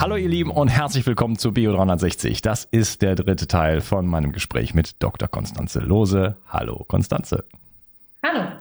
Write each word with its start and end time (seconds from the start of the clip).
Hallo 0.00 0.16
ihr 0.16 0.30
Lieben 0.30 0.50
und 0.50 0.68
herzlich 0.68 1.04
willkommen 1.04 1.36
zu 1.36 1.52
Bio 1.52 1.72
360. 1.72 2.40
Das 2.40 2.64
ist 2.64 3.02
der 3.02 3.16
dritte 3.16 3.46
Teil 3.46 3.82
von 3.82 4.06
meinem 4.06 4.32
Gespräch 4.32 4.72
mit 4.72 5.02
Dr. 5.02 5.28
Konstanze 5.28 5.80
Lose. 5.80 6.38
Hallo 6.48 6.86
Konstanze. 6.88 7.44
Hallo. 8.22 8.60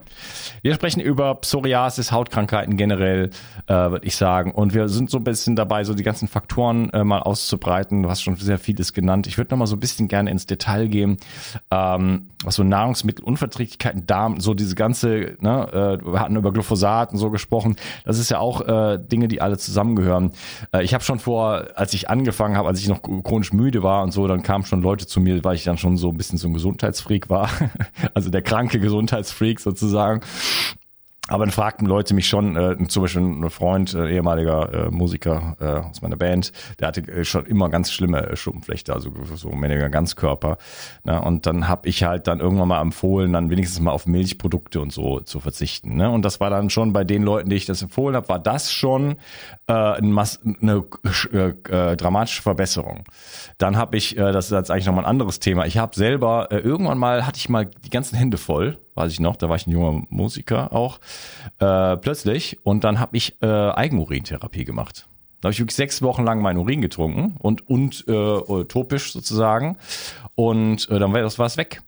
Wir 0.62 0.74
sprechen 0.74 1.00
über 1.00 1.36
Psoriasis, 1.36 2.12
Hautkrankheiten 2.12 2.78
generell, 2.78 3.30
äh, 3.68 3.74
würde 3.74 4.06
ich 4.06 4.16
sagen. 4.16 4.52
Und 4.52 4.74
wir 4.74 4.90
sind 4.90 5.10
so 5.10 5.18
ein 5.18 5.24
bisschen 5.24 5.56
dabei, 5.56 5.84
so 5.84 5.94
die 5.94 6.04
ganzen 6.04 6.28
Faktoren 6.28 6.90
äh, 6.92 7.04
mal 7.04 7.20
auszubreiten. 7.20 8.04
Du 8.04 8.10
hast 8.10 8.22
schon 8.22 8.36
sehr 8.36 8.58
vieles 8.58 8.94
genannt. 8.94 9.28
Ich 9.28 9.38
würde 9.38 9.52
noch 9.52 9.58
mal 9.58 9.68
so 9.68 9.76
ein 9.76 9.80
bisschen 9.80 10.08
gerne 10.08 10.32
ins 10.32 10.46
Detail 10.46 10.88
gehen, 10.88 11.18
ähm, 11.72 12.30
was 12.44 12.56
so 12.56 12.64
Nahrungsmittelunverträglichkeiten, 12.64 14.06
Darm, 14.06 14.40
so 14.40 14.54
diese 14.54 14.76
ganze, 14.76 15.38
ne, 15.40 16.00
äh, 16.02 16.06
wir 16.06 16.20
hatten 16.20 16.36
über 16.36 16.52
Glyphosat 16.52 17.12
und 17.12 17.18
so 17.18 17.30
gesprochen. 17.30 17.76
Das 18.06 18.20
ist 18.20 18.30
ja 18.30 18.40
auch 18.40 18.62
äh, 18.62 18.98
Dinge, 18.98 19.28
die 19.28 19.42
alle 19.42 19.58
zusammengehören. 19.58 20.32
Äh, 20.74 20.84
ich 20.84 20.94
habe 20.94 21.04
schon 21.04 21.20
vor, 21.20 21.68
als 21.76 21.94
ich 21.94 22.10
angefangen 22.10 22.58
habe, 22.58 22.68
als 22.68 22.80
ich 22.80 22.88
noch 22.88 23.02
chronisch 23.02 23.54
müde 23.54 23.84
war 23.84 24.04
und 24.04 24.12
so, 24.12 24.28
dann 24.28 24.44
kamen 24.44 24.66
schon 24.66 24.82
Leute 24.82 25.06
zu 25.06 25.20
mir, 25.20 25.44
weil 25.44 25.56
ich 25.56 25.64
dann 25.64 25.78
schon 25.78 25.98
so 25.98 26.10
ein 26.10 26.18
bisschen 26.18 26.38
so 26.38 26.48
ein 26.48 26.54
Gesundheitsfreak 26.54 27.30
war. 27.30 27.50
also 28.14 28.30
der 28.30 28.42
kranke 28.42 28.80
Gesundheitsfreak 28.80 29.49
sozusagen. 29.58 30.22
Aber 31.30 31.46
dann 31.46 31.52
fragten 31.52 31.86
Leute 31.86 32.16
mich 32.16 32.28
schon, 32.28 32.56
äh, 32.56 32.76
zum 32.88 33.04
Beispiel 33.04 33.22
ein 33.22 33.50
Freund, 33.52 33.94
äh, 33.94 34.10
ehemaliger 34.16 34.88
äh, 34.88 34.90
Musiker 34.90 35.56
äh, 35.60 35.88
aus 35.88 36.02
meiner 36.02 36.18
Band, 36.18 36.52
der 36.80 36.88
hatte 36.88 37.02
äh, 37.02 37.24
schon 37.24 37.46
immer 37.46 37.70
ganz 37.70 37.92
schlimme 37.92 38.28
äh, 38.28 38.36
Schuppenflechte, 38.36 38.94
also 38.94 39.12
so 39.36 39.52
mehr 39.52 39.90
Ganzkörper. 39.90 40.58
Ne? 41.04 41.22
Und 41.22 41.46
dann 41.46 41.68
habe 41.68 41.88
ich 41.88 42.04
halt 42.04 42.28
dann 42.28 42.40
irgendwann 42.40 42.68
mal 42.68 42.82
empfohlen, 42.82 43.32
dann 43.32 43.52
wenigstens 43.52 43.80
mal 43.80 43.92
auf 43.92 44.08
Milchprodukte 44.08 44.82
und 44.82 44.92
so 44.92 45.20
zu 45.20 45.40
verzichten. 45.40 45.96
Ne? 45.96 46.10
Und 46.10 46.26
das 46.26 46.40
war 46.40 46.50
dann 46.50 46.72
schon 46.72 46.94
bei 46.94 47.04
den 47.04 47.22
Leuten, 47.22 47.50
die 47.50 47.58
ich 47.58 47.68
das 47.68 47.84
empfohlen 47.84 48.16
habe, 48.16 48.28
war 48.28 48.40
das 48.40 48.74
schon 48.74 49.18
äh, 49.68 49.74
eine, 49.74 50.26
eine 50.62 50.86
äh, 51.70 51.96
dramatische 51.96 52.42
Verbesserung. 52.42 53.04
Dann 53.60 53.78
habe 53.78 53.98
ich, 53.98 54.18
äh, 54.18 54.32
das 54.32 54.46
ist 54.46 54.52
jetzt 54.52 54.72
eigentlich 54.72 54.88
nochmal 54.88 55.04
ein 55.04 55.10
anderes 55.10 55.40
Thema, 55.40 55.68
ich 55.68 55.78
habe 55.78 55.96
selber, 55.96 56.48
äh, 56.50 56.58
irgendwann 56.58 56.98
mal 56.98 57.28
hatte 57.28 57.38
ich 57.38 57.50
mal 57.50 57.66
die 57.66 57.92
ganzen 57.92 58.16
Hände 58.16 58.38
voll 58.38 58.80
weiß 59.00 59.12
ich 59.12 59.20
noch, 59.20 59.36
da 59.36 59.50
war 59.50 59.56
ich 59.56 59.66
ein 59.66 59.72
junger 59.72 60.04
Musiker 60.10 60.74
auch, 60.74 61.00
äh, 61.60 61.98
plötzlich. 61.98 62.60
Und 62.64 62.84
dann 62.84 63.00
habe 63.00 63.18
ich 63.18 63.42
äh, 63.42 63.48
Eigenurintherapie 63.48 64.66
gemacht. 64.66 65.08
Da 65.42 65.48
habe 65.48 65.54
ich 65.54 65.60
wirklich 65.60 65.76
sechs 65.76 66.02
Wochen 66.02 66.24
lang 66.24 66.42
meinen 66.42 66.58
Urin 66.58 66.82
getrunken 66.82 67.36
und, 67.40 67.68
und 67.68 68.06
äh, 68.08 68.66
topisch 68.66 69.14
sozusagen. 69.14 69.78
Und 70.36 70.90
äh, 70.90 71.00
dann 71.00 71.14
war 71.14 71.22
das 71.22 71.40
war's 71.40 71.58
weg. 71.58 71.82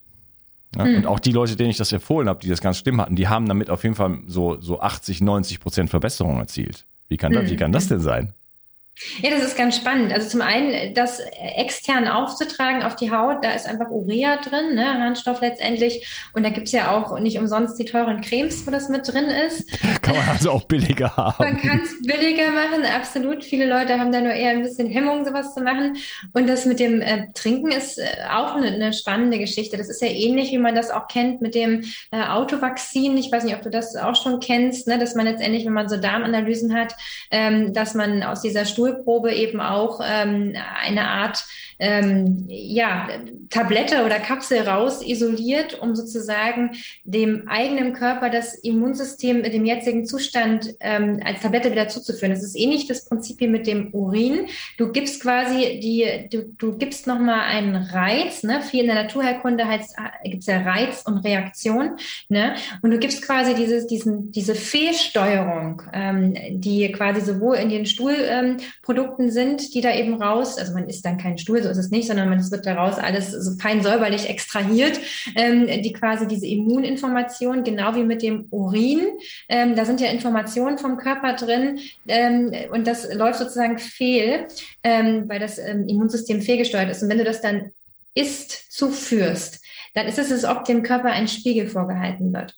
Ja, 0.75 0.85
mhm. 0.85 0.97
Und 0.97 1.05
auch 1.05 1.19
die 1.19 1.33
Leute, 1.33 1.57
denen 1.57 1.69
ich 1.69 1.77
das 1.77 1.91
empfohlen 1.91 2.29
habe, 2.29 2.39
die 2.39 2.47
das 2.47 2.61
ganz 2.61 2.77
schlimm 2.77 3.01
hatten, 3.01 3.15
die 3.15 3.27
haben 3.27 3.45
damit 3.45 3.69
auf 3.69 3.83
jeden 3.83 3.95
Fall 3.95 4.19
so, 4.25 4.59
so 4.61 4.79
80, 4.79 5.21
90 5.21 5.59
Prozent 5.59 5.89
Verbesserung 5.89 6.39
erzielt. 6.39 6.85
Wie 7.09 7.17
kann, 7.17 7.33
das, 7.33 7.49
wie 7.49 7.57
kann 7.57 7.73
das 7.73 7.89
denn 7.89 7.99
sein? 7.99 8.33
Ja, 9.21 9.29
das 9.31 9.43
ist 9.43 9.57
ganz 9.57 9.75
spannend. 9.75 10.13
Also 10.13 10.29
zum 10.29 10.41
einen, 10.41 10.93
das 10.93 11.19
extern 11.55 12.07
aufzutragen 12.07 12.83
auf 12.83 12.95
die 12.95 13.11
Haut, 13.11 13.43
da 13.43 13.51
ist 13.51 13.67
einfach 13.67 13.89
Urea 13.89 14.37
drin, 14.37 14.75
ne, 14.75 14.99
Harnstoff 14.99 15.41
letztendlich. 15.41 16.07
Und 16.33 16.43
da 16.43 16.49
gibt's 16.49 16.71
ja 16.71 16.91
auch 16.91 17.19
nicht 17.19 17.37
umsonst 17.37 17.77
die 17.79 17.85
teuren 17.85 18.21
Cremes, 18.21 18.65
wo 18.65 18.71
das 18.71 18.89
mit 18.89 19.07
drin 19.07 19.25
ist. 19.25 19.69
Kann 20.01 20.15
man 20.15 20.29
also 20.29 20.51
auch 20.51 20.63
billiger 20.63 21.15
haben. 21.15 21.43
Man 21.43 21.61
kann 21.61 21.81
es 21.83 21.95
billiger 22.01 22.51
machen, 22.51 22.85
absolut. 22.85 23.43
Viele 23.43 23.67
Leute 23.67 23.99
haben 23.99 24.11
da 24.11 24.21
nur 24.21 24.33
eher 24.33 24.51
ein 24.51 24.63
bisschen 24.63 24.89
Hemmung, 24.89 25.25
sowas 25.25 25.53
zu 25.53 25.61
machen. 25.61 25.97
Und 26.33 26.47
das 26.47 26.65
mit 26.65 26.79
dem 26.79 27.01
äh, 27.01 27.27
Trinken 27.33 27.71
ist 27.71 27.97
äh, 27.97 28.05
auch 28.31 28.55
eine, 28.55 28.67
eine, 28.67 28.93
spannende 28.93 29.39
Geschichte. 29.39 29.77
Das 29.77 29.89
ist 29.89 30.01
ja 30.01 30.09
ähnlich, 30.09 30.51
wie 30.51 30.57
man 30.57 30.75
das 30.75 30.91
auch 30.91 31.07
kennt 31.07 31.41
mit 31.41 31.55
dem 31.55 31.83
äh, 32.11 32.23
Autovakzin. 32.23 33.17
Ich 33.17 33.31
weiß 33.31 33.43
nicht, 33.43 33.55
ob 33.55 33.61
du 33.61 33.69
das 33.69 33.95
auch 33.95 34.15
schon 34.15 34.39
kennst, 34.39 34.87
ne, 34.87 34.99
dass 34.99 35.15
man 35.15 35.25
letztendlich, 35.25 35.65
wenn 35.65 35.73
man 35.73 35.89
so 35.89 35.97
Darmanalysen 35.97 36.73
hat, 36.73 36.95
ähm, 37.31 37.73
dass 37.73 37.93
man 37.93 38.23
aus 38.23 38.41
dieser 38.41 38.65
Stuhl 38.65 38.90
Stuhlprobe 38.91 39.33
eben 39.33 39.59
auch 39.59 40.01
ähm, 40.03 40.55
eine 40.81 41.07
Art 41.07 41.43
ähm, 41.79 42.45
ja, 42.47 43.07
Tablette 43.49 44.05
oder 44.05 44.19
Kapsel 44.19 44.61
raus 44.61 45.01
isoliert, 45.03 45.79
um 45.79 45.95
sozusagen 45.95 46.71
dem 47.03 47.47
eigenen 47.47 47.93
Körper 47.93 48.29
das 48.29 48.53
Immunsystem 48.53 49.43
in 49.43 49.51
dem 49.51 49.65
jetzigen 49.65 50.05
Zustand 50.05 50.75
ähm, 50.79 51.19
als 51.25 51.41
Tablette 51.41 51.71
wieder 51.71 51.87
zuzuführen. 51.87 52.33
Das 52.33 52.43
ist 52.43 52.55
ähnlich 52.55 52.87
das 52.87 53.05
Prinzip 53.05 53.39
wie 53.39 53.47
mit 53.47 53.65
dem 53.65 53.93
Urin. 53.93 54.45
Du 54.77 54.91
gibst 54.91 55.23
quasi 55.23 55.79
die, 55.81 56.29
du, 56.29 56.43
du 56.57 56.77
gibst 56.77 57.07
nochmal 57.07 57.41
einen 57.41 57.75
Reiz, 57.75 58.43
ne? 58.43 58.61
Viel 58.61 58.81
in 58.81 58.87
der 58.87 59.03
Naturherkunde 59.03 59.67
heißt, 59.67 59.95
gibt's 60.23 60.45
ja 60.45 60.61
Reiz 60.61 61.03
und 61.07 61.17
Reaktion, 61.19 61.97
ne? 62.29 62.55
Und 62.83 62.91
du 62.91 62.99
gibst 62.99 63.25
quasi 63.25 63.55
dieses, 63.55 63.87
diesen, 63.87 64.31
diese 64.31 64.53
Fehlsteuerung, 64.53 65.81
ähm, 65.93 66.35
die 66.51 66.91
quasi 66.91 67.21
sowohl 67.21 67.55
in 67.55 67.69
den 67.69 67.87
Stuhlprodukten 67.87 68.31
ähm, 68.31 68.57
sind, 69.31 69.73
die 69.73 69.81
da 69.81 69.93
eben 69.93 70.21
raus, 70.21 70.57
also 70.57 70.73
man 70.73 70.87
isst 70.87 71.05
dann 71.05 71.17
keinen 71.17 71.37
Stuhl, 71.37 71.61
so 71.61 71.69
ist 71.69 71.77
es 71.77 71.91
nicht, 71.91 72.07
sondern 72.07 72.29
man, 72.29 72.41
wird 72.51 72.65
daraus 72.65 72.97
alles 72.97 73.31
so 73.31 73.57
fein 73.59 73.81
säuberlich 73.81 74.27
extrahiert, 74.27 74.99
ähm, 75.35 75.67
die 75.67 75.93
quasi 75.93 76.27
diese 76.27 76.47
Immuninformation, 76.47 77.63
genau 77.63 77.95
wie 77.95 78.03
mit 78.03 78.21
dem 78.21 78.47
Urin, 78.51 79.01
ähm, 79.47 79.75
da 79.75 79.85
sind 79.85 80.01
ja 80.01 80.09
Informationen 80.09 80.77
vom 80.77 80.97
Körper 80.97 81.33
drin 81.33 81.79
ähm, 82.07 82.51
und 82.71 82.87
das 82.87 83.13
läuft 83.13 83.39
sozusagen 83.39 83.77
fehl, 83.77 84.47
ähm, 84.83 85.25
weil 85.27 85.39
das 85.39 85.57
ähm, 85.57 85.87
Immunsystem 85.87 86.41
fehlgesteuert 86.41 86.89
ist. 86.89 87.03
Und 87.03 87.09
wenn 87.09 87.19
du 87.19 87.23
das 87.23 87.41
dann 87.41 87.71
isst, 88.13 88.71
zuführst, 88.71 89.59
dann 89.93 90.07
ist 90.07 90.19
es, 90.19 90.31
als 90.31 90.45
ob 90.45 90.63
dem 90.65 90.83
Körper 90.83 91.09
ein 91.09 91.27
Spiegel 91.27 91.67
vorgehalten 91.67 92.33
wird. 92.33 92.55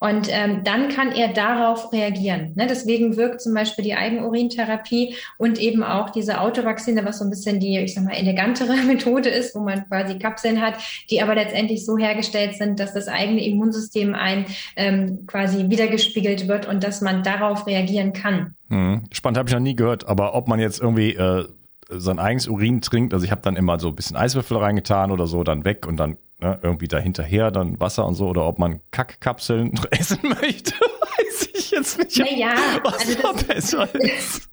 Und 0.00 0.28
ähm, 0.30 0.62
dann 0.62 0.88
kann 0.88 1.10
er 1.10 1.32
darauf 1.32 1.92
reagieren. 1.92 2.52
Ne? 2.54 2.66
Deswegen 2.68 3.16
wirkt 3.16 3.40
zum 3.40 3.52
Beispiel 3.52 3.84
die 3.84 3.94
Eigenurintherapie 3.94 5.16
und 5.38 5.58
eben 5.58 5.82
auch 5.82 6.10
diese 6.10 6.40
Autovaccine, 6.40 7.04
was 7.04 7.18
so 7.18 7.24
ein 7.24 7.30
bisschen 7.30 7.58
die, 7.58 7.78
ich 7.78 7.94
sag 7.94 8.04
mal, 8.04 8.14
elegantere 8.14 8.76
Methode 8.86 9.28
ist, 9.28 9.54
wo 9.56 9.60
man 9.60 9.88
quasi 9.88 10.18
Kapseln 10.18 10.60
hat, 10.60 10.74
die 11.10 11.20
aber 11.20 11.34
letztendlich 11.34 11.84
so 11.84 11.98
hergestellt 11.98 12.56
sind, 12.56 12.78
dass 12.78 12.94
das 12.94 13.08
eigene 13.08 13.44
Immunsystem 13.44 14.14
ein 14.14 14.46
ähm, 14.76 15.26
quasi 15.26 15.68
wiedergespiegelt 15.68 16.46
wird 16.46 16.66
und 16.66 16.84
dass 16.84 17.00
man 17.00 17.24
darauf 17.24 17.66
reagieren 17.66 18.12
kann. 18.12 18.54
Hm. 18.68 19.04
Spannend 19.12 19.38
habe 19.38 19.48
ich 19.48 19.54
noch 19.54 19.60
nie 19.60 19.74
gehört, 19.76 20.06
aber 20.06 20.34
ob 20.34 20.46
man 20.46 20.60
jetzt 20.60 20.80
irgendwie 20.80 21.14
äh, 21.14 21.44
sein 21.88 22.18
eigenes 22.18 22.46
Urin 22.46 22.82
trinkt, 22.82 23.14
also 23.14 23.24
ich 23.24 23.30
habe 23.30 23.40
dann 23.42 23.56
immer 23.56 23.80
so 23.80 23.88
ein 23.88 23.96
bisschen 23.96 24.16
Eiswürfel 24.16 24.58
reingetan 24.58 25.10
oder 25.10 25.26
so, 25.26 25.42
dann 25.42 25.64
weg 25.64 25.86
und 25.86 25.96
dann 25.96 26.18
ne, 26.40 26.58
irgendwie 26.62 26.88
dahinterher 26.88 27.50
dann 27.50 27.78
Wasser 27.80 28.06
und 28.06 28.14
so, 28.14 28.28
oder 28.28 28.46
ob 28.46 28.58
man 28.58 28.80
Kackkapseln 28.90 29.72
essen 29.90 30.20
möchte, 30.22 30.72
weiß 31.18 31.48
ich 31.54 31.70
jetzt 31.70 31.98
nicht. 31.98 32.18
Naja, 32.18 32.54
was 32.82 33.00
also 33.00 33.14
da 33.22 33.32
besser 33.32 33.94
ist. 33.94 34.48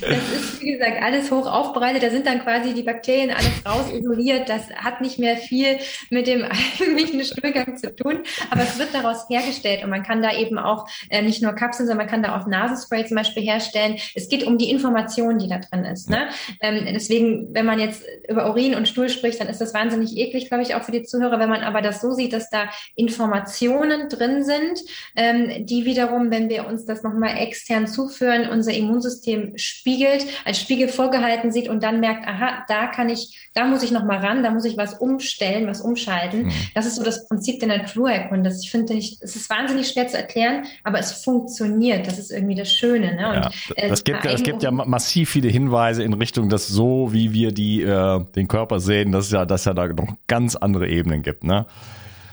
Das 0.00 0.32
ist, 0.32 0.60
wie 0.60 0.72
gesagt, 0.72 1.02
alles 1.02 1.30
hoch 1.30 1.46
aufbereitet. 1.46 2.02
Da 2.02 2.10
sind 2.10 2.26
dann 2.26 2.40
quasi 2.40 2.74
die 2.74 2.82
Bakterien 2.82 3.30
alles 3.30 3.66
raus 3.66 3.92
isoliert. 3.92 4.48
Das 4.48 4.70
hat 4.70 5.00
nicht 5.00 5.18
mehr 5.18 5.36
viel 5.36 5.78
mit 6.10 6.26
dem 6.26 6.44
eigentlichen 6.80 7.24
Stuhlgang 7.24 7.76
zu 7.76 7.94
tun, 7.94 8.20
aber 8.50 8.62
es 8.62 8.78
wird 8.78 8.94
daraus 8.94 9.28
hergestellt 9.28 9.82
und 9.84 9.90
man 9.90 10.02
kann 10.02 10.22
da 10.22 10.36
eben 10.36 10.58
auch 10.58 10.88
äh, 11.10 11.22
nicht 11.22 11.42
nur 11.42 11.52
Kapseln, 11.52 11.86
sondern 11.86 12.06
man 12.06 12.10
kann 12.10 12.22
da 12.22 12.38
auch 12.38 12.46
Nasenspray 12.46 13.06
zum 13.06 13.16
Beispiel 13.16 13.42
herstellen. 13.42 13.96
Es 14.14 14.28
geht 14.28 14.44
um 14.44 14.58
die 14.58 14.70
Information, 14.70 15.38
die 15.38 15.48
da 15.48 15.58
drin 15.58 15.84
ist. 15.84 16.10
Ne? 16.10 16.28
Ähm, 16.60 16.86
deswegen, 16.92 17.54
wenn 17.54 17.66
man 17.66 17.78
jetzt 17.80 18.02
über 18.28 18.48
Urin 18.50 18.74
und 18.74 18.88
Stuhl 18.88 19.08
spricht, 19.08 19.40
dann 19.40 19.48
ist 19.48 19.60
das 19.60 19.74
wahnsinnig 19.74 20.16
eklig, 20.16 20.48
glaube 20.48 20.62
ich, 20.62 20.74
auch 20.74 20.82
für 20.82 20.92
die 20.92 21.02
Zuhörer. 21.02 21.38
Wenn 21.38 21.50
man 21.50 21.62
aber 21.62 21.82
das 21.82 22.00
so 22.00 22.12
sieht, 22.12 22.32
dass 22.32 22.50
da 22.50 22.68
Informationen 22.94 24.08
drin 24.08 24.44
sind, 24.44 24.80
ähm, 25.16 25.66
die 25.66 25.84
wiederum, 25.84 26.30
wenn 26.30 26.48
wir 26.48 26.66
uns 26.66 26.84
das 26.84 27.02
nochmal 27.02 27.38
extern 27.38 27.86
zuführen, 27.86 28.48
unser 28.48 28.72
Immunsystem 28.72 29.17
spiegelt, 29.56 30.26
als 30.44 30.60
Spiegel 30.60 30.88
vorgehalten 30.88 31.52
sieht 31.52 31.68
und 31.68 31.82
dann 31.82 32.00
merkt, 32.00 32.26
aha, 32.26 32.64
da 32.68 32.86
kann 32.86 33.08
ich, 33.08 33.48
da 33.54 33.64
muss 33.64 33.82
ich 33.82 33.90
noch 33.90 34.04
mal 34.04 34.18
ran, 34.18 34.42
da 34.42 34.50
muss 34.50 34.64
ich 34.64 34.76
was 34.76 34.94
umstellen, 34.94 35.66
was 35.66 35.80
umschalten. 35.80 36.46
Mhm. 36.46 36.52
Das 36.74 36.86
ist 36.86 36.96
so 36.96 37.04
das 37.04 37.28
Prinzip 37.28 37.60
der 37.60 37.68
Naturerkunde. 37.68 38.50
Ich 38.60 38.70
finde, 38.70 38.96
es 38.96 39.20
ist 39.20 39.50
wahnsinnig 39.50 39.88
schwer 39.88 40.08
zu 40.08 40.16
erklären, 40.16 40.64
aber 40.84 40.98
es 40.98 41.12
funktioniert. 41.24 42.06
Das 42.06 42.18
ist 42.18 42.30
irgendwie 42.30 42.54
das 42.54 42.72
Schöne. 42.72 43.14
Ne? 43.14 43.28
Und, 43.28 43.34
ja, 43.36 43.50
äh, 43.76 43.88
das 43.88 44.04
gibt, 44.04 44.24
es 44.24 44.42
gibt 44.42 44.62
ja 44.62 44.70
massiv 44.70 45.30
viele 45.30 45.48
Hinweise 45.48 46.02
in 46.02 46.12
Richtung, 46.12 46.48
dass 46.48 46.68
so 46.68 47.12
wie 47.12 47.32
wir 47.32 47.52
die 47.52 47.82
äh, 47.82 48.24
den 48.34 48.48
Körper 48.48 48.80
sehen, 48.80 49.12
dass 49.12 49.30
ja, 49.30 49.44
dass 49.44 49.64
ja 49.64 49.74
da 49.74 49.86
noch 49.88 50.16
ganz 50.26 50.56
andere 50.56 50.88
Ebenen 50.88 51.22
gibt. 51.22 51.44
Ne? 51.44 51.66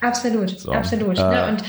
Absolut, 0.02 0.60
so, 0.60 0.72
absolut. 0.72 1.18
Äh, 1.18 1.24
ne? 1.24 1.48
Und 1.50 1.64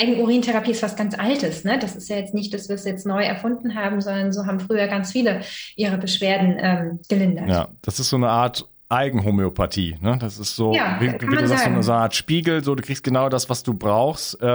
Eigenurintherapie 0.00 0.70
ist 0.70 0.82
was 0.82 0.96
ganz 0.96 1.18
Altes. 1.18 1.64
Ne? 1.64 1.78
Das 1.78 1.96
ist 1.96 2.08
ja 2.08 2.16
jetzt 2.16 2.34
nicht, 2.34 2.54
dass 2.54 2.68
wir 2.68 2.76
es 2.76 2.84
jetzt 2.84 3.06
neu 3.06 3.22
erfunden 3.22 3.74
haben, 3.74 4.00
sondern 4.00 4.32
so 4.32 4.46
haben 4.46 4.60
früher 4.60 4.86
ganz 4.86 5.12
viele 5.12 5.40
ihre 5.76 5.98
Beschwerden 5.98 6.56
ähm, 6.58 7.00
gelindert. 7.08 7.48
Ja, 7.48 7.68
das 7.82 7.98
ist 7.98 8.10
so 8.10 8.16
eine 8.16 8.28
Art 8.28 8.68
Eigenhomöopathie. 8.88 9.96
Ne? 10.00 10.16
Das 10.18 10.38
ist 10.38 10.56
so, 10.56 10.72
ja, 10.74 10.96
wie, 11.00 11.12
wie 11.12 11.36
du 11.36 11.46
sagst, 11.46 11.64
so 11.64 11.92
eine 11.92 12.00
Art 12.00 12.14
Spiegel, 12.14 12.64
so 12.64 12.74
du 12.74 12.82
kriegst 12.82 13.04
genau 13.04 13.28
das, 13.28 13.50
was 13.50 13.62
du 13.62 13.74
brauchst. 13.74 14.40
Äh, 14.40 14.46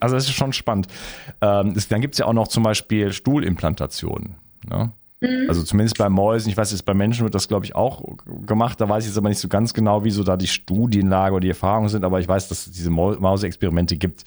also 0.00 0.14
das 0.14 0.24
ist 0.24 0.34
schon 0.34 0.52
spannend. 0.52 0.88
Ähm, 1.40 1.74
das, 1.74 1.86
dann 1.88 2.00
gibt's 2.00 2.18
ja 2.18 2.26
auch 2.26 2.32
noch 2.32 2.48
zum 2.48 2.64
Beispiel 2.64 3.12
Stuhlimplantationen. 3.12 4.36
Ne? 4.68 4.92
Mhm. 5.20 5.46
Also 5.48 5.62
zumindest 5.62 5.98
bei 5.98 6.08
Mäusen, 6.08 6.50
ich 6.50 6.56
weiß 6.56 6.70
jetzt, 6.70 6.84
bei 6.84 6.94
Menschen 6.94 7.24
wird 7.24 7.34
das, 7.34 7.48
glaube 7.48 7.64
ich, 7.64 7.74
auch 7.74 8.02
gemacht. 8.46 8.80
Da 8.80 8.88
weiß 8.88 9.04
ich 9.04 9.10
jetzt 9.10 9.18
aber 9.18 9.28
nicht 9.28 9.40
so 9.40 9.48
ganz 9.48 9.74
genau, 9.74 10.04
wie 10.04 10.10
so 10.10 10.22
da 10.22 10.36
die 10.36 10.46
Studienlage 10.46 11.34
oder 11.34 11.40
die 11.40 11.48
Erfahrungen 11.48 11.88
sind, 11.88 12.04
aber 12.04 12.20
ich 12.20 12.28
weiß, 12.28 12.48
dass 12.48 12.66
es 12.66 12.72
diese 12.72 12.90
Mausexperimente 12.90 13.96
gibt. 13.96 14.24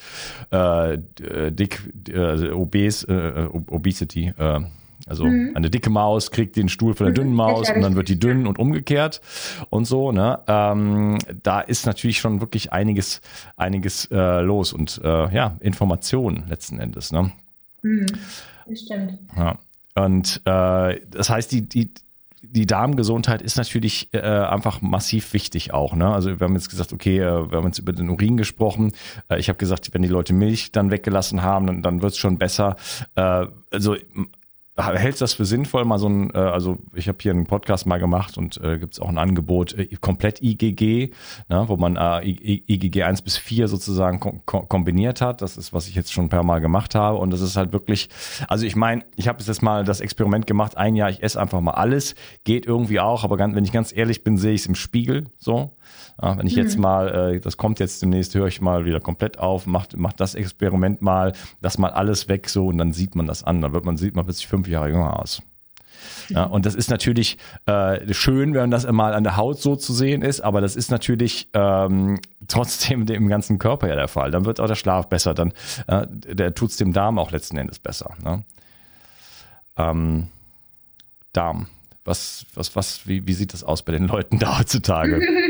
Äh, 0.51 0.93
äh 0.93 1.51
dick, 1.51 1.81
äh, 2.09 2.49
obes, 2.49 3.03
äh, 3.03 3.47
Obesity, 3.51 4.33
äh, 4.37 4.59
also 5.07 5.25
mhm. 5.25 5.51
eine 5.55 5.69
dicke 5.69 5.89
Maus 5.89 6.31
kriegt 6.31 6.55
den 6.55 6.69
Stuhl 6.69 6.93
von 6.93 7.07
der 7.07 7.13
dünnen 7.13 7.31
mhm. 7.31 7.37
Maus 7.37 7.69
und 7.69 7.81
dann 7.81 7.95
wird 7.95 8.09
die 8.09 8.19
dünn 8.19 8.45
und 8.47 8.59
umgekehrt 8.59 9.21
und 9.69 9.85
so. 9.85 10.11
Ne? 10.11 10.39
Ähm, 10.47 11.17
da 11.43 11.61
ist 11.61 11.85
natürlich 11.85 12.19
schon 12.19 12.41
wirklich 12.41 12.71
einiges, 12.71 13.21
einiges 13.57 14.05
äh, 14.11 14.41
los 14.41 14.73
und 14.73 15.01
äh, 15.03 15.33
ja, 15.33 15.57
Informationen 15.59 16.45
letzten 16.47 16.79
Endes. 16.79 17.11
Ne? 17.11 17.31
Mhm. 17.81 18.05
Das 18.67 18.79
stimmt. 18.79 19.17
Ja. 19.35 19.57
Und 19.95 20.41
äh, 20.45 20.99
das 21.09 21.29
heißt, 21.29 21.51
die, 21.51 21.67
die, 21.67 21.91
die 22.41 22.65
Darmgesundheit 22.65 23.41
ist 23.41 23.57
natürlich 23.57 24.09
äh, 24.13 24.19
einfach 24.19 24.81
massiv 24.81 25.33
wichtig 25.33 25.73
auch. 25.73 25.95
Ne? 25.95 26.11
Also 26.11 26.39
wir 26.39 26.45
haben 26.45 26.55
jetzt 26.55 26.69
gesagt, 26.69 26.93
okay, 26.93 27.19
äh, 27.19 27.51
wir 27.51 27.57
haben 27.57 27.67
jetzt 27.67 27.79
über 27.79 27.93
den 27.93 28.09
Urin 28.09 28.37
gesprochen. 28.37 28.93
Äh, 29.29 29.39
ich 29.39 29.49
habe 29.49 29.57
gesagt, 29.57 29.93
wenn 29.93 30.01
die 30.01 30.07
Leute 30.07 30.33
Milch 30.33 30.71
dann 30.71 30.91
weggelassen 30.91 31.43
haben, 31.43 31.67
dann, 31.67 31.81
dann 31.81 32.01
wird 32.01 32.13
es 32.13 32.17
schon 32.17 32.37
besser. 32.37 32.75
Äh, 33.15 33.45
also 33.71 33.95
hältst 34.77 35.21
du 35.21 35.23
das 35.23 35.33
für 35.33 35.45
sinnvoll, 35.45 35.83
mal 35.83 35.99
so 35.99 36.07
ein, 36.07 36.33
äh, 36.33 36.37
also 36.37 36.77
ich 36.93 37.07
habe 37.07 37.17
hier 37.21 37.31
einen 37.31 37.45
Podcast 37.45 37.85
mal 37.85 37.99
gemacht 37.99 38.37
und 38.37 38.59
äh, 38.63 38.79
gibt 38.79 38.93
es 38.93 38.99
auch 38.99 39.09
ein 39.09 39.17
Angebot, 39.17 39.73
äh, 39.73 39.87
komplett 39.99 40.41
IgG, 40.41 41.11
ne, 41.49 41.63
wo 41.67 41.75
man 41.75 41.97
äh, 41.97 42.21
IgG 42.25 43.03
1 43.03 43.21
bis 43.21 43.37
4 43.37 43.67
sozusagen 43.67 44.19
ko 44.19 44.61
kombiniert 44.61 45.19
hat. 45.21 45.41
Das 45.41 45.57
ist, 45.57 45.73
was 45.73 45.87
ich 45.87 45.95
jetzt 45.95 46.13
schon 46.13 46.25
ein 46.25 46.29
paar 46.29 46.43
Mal 46.43 46.59
gemacht 46.59 46.95
habe. 46.95 47.17
Und 47.17 47.31
das 47.31 47.41
ist 47.41 47.57
halt 47.57 47.73
wirklich, 47.73 48.09
also 48.47 48.65
ich 48.65 48.75
meine, 48.75 49.03
ich 49.15 49.27
habe 49.27 49.43
jetzt 49.43 49.61
mal 49.61 49.83
das 49.83 49.99
Experiment 49.99 50.47
gemacht, 50.47 50.77
ein 50.77 50.95
Jahr, 50.95 51.09
ich 51.09 51.21
esse 51.21 51.39
einfach 51.39 51.59
mal 51.59 51.71
alles, 51.71 52.15
geht 52.45 52.65
irgendwie 52.65 52.99
auch, 52.99 53.23
aber 53.23 53.37
ganz, 53.37 53.55
wenn 53.55 53.65
ich 53.65 53.71
ganz 53.71 53.95
ehrlich 53.95 54.23
bin, 54.23 54.37
sehe 54.37 54.53
ich 54.53 54.61
es 54.61 54.67
im 54.67 54.75
Spiegel 54.75 55.25
so. 55.37 55.75
Ja, 56.21 56.37
wenn 56.37 56.47
ich 56.47 56.55
jetzt 56.55 56.75
mhm. 56.75 56.83
mal, 56.83 57.33
äh, 57.33 57.39
das 57.39 57.57
kommt 57.57 57.79
jetzt 57.79 58.01
demnächst, 58.01 58.35
höre 58.35 58.47
ich 58.47 58.61
mal 58.61 58.85
wieder 58.85 58.99
komplett 58.99 59.39
auf, 59.39 59.65
macht 59.65 59.97
macht 59.97 60.19
das 60.19 60.35
Experiment 60.35 61.01
mal, 61.01 61.33
das 61.61 61.77
mal 61.77 61.91
alles 61.91 62.27
weg 62.27 62.47
so 62.47 62.67
und 62.67 62.77
dann 62.77 62.93
sieht 62.93 63.15
man 63.15 63.27
das 63.27 63.43
an. 63.43 63.61
Dann 63.61 63.73
wird 63.73 63.85
man, 63.85 63.97
sieht 63.97 64.15
man 64.15 64.25
plötzlich 64.25 64.47
fünf 64.61 64.67
Jahre 64.67 64.89
jünger 64.89 65.19
aus. 65.19 65.41
Ja, 66.29 66.43
und 66.45 66.65
das 66.65 66.75
ist 66.75 66.89
natürlich 66.89 67.37
äh, 67.65 68.13
schön, 68.13 68.53
wenn 68.53 68.71
das 68.71 68.89
mal 68.89 69.13
an 69.13 69.23
der 69.23 69.37
Haut 69.37 69.59
so 69.59 69.75
zu 69.75 69.93
sehen 69.93 70.21
ist, 70.21 70.41
aber 70.41 70.61
das 70.61 70.75
ist 70.75 70.91
natürlich 70.91 71.49
ähm, 71.53 72.19
trotzdem 72.47 73.05
dem 73.07 73.27
ganzen 73.27 73.59
Körper 73.59 73.87
ja 73.87 73.95
der 73.95 74.07
Fall. 74.07 74.31
Dann 74.31 74.45
wird 74.45 74.59
auch 74.59 74.67
der 74.67 74.75
Schlaf 74.75 75.09
besser, 75.09 75.33
dann 75.33 75.53
äh, 75.87 76.05
der 76.09 76.53
tut's 76.53 76.77
dem 76.77 76.93
Darm 76.93 77.19
auch 77.19 77.31
letzten 77.31 77.57
Endes 77.57 77.79
besser. 77.79 78.11
Ne? 78.23 78.43
Ähm, 79.77 80.27
Darm. 81.33 81.67
Was, 82.03 82.45
was, 82.55 82.75
was, 82.75 83.07
wie, 83.07 83.27
wie 83.27 83.33
sieht 83.33 83.53
das 83.53 83.63
aus 83.63 83.83
bei 83.83 83.91
den 83.91 84.07
Leuten 84.07 84.39
da 84.39 84.57
heutzutage? 84.57 85.21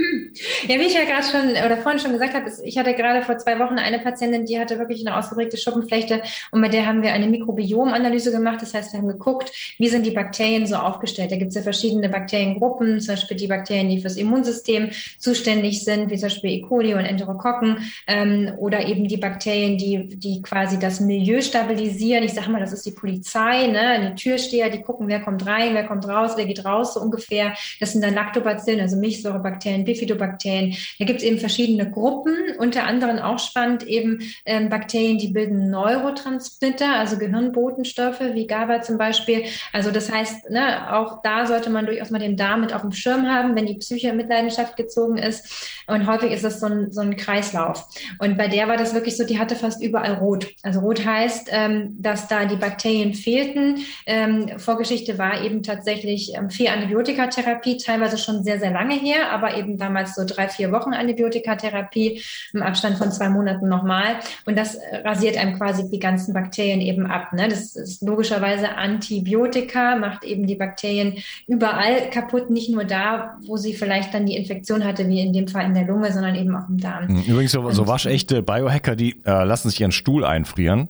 Ja, 0.67 0.79
wie 0.79 0.85
ich 0.85 0.93
ja 0.93 1.03
gerade 1.03 1.23
schon 1.23 1.51
oder 1.51 1.77
vorhin 1.77 1.99
schon 1.99 2.13
gesagt 2.13 2.33
habe, 2.33 2.49
ich 2.63 2.77
hatte 2.77 2.93
gerade 2.93 3.21
vor 3.23 3.37
zwei 3.37 3.59
Wochen 3.59 3.77
eine 3.77 3.99
Patientin, 3.99 4.45
die 4.45 4.59
hatte 4.59 4.79
wirklich 4.79 5.05
eine 5.05 5.17
ausgeprägte 5.17 5.57
Schuppenflechte 5.57 6.21
und 6.51 6.61
bei 6.61 6.69
der 6.69 6.85
haben 6.85 7.01
wir 7.01 7.11
eine 7.11 7.27
Mikrobiomanalyse 7.27 8.31
gemacht. 8.31 8.61
Das 8.61 8.73
heißt, 8.73 8.93
wir 8.93 8.99
haben 8.99 9.07
geguckt, 9.07 9.51
wie 9.77 9.89
sind 9.89 10.05
die 10.05 10.11
Bakterien 10.11 10.65
so 10.65 10.75
aufgestellt. 10.75 11.31
Da 11.31 11.35
gibt 11.35 11.49
es 11.49 11.55
ja 11.55 11.61
verschiedene 11.61 12.07
Bakteriengruppen, 12.07 13.01
zum 13.01 13.15
Beispiel 13.15 13.37
die 13.37 13.47
Bakterien, 13.47 13.89
die 13.89 13.99
fürs 13.99 14.15
Immunsystem 14.15 14.91
zuständig 15.19 15.83
sind, 15.83 16.09
wie 16.09 16.15
zum 16.15 16.29
Beispiel 16.29 16.51
E. 16.51 16.61
coli 16.61 16.93
und 16.93 17.05
Enterokokken 17.05 17.91
ähm, 18.07 18.53
oder 18.57 18.87
eben 18.87 19.07
die 19.07 19.17
Bakterien, 19.17 19.77
die, 19.77 20.07
die 20.07 20.41
quasi 20.41 20.79
das 20.79 21.01
Milieu 21.01 21.41
stabilisieren. 21.41 22.23
Ich 22.23 22.33
sage 22.33 22.49
mal, 22.49 22.61
das 22.61 22.71
ist 22.71 22.85
die 22.85 22.91
Polizei, 22.91 23.67
ne? 23.67 24.13
die 24.15 24.21
Türsteher, 24.21 24.69
die 24.69 24.81
gucken, 24.81 25.07
wer 25.07 25.19
kommt 25.19 25.45
rein, 25.45 25.73
wer 25.73 25.85
kommt 25.85 26.07
raus, 26.07 26.33
wer 26.35 26.45
geht 26.45 26.63
raus, 26.63 26.93
so 26.93 27.01
ungefähr. 27.01 27.53
Das 27.81 27.91
sind 27.91 28.03
dann 28.03 28.13
Lactobacillen, 28.13 28.79
also 28.79 28.95
Milchsäurebakterien, 28.95 29.83
Bifidobakterien, 29.83 30.20
Bifidobakterien. 30.21 30.75
Da 30.99 31.05
gibt 31.05 31.19
es 31.19 31.25
eben 31.25 31.39
verschiedene 31.39 31.89
Gruppen, 31.89 32.33
unter 32.57 32.83
anderem 32.83 33.19
auch 33.19 33.39
spannend 33.39 33.83
eben 33.83 34.19
ähm, 34.45 34.69
Bakterien, 34.69 35.17
die 35.17 35.29
bilden 35.29 35.69
Neurotransmitter, 35.69 36.93
also 36.93 37.17
Gehirnbotenstoffe 37.17 38.21
wie 38.33 38.47
GABA 38.47 38.81
zum 38.81 38.97
Beispiel. 38.97 39.43
Also 39.73 39.91
das 39.91 40.11
heißt, 40.11 40.49
ne, 40.49 40.93
auch 40.93 41.21
da 41.23 41.45
sollte 41.45 41.69
man 41.69 41.85
durchaus 41.85 42.11
mal 42.11 42.19
den 42.19 42.37
Darm 42.37 42.61
mit 42.61 42.73
auf 42.73 42.81
dem 42.81 42.91
Schirm 42.91 43.27
haben, 43.27 43.55
wenn 43.55 43.65
die 43.65 43.75
Psyche 43.75 44.09
in 44.09 44.17
Mitleidenschaft 44.17 44.77
gezogen 44.77 45.17
ist. 45.17 45.83
Und 45.87 46.07
häufig 46.07 46.31
ist 46.31 46.43
das 46.43 46.59
so 46.59 46.67
ein, 46.67 46.91
so 46.91 47.01
ein 47.01 47.15
Kreislauf. 47.15 47.85
Und 48.19 48.37
bei 48.37 48.47
der 48.47 48.67
war 48.67 48.77
das 48.77 48.93
wirklich 48.93 49.17
so, 49.17 49.25
die 49.25 49.39
hatte 49.39 49.55
fast 49.55 49.81
überall 49.83 50.13
rot. 50.13 50.47
Also 50.63 50.79
rot 50.81 51.05
heißt, 51.05 51.49
ähm, 51.51 51.95
dass 51.99 52.27
da 52.27 52.45
die 52.45 52.55
Bakterien 52.55 53.13
fehlten. 53.13 53.79
Ähm, 54.05 54.57
Vorgeschichte 54.57 55.17
war 55.17 55.43
eben 55.43 55.63
tatsächlich 55.63 56.33
ähm, 56.35 56.49
viel 56.49 56.67
Antibiotikatherapie, 56.67 57.77
teilweise 57.77 58.17
schon 58.17 58.43
sehr, 58.43 58.59
sehr 58.59 58.71
lange 58.71 58.95
her, 58.95 59.31
aber 59.31 59.57
eben 59.57 59.77
damals 59.77 60.10
so 60.15 60.23
drei, 60.25 60.47
vier 60.47 60.71
Wochen 60.71 60.93
Antibiotikatherapie, 60.93 62.21
im 62.53 62.61
Abstand 62.61 62.97
von 62.97 63.11
zwei 63.11 63.29
Monaten 63.29 63.67
nochmal. 63.67 64.15
Und 64.45 64.57
das 64.57 64.77
rasiert 65.03 65.37
einem 65.37 65.57
quasi 65.57 65.89
die 65.89 65.99
ganzen 65.99 66.33
Bakterien 66.33 66.81
eben 66.81 67.05
ab. 67.05 67.33
Ne? 67.33 67.47
Das 67.47 67.75
ist 67.75 68.01
logischerweise 68.01 68.75
Antibiotika, 68.75 69.95
macht 69.95 70.23
eben 70.23 70.47
die 70.47 70.55
Bakterien 70.55 71.15
überall 71.47 72.09
kaputt, 72.09 72.49
nicht 72.49 72.69
nur 72.69 72.83
da, 72.83 73.37
wo 73.45 73.57
sie 73.57 73.73
vielleicht 73.73 74.13
dann 74.13 74.25
die 74.25 74.35
Infektion 74.35 74.83
hatte, 74.83 75.07
wie 75.07 75.21
in 75.21 75.33
dem 75.33 75.47
Fall 75.47 75.65
in 75.65 75.73
der 75.73 75.85
Lunge, 75.85 76.11
sondern 76.11 76.35
eben 76.35 76.55
auch 76.55 76.69
im 76.69 76.77
Darm. 76.77 77.07
Hm, 77.07 77.23
übrigens, 77.23 77.51
so, 77.51 77.69
so 77.71 77.87
waschechte 77.87 78.41
Biohacker, 78.43 78.95
die 78.95 79.21
äh, 79.25 79.43
lassen 79.43 79.69
sich 79.69 79.81
ihren 79.81 79.91
Stuhl 79.91 80.25
einfrieren 80.25 80.89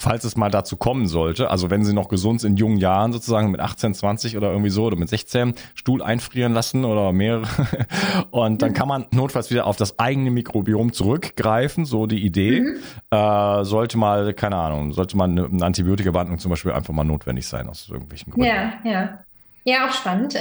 falls 0.00 0.24
es 0.24 0.36
mal 0.36 0.50
dazu 0.50 0.76
kommen 0.76 1.06
sollte, 1.06 1.50
also 1.50 1.70
wenn 1.70 1.84
sie 1.84 1.92
noch 1.92 2.08
gesund 2.08 2.42
in 2.42 2.56
jungen 2.56 2.78
Jahren 2.78 3.12
sozusagen 3.12 3.50
mit 3.50 3.60
18, 3.60 3.94
20 3.94 4.36
oder 4.36 4.50
irgendwie 4.50 4.70
so 4.70 4.84
oder 4.84 4.96
mit 4.96 5.08
16 5.08 5.54
Stuhl 5.74 6.02
einfrieren 6.02 6.54
lassen 6.54 6.84
oder 6.84 7.12
mehrere 7.12 7.46
und 8.30 8.62
dann 8.62 8.72
kann 8.72 8.88
man 8.88 9.06
notfalls 9.12 9.50
wieder 9.50 9.66
auf 9.66 9.76
das 9.76 9.98
eigene 9.98 10.30
Mikrobiom 10.30 10.92
zurückgreifen, 10.92 11.84
so 11.84 12.06
die 12.06 12.24
Idee. 12.24 12.60
Mhm. 12.60 12.76
Äh, 13.10 13.64
sollte 13.64 13.98
mal, 13.98 14.32
keine 14.32 14.56
Ahnung, 14.56 14.92
sollte 14.92 15.16
mal 15.16 15.24
eine, 15.24 15.44
eine 15.44 15.64
Antibiotika-Behandlung 15.64 16.38
zum 16.38 16.50
Beispiel 16.50 16.72
einfach 16.72 16.94
mal 16.94 17.04
notwendig 17.04 17.46
sein 17.46 17.68
aus 17.68 17.88
irgendwelchen 17.90 18.32
Gründen. 18.32 18.48
Ja, 18.48 18.72
ja. 18.84 19.18
Ja, 19.64 19.86
auch 19.86 19.92
spannend. 19.92 20.34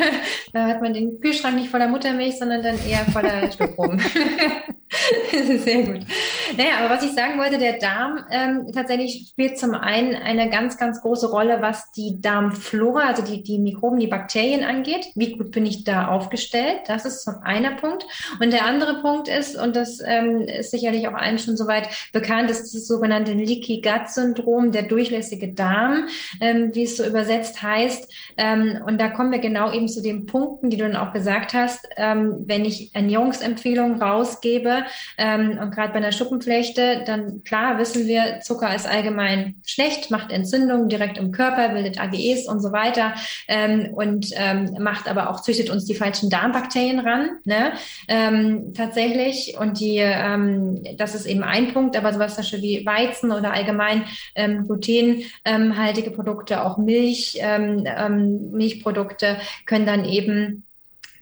da 0.52 0.66
hat 0.66 0.82
man 0.82 0.92
den 0.92 1.18
Kühlschrank 1.20 1.56
nicht 1.56 1.70
voller 1.70 1.88
Muttermilch, 1.88 2.38
sondern 2.38 2.62
dann 2.62 2.78
eher 2.86 3.04
voller 3.06 3.50
Stückrum. 3.52 3.98
Sehr 5.32 5.82
gut. 5.82 6.06
Naja, 6.56 6.78
aber 6.78 6.94
was 6.94 7.02
ich 7.02 7.12
sagen 7.12 7.38
wollte, 7.38 7.58
der 7.58 7.78
Darm 7.78 8.24
ähm, 8.30 8.70
tatsächlich 8.72 9.28
spielt 9.30 9.58
zum 9.58 9.74
einen 9.74 10.14
eine 10.14 10.48
ganz, 10.48 10.78
ganz 10.78 11.00
große 11.00 11.30
Rolle, 11.30 11.60
was 11.60 11.90
die 11.92 12.20
Darmflora, 12.20 13.00
also 13.00 13.22
die, 13.22 13.42
die 13.42 13.58
Mikroben, 13.58 13.98
die 13.98 14.06
Bakterien 14.06 14.62
angeht. 14.62 15.08
Wie 15.14 15.32
gut 15.32 15.50
bin 15.50 15.66
ich 15.66 15.84
da 15.84 16.08
aufgestellt? 16.08 16.80
Das 16.86 17.04
ist 17.04 17.24
so 17.24 17.32
einer 17.42 17.72
Punkt. 17.72 18.06
Und 18.40 18.52
der 18.52 18.64
andere 18.64 19.00
Punkt 19.00 19.28
ist, 19.28 19.56
und 19.56 19.74
das 19.74 20.00
ähm, 20.04 20.42
ist 20.42 20.70
sicherlich 20.70 21.08
auch 21.08 21.14
allen 21.14 21.38
schon 21.38 21.56
soweit 21.56 21.88
bekannt, 22.12 22.50
ist 22.50 22.74
das 22.74 22.86
sogenannte 22.86 23.32
Leaky 23.32 23.80
Gut 23.80 24.08
Syndrom, 24.08 24.70
der 24.70 24.82
durchlässige 24.82 25.52
Darm, 25.52 26.08
ähm, 26.40 26.74
wie 26.74 26.84
es 26.84 26.96
so 26.96 27.04
übersetzt 27.04 27.62
heißt. 27.62 28.12
Ähm, 28.36 28.65
und 28.86 29.00
da 29.00 29.08
kommen 29.08 29.32
wir 29.32 29.38
genau 29.38 29.72
eben 29.72 29.88
zu 29.88 30.02
den 30.02 30.26
Punkten, 30.26 30.70
die 30.70 30.76
du 30.76 30.84
dann 30.84 30.96
auch 30.96 31.12
gesagt 31.12 31.54
hast. 31.54 31.88
Ähm, 31.96 32.44
wenn 32.46 32.64
ich 32.64 32.94
Ernährungsempfehlungen 32.94 34.00
rausgebe, 34.00 34.84
ähm, 35.18 35.58
und 35.60 35.70
gerade 35.70 35.92
bei 35.92 35.98
einer 35.98 36.12
Schuppenflechte, 36.12 37.02
dann 37.06 37.42
klar 37.44 37.78
wissen 37.78 38.06
wir, 38.06 38.40
Zucker 38.40 38.74
ist 38.74 38.88
allgemein 38.88 39.56
schlecht, 39.64 40.10
macht 40.10 40.32
Entzündungen 40.32 40.88
direkt 40.88 41.18
im 41.18 41.32
Körper, 41.32 41.70
bildet 41.70 42.00
AGEs 42.00 42.48
und 42.48 42.60
so 42.60 42.72
weiter 42.72 43.14
ähm, 43.48 43.90
und 43.94 44.30
ähm, 44.36 44.76
macht 44.80 45.08
aber 45.08 45.30
auch, 45.30 45.40
züchtet 45.40 45.70
uns 45.70 45.84
die 45.84 45.94
falschen 45.94 46.30
Darmbakterien 46.30 47.00
ran, 47.00 47.30
ne? 47.44 47.72
Ähm, 48.08 48.72
tatsächlich. 48.74 49.56
Und 49.58 49.80
die, 49.80 49.98
ähm, 49.98 50.82
das 50.96 51.14
ist 51.14 51.26
eben 51.26 51.42
ein 51.42 51.72
Punkt, 51.72 51.96
aber 51.96 52.12
sowas 52.12 52.34
zum 52.34 52.42
Beispiel 52.42 52.62
wie 52.62 52.86
Weizen 52.86 53.32
oder 53.32 53.52
allgemein 53.52 54.04
ähm, 54.34 54.64
glutenhaltige 54.66 56.10
Produkte, 56.10 56.64
auch 56.64 56.78
Milch, 56.78 57.38
ähm, 57.40 57.84
ähm, 57.86 58.50
Milchprodukte 58.56 59.38
können 59.64 59.86
dann 59.86 60.04
eben 60.04 60.64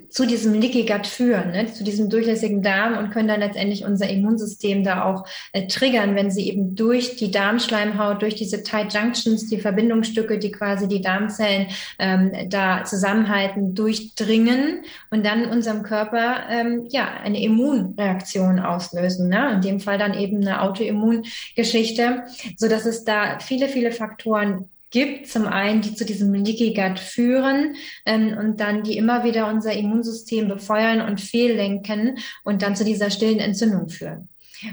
zu 0.08 0.26
diesem 0.26 0.54
Leaky 0.54 0.86
Gut 0.86 1.06
führen, 1.06 1.52
ne, 1.52 1.72
zu 1.72 1.84
diesem 1.84 2.10
durchlässigen 2.10 2.62
Darm 2.62 2.98
und 2.98 3.10
können 3.10 3.28
dann 3.28 3.40
letztendlich 3.40 3.84
unser 3.84 4.08
Immunsystem 4.08 4.84
da 4.84 5.04
auch 5.04 5.26
äh, 5.52 5.66
triggern, 5.66 6.14
wenn 6.14 6.30
sie 6.30 6.48
eben 6.48 6.74
durch 6.74 7.16
die 7.16 7.30
Darmschleimhaut, 7.30 8.22
durch 8.22 8.34
diese 8.34 8.62
Tight 8.62 8.92
Junctions, 8.92 9.48
die 9.48 9.58
Verbindungsstücke, 9.58 10.38
die 10.38 10.50
quasi 10.50 10.88
die 10.88 11.00
Darmzellen 11.00 11.68
ähm, 11.98 12.32
da 12.48 12.84
zusammenhalten, 12.84 13.74
durchdringen 13.74 14.84
und 15.10 15.24
dann 15.24 15.46
unserem 15.46 15.82
Körper 15.82 16.48
ähm, 16.50 16.86
ja 16.90 17.08
eine 17.22 17.42
Immunreaktion 17.42 18.60
auslösen. 18.60 19.28
Ne? 19.28 19.54
In 19.54 19.60
dem 19.62 19.80
Fall 19.80 19.98
dann 19.98 20.14
eben 20.14 20.38
eine 20.38 20.62
Autoimmungeschichte, 20.62 22.24
so 22.56 22.68
dass 22.68 22.86
es 22.86 23.04
da 23.04 23.38
viele, 23.40 23.68
viele 23.68 23.92
Faktoren 23.92 24.68
gibt. 24.94 25.26
Zum 25.26 25.46
einen, 25.46 25.82
die 25.82 25.94
zu 25.94 26.04
diesem 26.04 26.32
Leaky 26.32 26.72
Gut 26.72 27.00
führen 27.00 27.74
ähm, 28.06 28.38
und 28.38 28.60
dann 28.60 28.84
die 28.84 28.96
immer 28.96 29.24
wieder 29.24 29.50
unser 29.50 29.72
Immunsystem 29.72 30.46
befeuern 30.48 31.00
und 31.00 31.20
fehllenken 31.20 32.18
und 32.44 32.62
dann 32.62 32.76
zu 32.76 32.84
dieser 32.84 33.10
stillen 33.10 33.40
Entzündung 33.40 33.88
führen. 33.88 34.28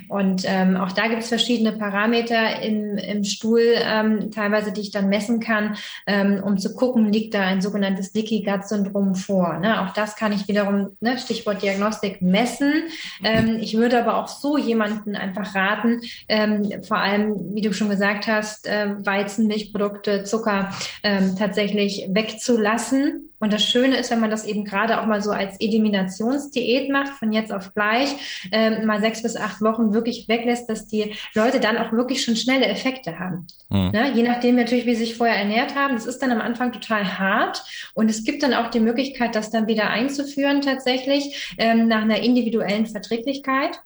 Und 0.10 0.44
ähm, 0.46 0.78
auch 0.78 0.92
da 0.92 1.08
gibt 1.08 1.24
es 1.24 1.30
verschiedene 1.30 1.74
Parameter 1.74 2.62
im, 2.62 2.98
im 2.98 3.24
Stuhl, 3.24 3.64
ähm, 3.78 4.32
teilweise, 4.32 4.72
die 4.72 4.82
ich 4.82 4.92
dann 4.92 5.10
messen 5.10 5.40
kann, 5.40 5.76
ähm, 6.08 6.42
um 6.44 6.58
zu 6.58 6.76
gucken, 6.76 7.12
liegt 7.12 7.34
da 7.34 7.42
ein 7.42 7.62
sogenanntes 7.62 8.14
Leaky 8.14 8.44
Gut 8.44 8.68
Syndrom 8.68 9.16
vor. 9.16 9.58
Ne? 9.60 9.82
Auch 9.82 9.94
das 9.94 10.16
kann 10.16 10.32
ich 10.32 10.48
wiederum, 10.48 10.98
ne, 11.00 11.18
Stichwort 11.18 11.62
Diagnostik, 11.62 12.22
messen. 12.22 12.84
Ähm, 13.24 13.58
ich 13.60 13.76
würde 13.76 14.00
aber 14.00 14.18
auch 14.18 14.28
so 14.28 14.58
jemanden 14.58 15.16
einfach 15.16 15.56
raten, 15.56 16.02
ähm, 16.28 16.84
vor 16.84 16.98
allem, 16.98 17.54
wie 17.54 17.62
du 17.62 17.74
schon 17.74 17.90
gesagt 17.90 18.28
hast, 18.28 18.68
äh, 18.68 18.96
Weizen, 19.06 19.48
Milchprodukte, 19.48 20.24
Zucker 20.24 20.72
ähm, 21.04 21.36
tatsächlich 21.38 22.08
wegzulassen 22.10 23.31
und 23.42 23.52
das 23.52 23.64
Schöne 23.64 23.98
ist, 23.98 24.12
wenn 24.12 24.20
man 24.20 24.30
das 24.30 24.46
eben 24.46 24.64
gerade 24.64 25.02
auch 25.02 25.08
mal 25.08 25.22
so 25.22 25.32
als 25.32 25.60
Eliminationsdiät 25.60 26.90
macht, 26.90 27.10
von 27.10 27.32
jetzt 27.32 27.52
auf 27.52 27.74
gleich, 27.74 28.16
äh, 28.52 28.86
mal 28.86 29.02
sechs 29.02 29.24
bis 29.24 29.36
acht 29.36 29.62
Wochen 29.62 29.94
wirklich 29.94 30.28
weglässt, 30.28 30.70
dass 30.70 30.88
die 30.88 31.16
Leute 31.34 31.60
dann 31.60 31.78
auch 31.78 31.92
wirklich 31.92 32.24
schon 32.24 32.36
schnelle 32.36 32.68
Effekte 32.68 33.20
haben. 33.20 33.48
Mhm. 33.70 33.92
Ne? 33.92 34.12
Je 34.14 34.24
nachdem 34.24 34.56
natürlich, 34.56 34.86
wie 34.86 34.96
sie 34.96 35.06
sich 35.06 35.18
vorher 35.18 35.38
ernährt 35.38 35.76
haben. 35.76 35.96
Das 35.96 36.06
ist 36.06 36.22
dann 36.22 36.32
am 36.32 36.40
Anfang 36.40 36.72
total 36.72 37.18
hart. 37.18 37.64
Und 37.96 38.10
es 38.10 38.24
gibt 38.24 38.44
dann 38.44 38.54
auch 38.54 38.70
die 38.70 38.80
Möglichkeit, 38.80 39.36
das 39.36 39.50
dann 39.50 39.68
wieder 39.68 39.90
einzuführen 39.90 40.62
tatsächlich 40.62 41.56
ähm, 41.58 41.88
nach 41.88 42.04
einer 42.04 42.20
individuellen 42.20 42.86
Verträglichkeit. 42.86 43.82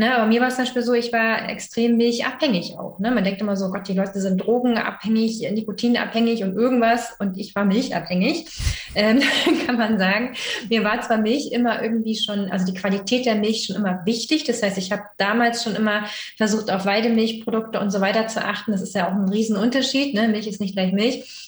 Ne, 0.00 0.14
aber 0.14 0.26
mir 0.26 0.40
war 0.40 0.46
es 0.46 0.54
zum 0.54 0.64
Beispiel 0.64 0.82
so, 0.82 0.92
ich 0.92 1.12
war 1.12 1.48
extrem 1.48 1.96
milchabhängig 1.96 2.78
auch. 2.78 3.00
Ne? 3.00 3.10
Man 3.10 3.24
denkt 3.24 3.40
immer 3.40 3.56
so, 3.56 3.68
Gott, 3.68 3.88
die 3.88 3.94
Leute 3.94 4.20
sind 4.20 4.38
drogenabhängig, 4.38 5.40
nikotinabhängig 5.50 6.44
und 6.44 6.54
irgendwas 6.54 7.16
und 7.18 7.36
ich 7.36 7.52
war 7.56 7.64
milchabhängig, 7.64 8.46
ähm, 8.94 9.20
kann 9.66 9.76
man 9.76 9.98
sagen. 9.98 10.34
Mir 10.70 10.84
war 10.84 11.00
zwar 11.00 11.18
Milch 11.18 11.50
immer 11.50 11.82
irgendwie 11.82 12.14
schon, 12.14 12.48
also 12.48 12.64
die 12.64 12.78
Qualität 12.78 13.26
der 13.26 13.34
Milch 13.34 13.64
schon 13.64 13.74
immer 13.74 14.02
wichtig. 14.04 14.44
Das 14.44 14.62
heißt, 14.62 14.78
ich 14.78 14.92
habe 14.92 15.02
damals 15.16 15.64
schon 15.64 15.74
immer 15.74 16.04
versucht, 16.36 16.70
auf 16.70 16.86
Weidemilchprodukte 16.86 17.80
und 17.80 17.90
so 17.90 18.00
weiter 18.00 18.28
zu 18.28 18.44
achten. 18.44 18.70
Das 18.70 18.82
ist 18.82 18.94
ja 18.94 19.08
auch 19.08 19.16
ein 19.16 19.28
Riesenunterschied. 19.28 20.14
Ne? 20.14 20.28
Milch 20.28 20.46
ist 20.46 20.60
nicht 20.60 20.74
gleich 20.74 20.92
Milch. 20.92 21.47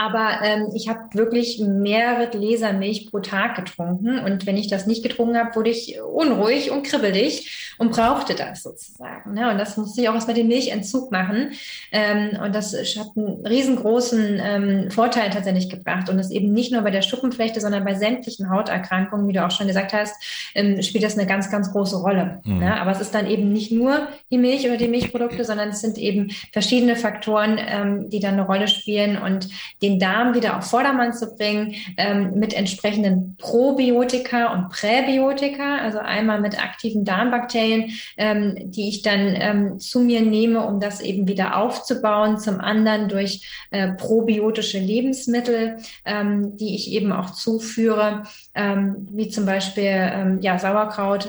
Aber 0.00 0.40
ähm, 0.42 0.70
ich 0.74 0.88
habe 0.88 1.00
wirklich 1.12 1.58
mehrere 1.58 2.30
Gläser 2.30 2.72
Milch 2.72 3.10
pro 3.10 3.18
Tag 3.18 3.54
getrunken. 3.54 4.18
Und 4.18 4.46
wenn 4.46 4.56
ich 4.56 4.66
das 4.66 4.86
nicht 4.86 5.02
getrunken 5.02 5.36
habe, 5.36 5.54
wurde 5.54 5.68
ich 5.68 6.00
unruhig 6.00 6.70
und 6.70 6.84
kribbelig 6.84 7.74
und 7.76 7.92
brauchte 7.92 8.34
das 8.34 8.62
sozusagen. 8.62 9.34
Ne? 9.34 9.50
Und 9.50 9.58
das 9.58 9.76
musste 9.76 10.00
ich 10.00 10.08
auch 10.08 10.14
erstmal 10.14 10.36
den 10.36 10.48
Milchentzug 10.48 11.12
machen. 11.12 11.50
Ähm, 11.92 12.30
und 12.42 12.54
das 12.54 12.72
hat 12.72 13.08
einen 13.14 13.44
riesengroßen 13.46 14.40
ähm, 14.42 14.90
Vorteil 14.90 15.28
tatsächlich 15.28 15.68
gebracht. 15.68 16.08
Und 16.08 16.16
das 16.16 16.30
eben 16.30 16.50
nicht 16.50 16.72
nur 16.72 16.80
bei 16.80 16.90
der 16.90 17.02
Schuppenflechte, 17.02 17.60
sondern 17.60 17.84
bei 17.84 17.92
sämtlichen 17.92 18.48
Hauterkrankungen, 18.48 19.28
wie 19.28 19.34
du 19.34 19.44
auch 19.44 19.50
schon 19.50 19.66
gesagt 19.66 19.92
hast, 19.92 20.14
ähm, 20.54 20.80
spielt 20.80 21.04
das 21.04 21.18
eine 21.18 21.26
ganz, 21.26 21.50
ganz 21.50 21.72
große 21.72 21.96
Rolle. 21.96 22.40
Mhm. 22.44 22.60
Ne? 22.60 22.80
Aber 22.80 22.92
es 22.92 23.02
ist 23.02 23.14
dann 23.14 23.26
eben 23.26 23.52
nicht 23.52 23.70
nur 23.70 24.08
die 24.30 24.38
Milch 24.38 24.64
oder 24.64 24.78
die 24.78 24.88
Milchprodukte, 24.88 25.44
sondern 25.44 25.68
es 25.68 25.82
sind 25.82 25.98
eben 25.98 26.30
verschiedene 26.54 26.96
Faktoren, 26.96 27.58
ähm, 27.60 28.08
die 28.08 28.20
dann 28.20 28.32
eine 28.32 28.46
Rolle 28.46 28.66
spielen 28.66 29.18
und 29.18 29.50
den 29.82 29.89
den 29.90 29.98
Darm 29.98 30.34
wieder 30.34 30.56
auf 30.56 30.64
Vordermann 30.64 31.12
zu 31.12 31.34
bringen 31.34 31.74
ähm, 31.96 32.32
mit 32.38 32.54
entsprechenden 32.54 33.36
Probiotika 33.36 34.52
und 34.52 34.68
Präbiotika, 34.68 35.78
also 35.78 35.98
einmal 35.98 36.40
mit 36.40 36.62
aktiven 36.62 37.04
Darmbakterien, 37.04 37.90
ähm, 38.16 38.70
die 38.70 38.88
ich 38.88 39.02
dann 39.02 39.34
ähm, 39.34 39.78
zu 39.78 40.00
mir 40.00 40.20
nehme, 40.20 40.64
um 40.64 40.80
das 40.80 41.00
eben 41.00 41.26
wieder 41.26 41.56
aufzubauen, 41.56 42.38
zum 42.38 42.60
anderen 42.60 43.08
durch 43.08 43.66
äh, 43.70 43.92
probiotische 43.92 44.78
Lebensmittel, 44.78 45.78
ähm, 46.04 46.56
die 46.56 46.74
ich 46.74 46.92
eben 46.92 47.12
auch 47.12 47.30
zuführe, 47.30 48.24
ähm, 48.54 49.08
wie 49.12 49.28
zum 49.28 49.46
Beispiel 49.46 49.90
ähm, 49.90 50.38
ja, 50.40 50.58
Sauerkraut, 50.58 51.28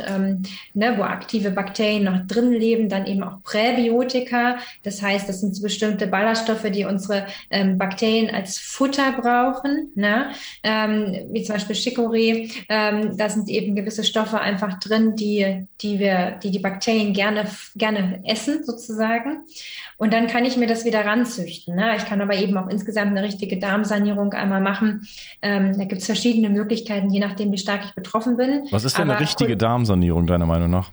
ne, 0.73 0.95
wo 0.97 1.03
aktive 1.03 1.51
Bakterien 1.51 2.03
noch 2.03 2.25
drin 2.27 2.51
leben, 2.51 2.89
dann 2.89 3.05
eben 3.05 3.23
auch 3.23 3.41
Präbiotika. 3.43 4.57
Das 4.83 5.01
heißt, 5.01 5.27
das 5.27 5.41
sind 5.41 5.61
bestimmte 5.61 6.07
Ballaststoffe, 6.07 6.69
die 6.71 6.85
unsere 6.85 7.25
Bakterien 7.77 8.33
als 8.33 8.50
Futter 8.59 9.11
brauchen, 9.13 9.91
ne? 9.95 10.31
ähm, 10.63 11.29
wie 11.31 11.43
zum 11.43 11.55
Beispiel 11.55 11.75
Chicorée. 11.75 12.51
Ähm, 12.69 13.17
da 13.17 13.29
sind 13.29 13.49
eben 13.49 13.75
gewisse 13.75 14.03
Stoffe 14.03 14.39
einfach 14.39 14.79
drin, 14.79 15.15
die, 15.15 15.67
die 15.81 15.99
wir, 15.99 16.39
die 16.43 16.51
die 16.51 16.59
Bakterien 16.59 17.13
gerne, 17.13 17.45
gerne 17.75 18.21
essen 18.25 18.63
sozusagen. 18.63 19.45
Und 19.97 20.13
dann 20.13 20.27
kann 20.27 20.45
ich 20.45 20.57
mir 20.57 20.67
das 20.67 20.85
wieder 20.85 21.05
ranzüchten. 21.05 21.75
Ne? 21.75 21.95
Ich 21.97 22.05
kann 22.05 22.21
aber 22.21 22.35
eben 22.35 22.57
auch 22.57 22.67
insgesamt 22.67 23.11
eine 23.11 23.23
richtige 23.23 23.57
Darmsanierung 23.57 24.33
einmal 24.33 24.61
machen. 24.61 25.07
Ähm, 25.41 25.77
da 25.77 25.85
gibt 25.85 26.01
es 26.01 26.05
verschiedene 26.05 26.49
Möglichkeiten, 26.49 27.09
je 27.09 27.19
nachdem, 27.19 27.51
wie 27.51 27.57
stark 27.57 27.85
ich 27.85 27.93
betroffen 27.93 28.37
bin. 28.37 28.67
Was 28.71 28.83
ist 28.83 28.97
denn 28.97 29.03
aber 29.03 29.13
eine 29.13 29.21
richtige 29.21 29.57
Darmsanierung 29.57 30.27
deiner 30.27 30.45
Meinung 30.45 30.69
nach? 30.69 30.91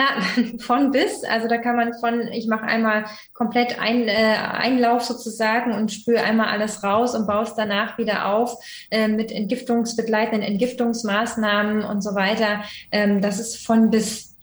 Ja, 0.00 0.22
von 0.58 0.90
bis. 0.92 1.24
Also 1.24 1.48
da 1.48 1.58
kann 1.58 1.76
man 1.76 1.92
von, 1.94 2.28
ich 2.28 2.46
mache 2.46 2.62
einmal 2.62 3.04
komplett 3.34 3.78
ein, 3.78 4.08
äh, 4.08 4.36
Einlauf 4.52 5.02
sozusagen 5.02 5.72
und 5.74 5.92
spüre 5.92 6.22
einmal 6.22 6.48
alles 6.48 6.82
raus 6.82 7.14
und 7.14 7.26
baue 7.26 7.44
es 7.44 7.54
danach 7.54 7.98
wieder 7.98 8.26
auf 8.26 8.56
äh, 8.90 9.08
mit 9.08 9.30
entgiftungsbegleitenden 9.30 10.42
Entgiftungsmaßnahmen 10.42 11.84
und 11.84 12.02
so 12.02 12.14
weiter. 12.14 12.62
Ähm, 12.90 13.20
das 13.20 13.38
ist 13.38 13.64
von 13.64 13.90
bis. 13.90 14.38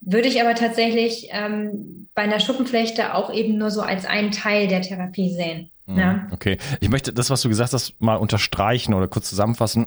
Würde 0.00 0.26
ich 0.26 0.40
aber 0.40 0.54
tatsächlich 0.54 1.28
ähm, 1.30 2.08
bei 2.14 2.22
einer 2.22 2.40
Schuppenflechte 2.40 3.14
auch 3.14 3.32
eben 3.32 3.56
nur 3.56 3.70
so 3.70 3.82
als 3.82 4.04
einen 4.04 4.32
Teil 4.32 4.66
der 4.66 4.82
Therapie 4.82 5.32
sehen. 5.32 5.70
Mhm. 5.86 5.98
Ja. 5.98 6.26
Okay. 6.32 6.58
Ich 6.80 6.88
möchte 6.88 7.12
das, 7.12 7.30
was 7.30 7.42
du 7.42 7.48
gesagt 7.48 7.72
hast, 7.72 8.00
mal 8.00 8.16
unterstreichen 8.16 8.94
oder 8.94 9.06
kurz 9.06 9.28
zusammenfassen 9.28 9.86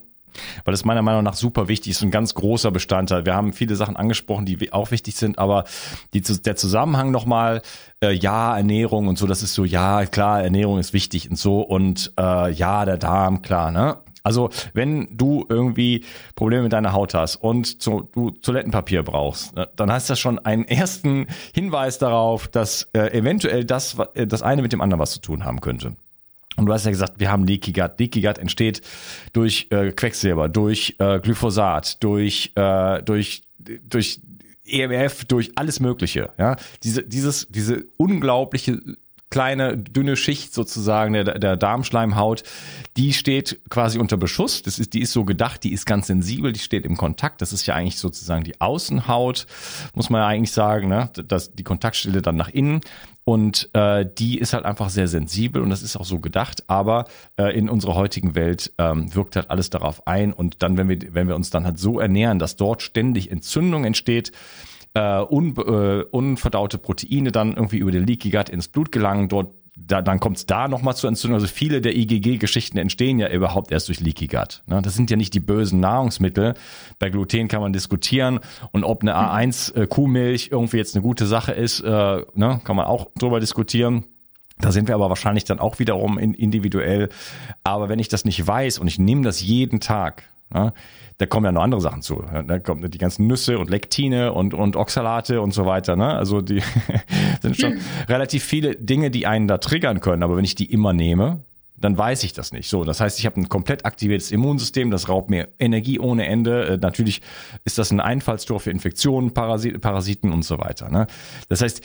weil 0.64 0.72
das 0.72 0.86
meiner 0.86 1.02
Meinung 1.02 1.24
nach 1.24 1.36
super 1.36 1.68
wichtig 1.68 1.92
ist, 1.92 2.02
ein 2.02 2.12
ganz 2.12 2.34
großer 2.34 2.72
Bestandteil. 2.72 3.26
Wir 3.26 3.36
haben 3.36 3.54
viele 3.54 3.76
Sachen 3.76 3.96
angesprochen, 3.96 4.46
die 4.46 4.74
auch 4.74 4.92
wichtig 4.92 5.16
sind, 5.16 5.40
aber 5.40 5.66
die, 6.14 6.22
der 6.22 6.56
Zusammenhang 6.56 7.12
nochmal, 7.12 7.62
äh, 8.04 8.12
ja, 8.12 8.58
Ernährung 8.58 9.08
und 9.08 9.18
so, 9.18 9.28
das 9.28 9.44
ist 9.44 9.54
so, 9.54 9.66
ja, 9.66 10.06
klar, 10.06 10.44
Ernährung 10.44 10.80
ist 10.80 10.94
wichtig 10.94 11.30
und 11.30 11.38
so 11.38 11.62
und 11.62 12.14
äh, 12.20 12.52
ja, 12.52 12.86
der 12.86 12.98
Darm, 12.98 13.42
klar, 13.42 13.72
ne? 13.72 13.98
Also 14.26 14.50
wenn 14.74 15.08
du 15.16 15.46
irgendwie 15.48 16.04
Probleme 16.34 16.64
mit 16.64 16.74
deiner 16.74 16.94
Haut 16.94 17.14
hast 17.14 17.36
und 17.36 17.82
zu, 17.82 18.10
du 18.12 18.32
Toilettenpapier 18.32 19.04
brauchst, 19.04 19.56
ne, 19.56 19.70
dann 19.76 19.92
hast 19.92 20.10
das 20.10 20.20
schon 20.20 20.40
einen 20.40 20.66
ersten 20.66 21.28
Hinweis 21.54 22.00
darauf, 22.00 22.48
dass 22.48 22.90
äh, 22.94 23.16
eventuell 23.16 23.66
das, 23.66 23.98
äh, 24.16 24.26
das 24.26 24.42
eine 24.42 24.64
mit 24.64 24.74
dem 24.74 24.82
anderen 24.82 25.00
was 25.00 25.12
zu 25.12 25.22
tun 25.22 25.46
haben 25.46 25.62
könnte. 25.62 25.96
Und 26.58 26.66
du 26.66 26.74
hast 26.74 26.86
ja 26.86 26.92
gesagt, 26.92 27.20
wir 27.20 27.32
haben 27.32 27.46
Leaky 27.46 27.74
Gut. 27.74 28.00
Leaky 28.00 28.22
Gut 28.22 28.38
entsteht 28.38 28.82
durch 29.34 29.68
äh, 29.72 29.92
Quecksilber, 29.92 30.50
durch 30.50 30.96
äh, 31.00 31.20
Glyphosat, 31.20 32.04
durch, 32.04 32.54
äh, 32.56 33.04
durch, 33.04 33.44
durch 33.88 34.22
EMF, 34.66 35.26
durch 35.26 35.52
alles 35.56 35.80
Mögliche. 35.80 36.32
Ja, 36.38 36.56
diese, 36.84 37.04
dieses, 37.04 37.48
diese 37.50 37.86
unglaubliche 37.98 38.80
kleine, 39.30 39.78
dünne 39.78 40.16
Schicht 40.16 40.54
sozusagen 40.54 41.14
der, 41.14 41.38
der 41.38 41.58
Darmschleimhaut, 41.58 42.44
die 42.96 43.12
steht 43.12 43.60
quasi 43.70 44.00
unter 44.00 44.18
Beschuss. 44.18 44.62
Das 44.62 44.80
ist, 44.80 44.94
die 44.94 45.02
ist 45.02 45.12
so 45.12 45.26
gedacht, 45.26 45.64
die 45.64 45.74
ist 45.74 45.86
ganz 45.86 46.08
sensibel, 46.08 46.54
die 46.54 46.60
steht 46.60 46.86
im 46.86 46.96
Kontakt. 46.96 47.42
Das 47.42 47.52
ist 47.52 47.66
ja 47.66 47.76
eigentlich 47.76 47.98
sozusagen 47.98 48.44
die 48.44 48.62
Außenhaut, 48.62 49.46
muss 49.94 50.10
man 50.10 50.22
ja 50.22 50.28
eigentlich 50.28 50.54
sagen, 50.54 50.88
ne? 50.88 51.10
Das, 51.28 51.54
die 51.54 51.64
Kontaktstelle 51.64 52.22
dann 52.22 52.38
nach 52.38 52.50
innen. 52.50 52.82
Und 53.28 53.70
äh, 53.74 54.06
die 54.06 54.38
ist 54.38 54.54
halt 54.54 54.66
einfach 54.66 54.90
sehr 54.90 55.08
sensibel 55.08 55.64
und 55.64 55.72
das 55.72 55.82
ist 55.82 55.98
auch 55.98 56.06
so 56.06 56.20
gedacht, 56.20 56.64
aber 56.68 57.06
äh, 57.38 57.58
in 57.58 57.70
unserer 57.70 57.96
heutigen 57.96 58.36
Welt 58.36 58.72
ähm, 58.78 59.14
wirkt 59.16 59.36
halt 59.36 59.50
alles 59.50 59.72
darauf 59.72 60.06
ein. 60.06 60.32
Und 60.32 60.62
dann, 60.62 60.78
wenn 60.78 60.88
wir, 60.88 61.00
wenn 61.16 61.28
wir 61.28 61.36
uns 61.36 61.50
dann 61.50 61.66
halt 61.66 61.80
so 61.80 62.00
ernähren, 62.00 62.38
dass 62.38 62.56
dort 62.56 62.84
ständig 62.84 63.32
Entzündung 63.32 63.84
entsteht, 63.84 64.32
äh, 64.94 65.22
un, 65.22 65.56
äh, 65.58 66.04
unverdaute 66.04 66.78
Proteine 66.78 67.32
dann 67.32 67.56
irgendwie 67.56 67.78
über 67.78 67.92
den 67.92 68.06
Leaky 68.06 68.30
Gut 68.30 68.50
ins 68.50 68.68
Blut 68.68 68.92
gelangen, 68.92 69.28
dort 69.28 69.56
da, 69.78 70.02
dann 70.02 70.20
kommt 70.20 70.38
es 70.38 70.46
da 70.46 70.68
nochmal 70.68 70.96
zur 70.96 71.10
Entzündung. 71.10 71.36
Also 71.36 71.48
viele 71.48 71.82
der 71.82 71.96
IgG-Geschichten 71.96 72.78
entstehen 72.78 73.20
ja 73.20 73.30
überhaupt 73.30 73.72
erst 73.72 73.88
durch 73.88 74.00
Leaky 74.00 74.28
Gut. 74.28 74.64
Ne? 74.68 74.82
Das 74.82 74.96
sind 74.96 75.12
ja 75.12 75.18
nicht 75.18 75.34
die 75.34 75.40
bösen 75.40 75.80
Nahrungsmittel. 75.80 76.54
Bei 77.00 77.10
Gluten 77.10 77.48
kann 77.48 77.62
man 77.62 77.74
diskutieren 77.74 78.40
und 78.72 78.84
ob 78.84 79.02
eine 79.02 79.16
A1 79.16 79.76
äh, 79.76 79.88
Kuhmilch 79.88 80.50
irgendwie 80.52 80.78
jetzt 80.78 80.96
eine 80.96 81.04
gute 81.04 81.26
Sache 81.26 81.52
ist, 81.52 81.82
äh, 81.82 82.22
ne? 82.34 82.62
kann 82.64 82.76
man 82.76 82.86
auch 82.86 83.08
drüber 83.18 83.40
diskutieren. 83.40 84.06
Da 84.58 84.72
sind 84.72 84.88
wir 84.88 84.96
aber 84.96 85.10
wahrscheinlich 85.10 85.44
dann 85.44 85.60
auch 85.60 85.80
wiederum 85.80 86.18
in, 86.18 86.34
individuell. 86.34 87.10
Aber 87.64 87.90
wenn 87.90 88.00
ich 88.00 88.08
das 88.08 88.24
nicht 88.24 88.46
weiß 88.46 88.80
und 88.80 88.88
ich 88.88 88.98
nehme 88.98 89.24
das 89.24 89.42
jeden 89.42 89.82
Tag, 89.82 90.24
ne? 90.50 90.74
Da 91.18 91.26
kommen 91.26 91.46
ja 91.46 91.52
noch 91.52 91.64
andere 91.64 91.82
Sachen 91.82 92.02
zu. 92.02 92.24
Da 92.48 92.60
kommen 92.60 92.90
die 92.90 92.98
ganzen 92.98 93.28
Nüsse 93.28 93.58
und 93.58 93.70
Lektine 93.70 94.34
und, 94.34 94.54
und 94.54 94.76
Oxalate 94.76 95.40
und 95.42 95.54
so 95.54 95.66
weiter. 95.66 95.96
Ne? 95.96 96.14
Also 96.14 96.42
die 96.42 96.62
sind 97.42 97.58
schon 97.58 97.80
relativ 98.10 98.44
viele 98.44 98.76
Dinge, 98.76 99.12
die 99.12 99.26
einen 99.26 99.48
da 99.48 99.58
triggern 99.58 100.02
können. 100.02 100.24
Aber 100.24 100.36
wenn 100.36 100.44
ich 100.44 100.56
die 100.56 100.72
immer 100.72 100.92
nehme, 100.92 101.46
dann 101.78 101.98
weiß 101.98 102.24
ich 102.24 102.34
das 102.34 102.52
nicht. 102.52 102.70
So, 102.70 102.84
das 102.84 103.02
heißt, 103.02 103.20
ich 103.20 103.26
habe 103.26 103.40
ein 103.40 103.50
komplett 103.50 103.86
aktiviertes 103.86 104.32
Immunsystem, 104.32 104.92
das 104.92 105.10
raubt 105.10 105.30
mir 105.30 105.50
Energie 105.60 106.00
ohne 106.00 106.26
Ende. 106.28 106.66
Äh, 106.66 106.78
natürlich 106.78 107.22
ist 107.66 107.78
das 107.78 107.92
ein 107.92 108.00
Einfallstor 108.00 108.60
für 108.60 108.72
Infektionen, 108.72 109.34
Parasit 109.34 109.82
Parasiten 109.82 110.32
und 110.32 110.44
so 110.44 110.58
weiter. 110.58 110.90
Ne? 110.90 111.08
Das 111.50 111.62
heißt, 111.62 111.82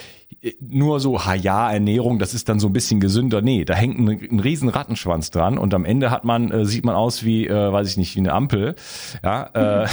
nur 0.60 1.00
so, 1.00 1.24
ha 1.24 1.34
ja, 1.34 1.70
Ernährung, 1.70 2.18
das 2.18 2.34
ist 2.34 2.48
dann 2.48 2.60
so 2.60 2.68
ein 2.68 2.72
bisschen 2.72 3.00
gesünder. 3.00 3.42
Nee, 3.42 3.64
da 3.64 3.74
hängt 3.74 3.98
ein, 3.98 4.08
ein 4.08 4.40
riesen 4.40 4.68
Rattenschwanz 4.68 5.30
dran 5.30 5.58
und 5.58 5.74
am 5.74 5.84
Ende 5.84 6.10
hat 6.10 6.24
man, 6.24 6.50
äh, 6.50 6.64
sieht 6.64 6.84
man 6.84 6.94
aus 6.94 7.24
wie, 7.24 7.46
äh, 7.46 7.72
weiß 7.72 7.88
ich 7.88 7.96
nicht, 7.96 8.14
wie 8.14 8.20
eine 8.20 8.32
Ampel. 8.32 8.74
Ja, 9.22 9.84
äh, 9.84 9.88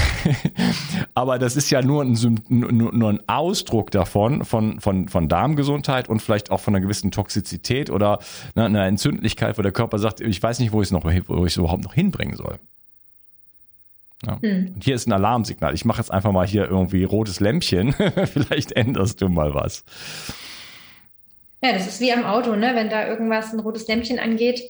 aber 1.16 1.38
das 1.40 1.56
ist 1.56 1.70
ja 1.70 1.82
nur 1.82 2.04
ein, 2.04 2.18
nur, 2.50 2.94
nur 2.94 3.10
ein 3.10 3.20
Ausdruck 3.28 3.92
davon, 3.92 4.46
von, 4.46 4.80
von, 4.80 5.10
von 5.10 5.28
Darmgesundheit 5.28 6.08
und 6.08 6.22
vielleicht 6.22 6.52
auch 6.52 6.62
von 6.62 6.76
einer 6.76 6.82
gewissen 6.82 7.12
Toxizität 7.12 7.90
oder 7.90 8.20
ne, 8.56 8.66
einer 8.66 8.86
Entzündlichkeit, 8.86 9.58
wo 9.58 9.62
der 9.62 9.72
Körper 9.72 9.97
sagt, 10.00 10.22
ich 10.22 10.42
weiß 10.42 10.60
nicht, 10.60 10.72
wo 10.72 10.82
ich 10.82 10.88
es 10.88 10.92
noch, 10.92 11.04
wo 11.04 11.46
ich 11.46 11.54
es 11.54 11.58
überhaupt 11.58 11.84
noch 11.84 11.94
hinbringen 11.94 12.36
soll. 12.36 12.60
Ja. 14.26 14.40
Hm. 14.42 14.72
Und 14.76 14.84
hier 14.84 14.96
ist 14.96 15.08
ein 15.08 15.14
Alarmsignal. 15.14 15.74
Ich 15.76 15.86
mache 15.86 16.00
jetzt 16.02 16.12
einfach 16.12 16.32
mal 16.32 16.48
hier 16.48 16.68
irgendwie 16.68 17.04
rotes 17.04 17.40
Lämpchen. 17.40 17.94
Vielleicht 18.26 18.72
änderst 18.72 19.22
du 19.22 19.30
mal 19.30 19.54
was. 19.54 19.84
Ja, 21.62 21.74
das 21.74 21.88
ist 21.88 22.02
wie 22.02 22.12
am 22.12 22.26
Auto, 22.26 22.56
ne? 22.56 22.72
Wenn 22.76 22.90
da 22.90 23.08
irgendwas 23.08 23.54
ein 23.54 23.60
rotes 23.60 23.88
Lämpchen 23.88 24.20
angeht, 24.20 24.62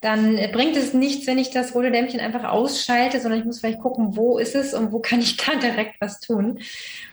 dann 0.00 0.36
bringt 0.52 0.76
es 0.76 0.94
nichts, 0.94 1.26
wenn 1.26 1.36
ich 1.36 1.50
das 1.50 1.74
rote 1.74 1.90
Lämpchen 1.90 2.20
einfach 2.20 2.44
ausschalte, 2.44 3.20
sondern 3.20 3.40
ich 3.40 3.44
muss 3.44 3.60
vielleicht 3.60 3.80
gucken, 3.80 4.16
wo 4.16 4.38
ist 4.38 4.54
es 4.54 4.72
und 4.72 4.92
wo 4.92 4.98
kann 4.98 5.20
ich 5.20 5.36
da 5.44 5.56
direkt 5.56 6.00
was 6.00 6.20
tun. 6.20 6.60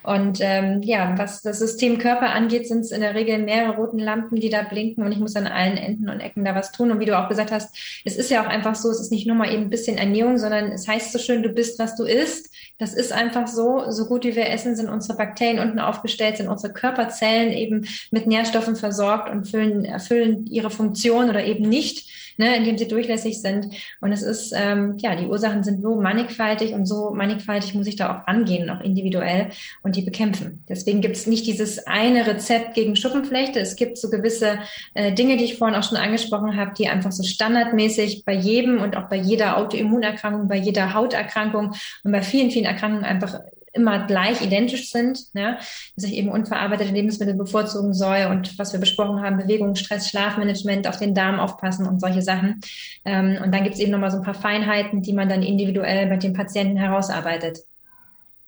Und 0.04 0.40
ähm, 0.42 0.82
ja, 0.84 1.14
was 1.18 1.42
das 1.42 1.60
System 1.60 1.98
Körper 1.98 2.30
angeht, 2.30 2.66
sind 2.66 2.82
es 2.82 2.92
in 2.92 3.02
der 3.02 3.14
Regel 3.14 3.40
mehrere 3.40 3.76
roten 3.76 4.00
Lampen, 4.00 4.40
die 4.40 4.50
da 4.50 4.62
blinken 4.62 5.04
und 5.04 5.12
ich 5.12 5.20
muss 5.20 5.36
an 5.36 5.48
allen 5.48 5.76
Enden 5.76 6.10
und 6.10 6.22
Ecken 6.22 6.46
da 6.46 6.56
was 6.56 6.72
tun. 6.72 6.92
Und 6.92 7.02
wie 7.02 7.06
du 7.06 7.18
auch 7.18 7.28
gesagt 7.28 7.52
hast, 7.52 7.76
es 8.06 8.16
ist 8.16 8.32
ja 8.32 8.42
auch 8.42 8.48
einfach 8.48 8.76
so, 8.76 8.90
es 8.90 9.02
ist 9.02 9.12
nicht 9.12 9.28
nur 9.28 9.36
mal 9.36 9.52
eben 9.52 9.64
ein 9.64 9.70
bisschen 9.70 9.98
Ernährung, 9.98 10.38
sondern 10.38 10.72
es 10.72 10.88
heißt 10.88 11.12
so 11.12 11.20
schön, 11.20 11.44
du 11.44 11.50
bist, 11.50 11.80
was 11.80 11.98
du 11.98 12.06
isst. 12.06 12.54
Das 12.78 12.94
ist 12.94 13.12
einfach 13.12 13.48
so. 13.48 13.92
So 13.92 14.06
gut 14.06 14.24
wie 14.24 14.36
wir 14.36 14.50
essen, 14.50 14.78
sind 14.78 14.88
unsere 14.88 15.18
Bakterien 15.18 15.60
unten 15.60 15.80
aufgestellt, 15.80 16.38
sind 16.38 16.48
unsere 16.48 16.72
Körperzellen 16.72 17.52
eben 17.52 17.86
mit 18.12 18.28
Nährstoffen 18.28 18.78
versorgt 18.78 19.30
und 19.30 19.46
füllen, 19.46 19.84
erfüllen 19.84 20.46
ihre 20.48 20.70
Funktion 20.70 21.30
oder 21.30 21.44
eben 21.44 21.68
nicht 21.68 22.08
ne, 22.38 22.56
indem 22.56 22.78
sie 22.78 22.88
durchlässig 22.88 23.42
sind. 23.42 23.68
Und 24.02 24.12
es 24.12 24.22
ist, 24.22 24.54
ähm, 24.56 24.96
ja, 24.98 25.16
die 25.16 25.28
Ursachen 25.28 25.64
sind 25.64 25.82
so 25.82 26.00
mannigfaltig 26.00 26.74
und 26.74 26.86
so 26.86 27.12
mannigfaltig 27.12 27.74
muss 27.74 27.88
ich 27.88 27.96
da 27.96 28.10
auch 28.12 28.28
rangehen, 28.28 28.70
auch 28.70 28.82
individuell 28.82 29.50
und 29.84 29.96
die 29.96 30.02
bekämpfen. 30.02 30.64
Deswegen 30.70 31.02
gibt 31.02 31.18
es 31.18 31.28
nicht 31.28 31.46
dieses 31.46 31.86
eine 31.88 32.26
Rezept 32.28 32.74
gegen 32.74 32.96
Schuppenflechte. 32.96 33.60
Es 33.60 33.76
gibt 33.76 33.98
so 33.98 34.10
gewisse 34.10 34.60
äh, 34.94 35.14
Dinge, 35.14 35.38
die 35.38 35.46
ich 35.46 35.58
vorhin 35.58 35.78
auch 35.78 35.84
schon 35.84 35.98
angesprochen 35.98 36.56
habe, 36.56 36.74
die 36.78 36.88
einfach 36.88 37.12
so 37.12 37.24
standardmäßig 37.24 38.24
bei 38.26 38.34
jedem 38.34 38.82
und 38.82 38.96
auch 38.96 39.10
bei 39.10 39.18
jeder 39.18 39.58
Autoimmunerkrankung, 39.58 40.48
bei 40.48 40.58
jeder 40.58 40.94
Hauterkrankung 40.94 41.74
und 42.04 42.12
bei 42.12 42.22
vielen, 42.22 42.52
vielen 42.52 42.66
Erkrankungen 42.66 43.06
einfach 43.06 43.40
immer 43.74 44.06
gleich 44.08 44.42
identisch 44.42 44.92
sind, 44.92 45.20
ja, 45.34 45.58
dass 45.96 46.06
ich 46.06 46.14
eben 46.14 46.30
unverarbeitete 46.30 46.92
Lebensmittel 46.92 47.36
bevorzugen 47.36 47.94
soll 47.94 48.28
und 48.30 48.58
was 48.58 48.74
wir 48.74 48.80
besprochen 48.80 49.22
haben, 49.22 49.38
Bewegung, 49.38 49.76
Stress, 49.76 50.10
Schlafmanagement, 50.10 50.88
auf 50.88 50.98
den 50.98 51.14
Darm 51.14 51.40
aufpassen 51.40 51.88
und 51.88 52.00
solche 52.00 52.22
Sachen. 52.22 52.62
Ähm, 53.06 53.40
und 53.44 53.54
dann 53.54 53.64
gibt 53.64 53.76
es 53.76 53.82
eben 53.82 53.92
nochmal 53.92 54.12
so 54.12 54.18
ein 54.18 54.24
paar 54.24 54.34
Feinheiten, 54.34 55.02
die 55.02 55.14
man 55.14 55.30
dann 55.30 55.44
individuell 55.44 56.08
mit 56.08 56.24
dem 56.24 56.34
Patienten 56.34 56.78
herausarbeitet. 56.78 57.60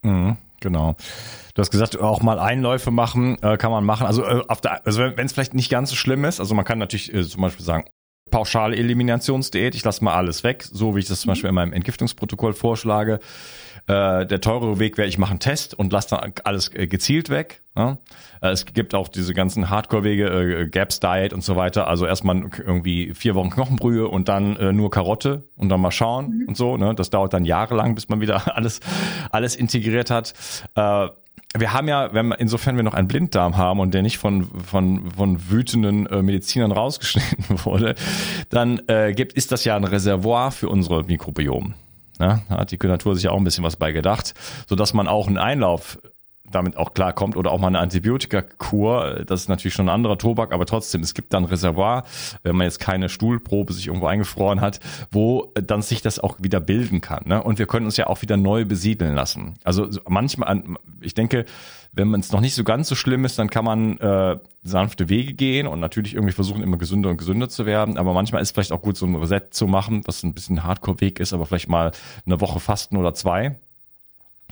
Mhm, 0.01 0.37
genau. 0.59 0.95
Du 1.53 1.61
hast 1.61 1.71
gesagt, 1.71 1.99
auch 1.99 2.21
mal 2.21 2.39
Einläufe 2.39 2.91
machen, 2.91 3.37
äh, 3.41 3.57
kann 3.57 3.71
man 3.71 3.83
machen. 3.83 4.07
Also, 4.07 4.23
äh, 4.23 4.43
also 4.47 5.01
wenn 5.01 5.25
es 5.25 5.33
vielleicht 5.33 5.53
nicht 5.53 5.69
ganz 5.69 5.89
so 5.89 5.95
schlimm 5.95 6.23
ist, 6.25 6.39
also 6.39 6.55
man 6.55 6.65
kann 6.65 6.79
natürlich 6.79 7.13
äh, 7.13 7.23
zum 7.27 7.41
Beispiel 7.41 7.65
sagen, 7.65 7.85
pauschale 8.29 8.75
Eliminationsdiät, 8.75 9.75
ich 9.75 9.83
lasse 9.83 10.03
mal 10.03 10.13
alles 10.13 10.43
weg, 10.43 10.63
so 10.63 10.95
wie 10.95 10.99
ich 10.99 11.07
das 11.07 11.21
zum 11.21 11.29
mhm. 11.29 11.31
Beispiel 11.31 11.49
in 11.49 11.55
meinem 11.55 11.73
Entgiftungsprotokoll 11.73 12.53
vorschlage. 12.53 13.19
Äh, 13.87 14.27
der 14.27 14.39
teurere 14.39 14.77
Weg 14.77 14.97
wäre, 14.99 15.07
ich 15.07 15.17
mache 15.17 15.31
einen 15.31 15.39
Test 15.39 15.73
und 15.73 15.91
lasse 15.91 16.09
dann 16.09 16.33
alles 16.43 16.73
äh, 16.75 16.85
gezielt 16.85 17.29
weg. 17.29 17.63
Ne? 17.75 17.97
Äh, 18.41 18.49
es 18.49 18.65
gibt 18.65 18.93
auch 18.93 19.07
diese 19.07 19.33
ganzen 19.33 19.71
Hardcore-Wege, 19.71 20.25
äh, 20.27 20.67
Gaps 20.67 20.99
Diet 20.99 21.33
und 21.33 21.43
so 21.43 21.55
weiter. 21.55 21.87
Also 21.87 22.05
erstmal 22.05 22.49
irgendwie 22.59 23.15
vier 23.15 23.33
Wochen 23.33 23.49
Knochenbrühe 23.49 24.07
und 24.07 24.29
dann 24.29 24.57
äh, 24.57 24.73
nur 24.73 24.91
Karotte 24.91 25.43
und 25.55 25.69
dann 25.69 25.81
mal 25.81 25.89
schauen 25.89 26.41
mhm. 26.41 26.49
und 26.49 26.57
so. 26.57 26.77
Ne? 26.77 26.93
Das 26.93 27.09
dauert 27.09 27.33
dann 27.33 27.45
jahrelang, 27.45 27.95
bis 27.95 28.09
man 28.09 28.21
wieder 28.21 28.55
alles, 28.55 28.79
alles 29.31 29.55
integriert 29.55 30.11
hat. 30.11 30.33
Äh, 30.75 31.07
wir 31.57 31.73
haben 31.73 31.87
ja, 31.87 32.13
wenn 32.13 32.31
insofern 32.31 32.75
wir 32.75 32.83
noch 32.83 32.93
einen 32.93 33.07
Blinddarm 33.07 33.57
haben 33.57 33.79
und 33.79 33.93
der 33.93 34.03
nicht 34.03 34.19
von 34.19 34.49
von 34.63 35.11
von 35.11 35.49
wütenden 35.49 36.05
äh, 36.05 36.21
Medizinern 36.21 36.71
rausgeschnitten 36.71 37.45
wurde, 37.65 37.95
dann 38.49 38.81
äh, 38.87 39.13
gibt 39.13 39.33
ist 39.33 39.51
das 39.51 39.63
ja 39.63 39.75
ein 39.75 39.83
Reservoir 39.83 40.51
für 40.51 40.69
unsere 40.69 41.03
Mikrobiom. 41.03 41.73
Ja, 42.19 42.41
hat 42.49 42.71
die 42.71 42.77
Natur 42.77 43.15
sich 43.15 43.29
auch 43.29 43.37
ein 43.37 43.45
bisschen 43.45 43.63
was 43.63 43.77
bei 43.77 43.93
gedacht, 43.93 44.33
so 44.67 44.75
dass 44.75 44.93
man 44.93 45.07
auch 45.07 45.27
einen 45.27 45.37
Einlauf 45.37 45.99
damit 46.51 46.77
auch 46.77 46.93
klarkommt 46.93 47.37
oder 47.37 47.51
auch 47.51 47.59
mal 47.59 47.67
eine 47.67 47.79
Antibiotikakur. 47.79 49.23
Das 49.25 49.41
ist 49.41 49.49
natürlich 49.49 49.73
schon 49.73 49.87
ein 49.87 49.93
anderer 49.93 50.17
Tobak, 50.17 50.53
aber 50.53 50.65
trotzdem, 50.65 51.01
es 51.01 51.13
gibt 51.13 51.33
dann 51.33 51.45
Reservoir, 51.45 52.03
wenn 52.43 52.55
man 52.55 52.65
jetzt 52.65 52.79
keine 52.79 53.09
Stuhlprobe 53.09 53.73
sich 53.73 53.87
irgendwo 53.87 54.07
eingefroren 54.07 54.61
hat, 54.61 54.79
wo 55.11 55.51
dann 55.55 55.81
sich 55.81 56.01
das 56.01 56.19
auch 56.19 56.37
wieder 56.39 56.59
bilden 56.59 57.01
kann. 57.01 57.23
Ne? 57.27 57.41
Und 57.41 57.59
wir 57.59 57.67
können 57.67 57.85
uns 57.85 57.97
ja 57.97 58.07
auch 58.07 58.21
wieder 58.21 58.37
neu 58.37 58.65
besiedeln 58.65 59.15
lassen. 59.15 59.55
Also 59.63 59.87
manchmal, 60.07 60.63
ich 61.01 61.13
denke, 61.13 61.45
wenn 61.91 62.07
man 62.07 62.19
es 62.19 62.31
noch 62.31 62.41
nicht 62.41 62.53
so 62.53 62.63
ganz 62.63 62.87
so 62.87 62.95
schlimm 62.95 63.25
ist, 63.25 63.39
dann 63.39 63.49
kann 63.49 63.65
man 63.65 63.97
äh, 63.97 64.37
sanfte 64.63 65.09
Wege 65.09 65.33
gehen 65.33 65.67
und 65.67 65.79
natürlich 65.79 66.13
irgendwie 66.13 66.33
versuchen, 66.33 66.61
immer 66.61 66.77
gesünder 66.77 67.09
und 67.09 67.17
gesünder 67.17 67.49
zu 67.49 67.65
werden. 67.65 67.97
Aber 67.97 68.13
manchmal 68.13 68.41
ist 68.41 68.49
es 68.49 68.51
vielleicht 68.51 68.71
auch 68.71 68.81
gut, 68.81 68.97
so 68.97 69.05
ein 69.05 69.15
Reset 69.15 69.41
zu 69.49 69.67
machen, 69.67 70.03
was 70.05 70.23
ein 70.23 70.33
bisschen 70.33 70.63
Hardcore-Weg 70.63 71.19
ist, 71.19 71.33
aber 71.33 71.45
vielleicht 71.45 71.69
mal 71.69 71.91
eine 72.25 72.41
Woche 72.41 72.59
fasten 72.59 72.97
oder 72.97 73.13
zwei 73.13 73.57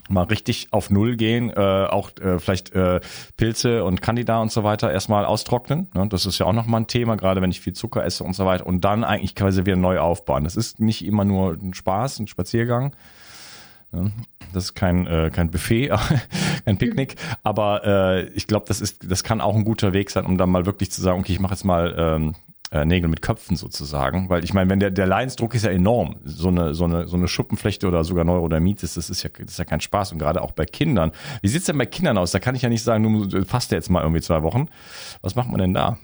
mal 0.09 0.23
richtig 0.23 0.67
auf 0.71 0.89
Null 0.89 1.15
gehen, 1.15 1.49
äh, 1.49 1.59
auch 1.59 2.11
äh, 2.19 2.39
vielleicht 2.39 2.73
äh, 2.73 2.99
Pilze 3.35 3.83
und 3.83 4.01
Candida 4.01 4.41
und 4.41 4.51
so 4.51 4.63
weiter 4.63 4.91
erstmal 4.91 5.25
austrocknen. 5.25 5.87
Ne? 5.93 6.07
Das 6.07 6.25
ist 6.25 6.39
ja 6.39 6.45
auch 6.45 6.53
nochmal 6.53 6.81
ein 6.81 6.87
Thema, 6.87 7.15
gerade 7.15 7.41
wenn 7.41 7.51
ich 7.51 7.61
viel 7.61 7.73
Zucker 7.73 8.03
esse 8.03 8.23
und 8.23 8.35
so 8.35 8.45
weiter. 8.45 8.65
Und 8.65 8.81
dann 8.81 9.03
eigentlich 9.03 9.35
quasi 9.35 9.65
wieder 9.65 9.75
neu 9.75 9.99
aufbauen. 9.99 10.43
Das 10.43 10.55
ist 10.55 10.79
nicht 10.79 11.05
immer 11.05 11.25
nur 11.25 11.53
ein 11.53 11.73
Spaß, 11.73 12.19
ein 12.19 12.27
Spaziergang. 12.27 12.95
Ne? 13.91 14.11
Das 14.53 14.65
ist 14.65 14.75
kein, 14.75 15.07
äh, 15.07 15.29
kein 15.33 15.49
Buffet, 15.51 15.91
kein 16.65 16.77
Picknick. 16.77 17.15
Aber 17.43 17.85
äh, 17.85 18.23
ich 18.29 18.47
glaube, 18.47 18.65
das 18.67 18.81
ist, 18.81 19.09
das 19.09 19.23
kann 19.23 19.41
auch 19.41 19.55
ein 19.55 19.65
guter 19.65 19.93
Weg 19.93 20.09
sein, 20.09 20.25
um 20.25 20.37
dann 20.37 20.49
mal 20.49 20.65
wirklich 20.65 20.91
zu 20.91 21.01
sagen, 21.01 21.19
okay, 21.19 21.33
ich 21.33 21.39
mache 21.39 21.53
jetzt 21.53 21.65
mal 21.65 21.95
ähm, 21.97 22.35
äh, 22.71 22.85
Nägel 22.85 23.09
mit 23.09 23.21
Köpfen 23.21 23.55
sozusagen, 23.55 24.29
weil 24.29 24.43
ich 24.43 24.53
meine, 24.53 24.69
wenn 24.69 24.79
der 24.79 24.91
der 24.91 25.07
Leidensdruck 25.07 25.55
ist 25.55 25.63
ja 25.63 25.71
enorm, 25.71 26.17
so 26.23 26.49
eine 26.49 26.73
so 26.73 26.83
eine 26.83 27.07
so 27.07 27.15
eine 27.15 27.27
Schuppenflechte 27.27 27.87
oder 27.87 28.03
sogar 28.03 28.25
Neurodermitis, 28.25 28.95
das 28.95 29.09
ist 29.09 29.23
ja 29.23 29.29
das 29.37 29.51
ist 29.51 29.59
ja 29.59 29.65
kein 29.65 29.81
Spaß 29.81 30.11
und 30.11 30.19
gerade 30.19 30.41
auch 30.41 30.51
bei 30.51 30.65
Kindern. 30.65 31.11
Wie 31.41 31.47
sieht's 31.47 31.65
denn 31.65 31.77
bei 31.77 31.85
Kindern 31.85 32.17
aus? 32.17 32.31
Da 32.31 32.39
kann 32.39 32.55
ich 32.55 32.61
ja 32.61 32.69
nicht 32.69 32.83
sagen, 32.83 33.29
du 33.29 33.45
fasst 33.45 33.71
jetzt 33.71 33.89
mal 33.89 34.01
irgendwie 34.01 34.21
zwei 34.21 34.43
Wochen. 34.43 34.67
Was 35.21 35.35
macht 35.35 35.49
man 35.49 35.59
denn 35.59 35.73
da? 35.73 35.97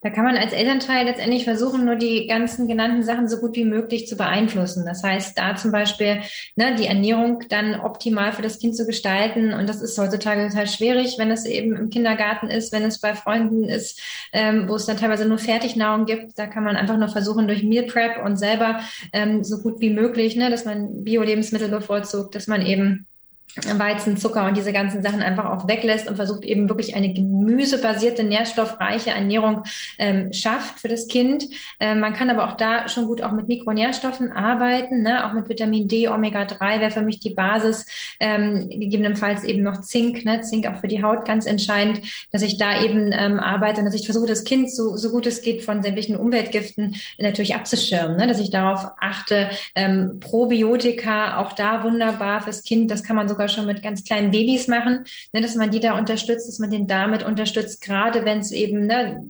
Da 0.00 0.10
kann 0.10 0.24
man 0.24 0.36
als 0.36 0.52
Elternteil 0.52 1.06
letztendlich 1.06 1.42
versuchen, 1.42 1.84
nur 1.84 1.96
die 1.96 2.28
ganzen 2.28 2.68
genannten 2.68 3.02
Sachen 3.02 3.28
so 3.28 3.38
gut 3.40 3.56
wie 3.56 3.64
möglich 3.64 4.06
zu 4.06 4.16
beeinflussen. 4.16 4.86
Das 4.86 5.02
heißt, 5.02 5.36
da 5.36 5.56
zum 5.56 5.72
Beispiel 5.72 6.20
ne, 6.54 6.76
die 6.76 6.86
Ernährung 6.86 7.40
dann 7.48 7.80
optimal 7.80 8.32
für 8.32 8.42
das 8.42 8.60
Kind 8.60 8.76
zu 8.76 8.86
gestalten. 8.86 9.52
Und 9.52 9.68
das 9.68 9.82
ist 9.82 9.98
heutzutage 9.98 10.48
total 10.48 10.68
schwierig, 10.68 11.16
wenn 11.18 11.32
es 11.32 11.44
eben 11.46 11.74
im 11.74 11.90
Kindergarten 11.90 12.46
ist, 12.46 12.72
wenn 12.72 12.84
es 12.84 13.00
bei 13.00 13.16
Freunden 13.16 13.64
ist, 13.64 14.00
ähm, 14.32 14.68
wo 14.68 14.76
es 14.76 14.86
dann 14.86 14.98
teilweise 14.98 15.26
nur 15.26 15.38
Fertignahrung 15.38 16.06
gibt. 16.06 16.38
Da 16.38 16.46
kann 16.46 16.62
man 16.62 16.76
einfach 16.76 16.96
nur 16.96 17.08
versuchen, 17.08 17.48
durch 17.48 17.64
Meal 17.64 17.86
Prep 17.86 18.24
und 18.24 18.36
selber 18.36 18.78
ähm, 19.12 19.42
so 19.42 19.58
gut 19.58 19.80
wie 19.80 19.90
möglich, 19.90 20.36
ne, 20.36 20.48
dass 20.48 20.64
man 20.64 21.02
Bio-Lebensmittel 21.02 21.70
bevorzugt, 21.70 22.36
dass 22.36 22.46
man 22.46 22.64
eben 22.64 23.07
Weizen, 23.56 24.16
Zucker 24.16 24.46
und 24.46 24.56
diese 24.56 24.72
ganzen 24.72 25.02
Sachen 25.02 25.22
einfach 25.22 25.46
auch 25.46 25.66
weglässt 25.66 26.08
und 26.08 26.16
versucht 26.16 26.44
eben 26.44 26.68
wirklich 26.68 26.94
eine 26.94 27.12
gemüsebasierte, 27.12 28.22
nährstoffreiche 28.22 29.10
Ernährung 29.10 29.62
ähm, 29.98 30.32
schafft 30.32 30.80
für 30.80 30.88
das 30.88 31.08
Kind. 31.08 31.44
Ähm, 31.80 32.00
man 32.00 32.12
kann 32.12 32.30
aber 32.30 32.48
auch 32.48 32.56
da 32.56 32.88
schon 32.88 33.06
gut 33.06 33.22
auch 33.22 33.32
mit 33.32 33.48
Mikronährstoffen 33.48 34.32
arbeiten, 34.32 35.02
ne? 35.02 35.26
auch 35.26 35.32
mit 35.32 35.48
Vitamin 35.48 35.88
D, 35.88 36.08
Omega-3 36.08 36.80
wäre 36.80 36.90
für 36.90 37.02
mich 37.02 37.20
die 37.20 37.30
Basis, 37.30 37.86
ähm, 38.20 38.68
gegebenenfalls 38.68 39.44
eben 39.44 39.62
noch 39.62 39.80
Zink, 39.80 40.24
ne? 40.24 40.40
Zink 40.42 40.66
auch 40.66 40.80
für 40.80 40.88
die 40.88 41.02
Haut 41.02 41.24
ganz 41.24 41.46
entscheidend, 41.46 42.00
dass 42.30 42.42
ich 42.42 42.58
da 42.58 42.82
eben 42.82 43.12
ähm, 43.12 43.40
arbeite 43.40 43.80
und 43.80 43.86
dass 43.86 43.94
ich 43.94 44.04
versuche, 44.04 44.26
das 44.26 44.44
Kind 44.44 44.70
so, 44.70 44.96
so 44.96 45.10
gut 45.10 45.26
es 45.26 45.42
geht 45.42 45.64
von 45.64 45.82
sämtlichen 45.82 46.16
Umweltgiften 46.16 46.96
natürlich 47.18 47.54
abzuschirmen, 47.54 48.16
ne? 48.16 48.26
dass 48.26 48.40
ich 48.40 48.50
darauf 48.50 48.92
achte, 49.00 49.50
ähm, 49.74 50.20
Probiotika, 50.20 51.38
auch 51.38 51.52
da 51.52 51.82
wunderbar 51.82 52.42
fürs 52.42 52.62
Kind, 52.62 52.90
das 52.90 53.02
kann 53.02 53.16
man 53.16 53.28
sogar 53.38 53.48
schon 53.48 53.66
mit 53.66 53.82
ganz 53.82 54.02
kleinen 54.02 54.32
Babys 54.32 54.66
machen, 54.66 55.04
ne, 55.32 55.40
dass 55.40 55.54
man 55.54 55.70
die 55.70 55.78
da 55.78 55.96
unterstützt, 55.96 56.48
dass 56.48 56.58
man 56.58 56.70
den 56.70 56.88
damit 56.88 57.22
unterstützt, 57.22 57.80
gerade 57.80 58.24
wenn 58.24 58.40
es 58.40 58.50
eben 58.50 58.86
ne, 58.86 59.22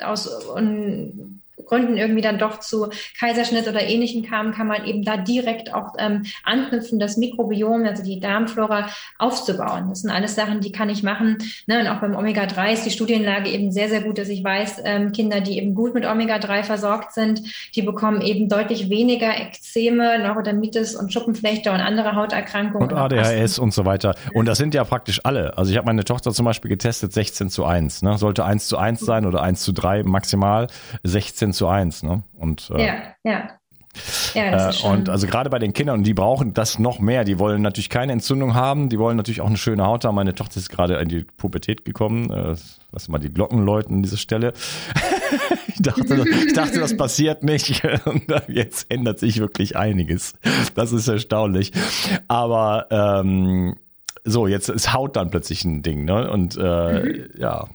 aus 0.00 0.28
un, 0.54 1.35
Gründen 1.66 1.96
irgendwie 1.96 2.22
dann 2.22 2.38
doch 2.38 2.60
zu 2.60 2.88
Kaiserschnitt 3.18 3.68
oder 3.68 3.82
Ähnlichem 3.82 4.22
kam, 4.22 4.52
kann 4.52 4.66
man 4.66 4.84
eben 4.84 5.04
da 5.04 5.16
direkt 5.16 5.74
auch 5.74 5.94
ähm, 5.98 6.24
anknüpfen, 6.44 6.98
das 6.98 7.16
Mikrobiom, 7.16 7.84
also 7.84 8.02
die 8.02 8.20
Darmflora 8.20 8.88
aufzubauen. 9.18 9.88
Das 9.88 10.02
sind 10.02 10.10
alles 10.10 10.34
Sachen, 10.34 10.60
die 10.60 10.72
kann 10.72 10.88
ich 10.88 11.02
machen. 11.02 11.38
Ne? 11.66 11.80
Und 11.80 11.88
auch 11.88 12.00
beim 12.00 12.14
Omega-3 12.14 12.72
ist 12.72 12.86
die 12.86 12.90
Studienlage 12.90 13.50
eben 13.50 13.72
sehr, 13.72 13.88
sehr 13.88 14.02
gut, 14.02 14.18
dass 14.18 14.28
ich 14.28 14.42
weiß, 14.42 14.82
ähm, 14.84 15.12
Kinder, 15.12 15.40
die 15.40 15.58
eben 15.58 15.74
gut 15.74 15.94
mit 15.94 16.06
Omega-3 16.06 16.62
versorgt 16.62 17.12
sind, 17.12 17.42
die 17.74 17.82
bekommen 17.82 18.20
eben 18.20 18.48
deutlich 18.48 18.88
weniger 18.88 19.36
Ekzeme, 19.36 20.18
Neurodermitis 20.18 20.94
und 20.94 21.12
Schuppenflechte 21.12 21.70
und 21.70 21.80
andere 21.80 22.14
Hauterkrankungen. 22.14 22.90
Und 22.90 22.96
ADHS 22.96 23.58
und 23.58 23.72
so 23.72 23.84
weiter. 23.84 24.14
Und 24.34 24.46
das 24.46 24.58
sind 24.58 24.74
ja 24.74 24.84
praktisch 24.84 25.20
alle. 25.24 25.56
Also 25.58 25.70
ich 25.70 25.76
habe 25.76 25.86
meine 25.86 26.04
Tochter 26.04 26.32
zum 26.32 26.44
Beispiel 26.44 26.68
getestet, 26.68 27.12
16 27.12 27.50
zu 27.50 27.64
1. 27.64 28.02
Ne? 28.02 28.18
Sollte 28.18 28.44
1 28.44 28.68
zu 28.68 28.78
1 28.78 29.00
sein 29.00 29.26
oder 29.26 29.42
1 29.42 29.62
zu 29.62 29.72
3 29.72 30.04
maximal. 30.04 30.68
16 31.02 31.52
zu 31.56 31.68
eins, 31.68 32.02
ne? 32.02 32.22
Und, 32.34 32.70
äh, 32.70 32.86
ja, 32.86 32.94
ja. 33.24 33.48
Ja, 34.34 34.50
das 34.50 34.82
äh. 34.82 34.86
Und 34.86 35.08
also 35.08 35.26
gerade 35.26 35.50
bei 35.50 35.58
den 35.58 35.72
Kindern, 35.72 36.04
die 36.04 36.14
brauchen 36.14 36.54
das 36.54 36.78
noch 36.78 36.98
mehr. 36.98 37.24
Die 37.24 37.38
wollen 37.38 37.62
natürlich 37.62 37.90
keine 37.90 38.12
Entzündung 38.12 38.54
haben, 38.54 38.88
die 38.88 38.98
wollen 38.98 39.16
natürlich 39.16 39.40
auch 39.40 39.46
eine 39.46 39.56
schöne 39.56 39.84
Haut 39.86 40.04
haben. 40.04 40.14
Meine 40.14 40.34
Tochter 40.34 40.58
ist 40.58 40.68
gerade 40.68 40.96
in 40.96 41.08
die 41.08 41.24
Pubertät 41.24 41.84
gekommen. 41.84 42.30
Äh, 42.30 42.56
lass 42.92 43.08
mal 43.08 43.18
die 43.18 43.32
Glocken 43.32 43.64
läuten 43.64 43.96
an 43.96 44.02
dieser 44.02 44.16
Stelle. 44.16 44.52
ich, 45.68 45.80
dachte, 45.80 46.24
ich 46.46 46.52
dachte, 46.52 46.80
das 46.80 46.96
passiert 46.96 47.42
nicht. 47.42 47.82
Und 48.04 48.24
jetzt 48.48 48.90
ändert 48.90 49.18
sich 49.18 49.38
wirklich 49.38 49.76
einiges. 49.76 50.34
Das 50.74 50.92
ist 50.92 51.08
erstaunlich. 51.08 51.72
Aber 52.28 52.86
ähm, 52.90 53.76
so, 54.24 54.46
jetzt 54.46 54.68
ist 54.68 54.92
Haut 54.92 55.16
dann 55.16 55.30
plötzlich 55.30 55.64
ein 55.64 55.82
Ding, 55.82 56.04
ne? 56.04 56.30
Und 56.30 56.56
äh, 56.56 57.02
mhm. 57.02 57.28
ja. 57.38 57.68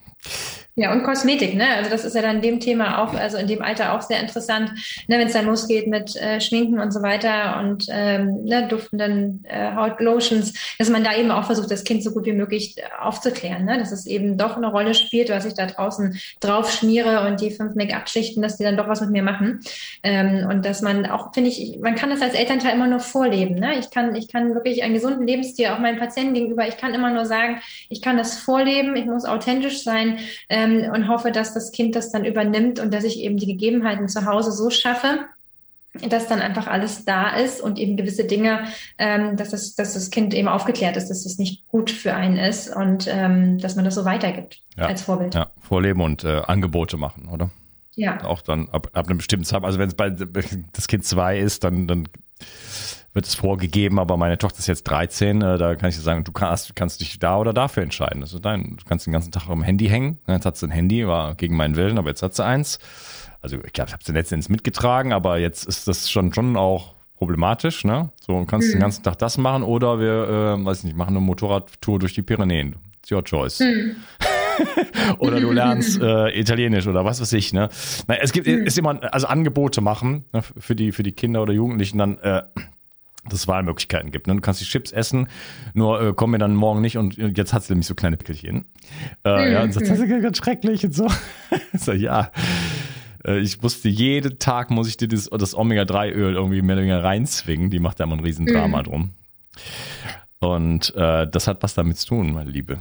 Ja, 0.82 0.91
und 0.91 1.04
Kosmetik, 1.04 1.54
ne? 1.54 1.67
Also 1.78 1.91
das 1.91 2.06
ist 2.06 2.15
ja 2.15 2.24
dann 2.24 2.38
in 2.38 2.41
dem 2.41 2.60
Thema 2.60 3.04
auch, 3.04 3.13
also 3.13 3.38
in 3.38 3.46
dem 3.46 3.62
Alter 3.62 3.94
auch 3.94 4.02
sehr 4.02 4.20
interessant, 4.20 4.72
ne, 5.08 5.20
wenn 5.20 5.28
es 5.28 5.34
dann 5.34 5.46
losgeht 5.46 5.86
mit 5.86 6.15
äh, 6.15 6.41
Schminken 6.41 6.80
und 6.80 6.91
so 6.91 7.04
weiter 7.04 7.60
und 7.60 7.86
ähm, 7.91 8.46
ne, 8.46 8.67
duftenden 8.67 9.46
äh, 9.48 9.76
Hautlotions, 9.76 10.54
dass 10.80 10.89
man 10.89 11.04
da 11.04 11.15
eben 11.15 11.30
auch 11.30 11.44
versucht, 11.44 11.70
das 11.70 11.84
Kind 11.84 12.04
so 12.04 12.10
gut 12.10 12.26
wie 12.26 12.34
möglich 12.34 12.78
aufzuklären, 13.00 13.65
ne? 13.65 13.78
dass 13.78 13.91
es 13.91 14.08
eben 14.08 14.39
doch 14.39 14.58
eine 14.58 14.72
Rolle 14.72 14.96
spielt, 14.96 15.30
was 15.30 15.46
ich 15.46 15.54
da 15.54 15.67
draußen 15.67 16.20
drauf 16.39 16.72
schmiere 16.72 17.28
und 17.28 17.41
die 17.41 17.52
fünf 17.52 17.76
Make-up-Schichten, 17.76 18.41
dass 18.41 18.58
die 18.58 18.63
dann 18.63 18.76
doch 18.76 18.88
was 18.88 19.02
mit 19.02 19.12
mir 19.12 19.22
machen. 19.22 19.60
Ähm, 20.02 20.48
und 20.50 20.65
dass 20.65 20.82
man 20.82 21.06
auch, 21.06 21.32
finde 21.32 21.52
ich, 21.52 21.78
man 21.80 21.94
kann 21.94 22.10
das 22.10 22.24
als 22.24 22.34
Elternteil 22.34 22.74
immer 22.74 22.88
nur 22.88 23.02
vorleben. 23.02 23.54
Ne? 23.54 23.78
Ich 23.78 23.91
kann, 23.91 24.15
ich 24.15 24.30
kann 24.30 24.56
wirklich 24.56 24.82
einen 24.82 24.96
gesunden 24.96 25.28
Lebensstil 25.28 25.67
auch 25.67 25.80
meinen 25.80 26.00
Patienten 26.00 26.34
gegenüber, 26.34 26.67
ich 26.67 26.78
kann 26.78 26.96
immer 26.96 27.12
nur 27.12 27.28
sagen, 27.28 27.62
ich 27.89 28.02
kann 28.02 28.17
das 28.17 28.39
vorleben, 28.39 28.96
ich 28.96 29.06
muss 29.06 29.26
authentisch 29.26 29.84
sein. 29.84 30.17
Äh, 30.48 30.71
ähm, 30.80 30.92
und 30.92 31.08
hoffe, 31.08 31.32
dass 31.32 31.54
das 31.54 31.72
Kind 31.72 31.96
das 31.96 32.12
dann 32.12 32.26
übernimmt 32.26 32.80
und 32.80 32.94
dass 32.94 33.04
ich 33.04 33.20
eben 33.20 33.38
die 33.38 33.48
Gegebenheiten 33.48 34.08
zu 34.08 34.26
Hause 34.26 34.52
so 34.52 34.70
schaffe, 34.70 35.26
dass 35.94 36.28
dann 36.28 36.40
einfach 36.40 36.68
alles 36.68 37.04
da 37.04 37.36
ist 37.36 37.60
und 37.62 37.78
eben 37.78 37.98
gewisse 37.98 38.24
Dinge, 38.24 38.66
ähm, 38.98 39.36
dass, 39.36 39.50
das, 39.50 39.76
dass 39.76 39.94
das 39.94 40.10
Kind 40.10 40.34
eben 40.34 40.48
aufgeklärt 40.48 40.96
ist, 40.96 41.10
dass 41.10 41.24
das 41.24 41.38
nicht 41.38 41.68
gut 41.68 41.92
für 41.92 42.14
einen 42.14 42.38
ist 42.38 42.74
und 42.74 43.08
ähm, 43.10 43.58
dass 43.58 43.76
man 43.76 43.84
das 43.84 43.96
so 43.96 44.06
weitergibt 44.06 44.62
ja, 44.78 44.86
als 44.86 45.02
Vorbild. 45.02 45.36
Ja, 45.36 45.52
vorleben 45.60 46.02
und 46.02 46.24
äh, 46.24 46.42
Angebote 46.48 46.96
machen, 46.96 47.28
oder? 47.28 47.50
Ja. 47.96 48.24
Auch 48.24 48.42
dann 48.42 48.70
ab, 48.70 48.90
ab 48.94 49.08
einem 49.08 49.18
bestimmten 49.18 49.46
Zeit, 49.46 49.64
also 49.64 49.78
wenn 49.80 49.90
es 49.90 49.96
bei 49.96 50.10
das 50.10 50.88
Kind 50.88 51.04
zwei 51.04 51.38
ist, 51.38 51.66
dann, 51.66 51.88
dann 51.88 52.08
wird 53.13 53.26
es 53.26 53.36
vorgegeben, 53.36 54.00
aber 54.00 54.15
meine 54.17 54.38
Tochter 54.38 54.60
ist 54.60 54.67
jetzt 54.67 54.84
13, 54.84 55.41
äh, 55.41 55.58
da 55.58 55.76
kann 55.76 55.89
ich 55.89 55.95
dir 55.95 56.02
sagen, 56.02 56.24
du 56.24 56.32
kannst, 56.32 56.76
kannst 56.76 57.02
dich 57.02 57.19
da 57.19 57.38
oder 57.38 57.54
dafür 57.54 57.84
entscheiden. 57.84 58.21
Das 58.21 58.34
ist 58.34 58.45
dein, 58.45 58.78
du 58.78 58.86
kannst 58.86 59.06
den 59.06 59.13
ganzen 59.13 59.32
Tag 59.32 59.50
am 59.50 59.63
Handy 59.63 59.88
hängen. 59.88 60.19
Jetzt 60.28 60.45
hat 60.45 60.58
sie 60.58 60.67
ein 60.67 60.71
Handy, 60.71 61.08
war 61.08 61.36
gegen 61.36 61.56
meinen 61.56 61.76
Willen, 61.76 61.97
aber 61.97 62.10
jetzt 62.10 62.24
hat 62.24 62.34
sie 62.34 62.45
eins. 62.45 62.80
Also 63.41 63.58
ich 63.65 63.74
glaube, 63.74 63.89
ich 63.89 63.93
habe 63.93 64.04
sie 64.04 64.13
letztendlich 64.13 64.50
mitgetragen, 64.50 65.13
aber 65.13 65.39
jetzt 65.39 65.65
ist 65.65 65.88
das 65.88 66.10
schon 66.10 66.34
schon 66.34 66.56
auch 66.56 66.93
problematisch, 67.17 67.84
ne? 67.84 68.10
So, 68.19 68.43
kannst 68.45 68.69
mhm. 68.69 68.74
den 68.74 68.80
ganzen 68.82 69.04
Tag 69.04 69.19
das 69.19 69.38
machen 69.38 69.63
oder 69.63 70.00
wir, 70.00 70.58
äh, 70.60 70.65
weiß 70.65 70.80
ich 70.80 70.84
nicht, 70.86 70.97
machen 70.97 71.15
eine 71.15 71.26
Motorradtour 71.26 72.00
durch 72.00 72.13
die 72.13 72.24
Pyrenäen. 72.24 72.78
It's 73.00 73.12
your 73.12 73.24
choice. 73.24 73.60
Mhm. 73.60 73.95
oder 75.19 75.39
du 75.39 75.52
lernst 75.52 76.00
äh, 76.02 76.30
Italienisch 76.39 76.88
oder 76.88 77.04
was 77.04 77.19
weiß 77.19 77.34
ich, 77.34 77.52
ne? 77.52 77.69
Na, 78.08 78.15
es 78.15 78.32
gibt 78.32 78.47
mhm. 78.47 78.65
ist 78.65 78.78
immer 78.78 79.00
also 79.13 79.28
Angebote 79.28 79.82
machen 79.82 80.26
ne, 80.34 80.41
für 80.41 80.76
die 80.76 80.91
für 80.91 81.04
die 81.04 81.12
Kinder 81.12 81.41
oder 81.41 81.54
Jugendlichen 81.54 81.97
dann 81.97 82.17
äh, 82.19 82.43
dass 83.26 83.42
es 83.42 83.48
Wahlmöglichkeiten 83.48 84.12
gibt. 84.12 84.28
Ne? 84.28 84.36
Du 84.36 84.42
kannst 84.42 84.62
die 84.62 84.66
Chips 84.66 84.92
essen, 84.92 85.28
nur 85.74 86.02
äh, 86.02 86.14
komm 86.16 86.32
mir 86.32 86.40
dann 86.40 86.56
morgen 86.56 86.82
nicht 86.82 86.98
und 86.98 87.18
jetzt 87.18 87.54
hat 87.54 87.64
sie 87.64 87.74
nämlich 87.74 87.88
so 87.88 87.96
kleine 87.96 88.18
Pickelchen. 88.18 88.66
Äh, 89.24 89.48
mhm. 89.48 89.54
Ja, 89.54 89.64
und 89.64 89.74
sagt, 89.74 89.90
das 89.90 90.00
ist 90.00 90.10
ganz 90.10 90.38
schrecklich 90.38 90.84
und 90.86 90.94
so. 90.94 91.08
so 91.74 91.92
ja. 91.92 92.32
Äh, 93.26 93.40
ich 93.40 93.62
musste 93.62 93.90
jeden 93.90 94.40
Tag 94.40 94.72
muss 94.72 94.88
ich 94.88 94.98
dir 94.98 95.08
das, 95.08 95.30
das 95.30 95.56
Omega-3-Öl 95.56 96.36
irgendwie 96.36 96.62
mehr 96.62 96.76
oder 96.76 96.84
weniger 96.84 97.04
reinzwingen. 97.04 97.70
Die 97.70 97.80
macht 97.80 98.00
da 98.00 98.06
immer 98.06 98.16
ein 98.16 98.22
Riesendrama 98.22 98.80
mhm. 98.80 98.84
drum. 98.84 99.10
Und 100.40 100.96
äh, 100.96 101.28
das 101.28 101.48
hat 101.48 101.62
was 101.62 101.76
damit 101.76 101.98
zu 101.98 102.08
tun, 102.08 102.34
meine 102.34 102.50
Liebe. 102.50 102.80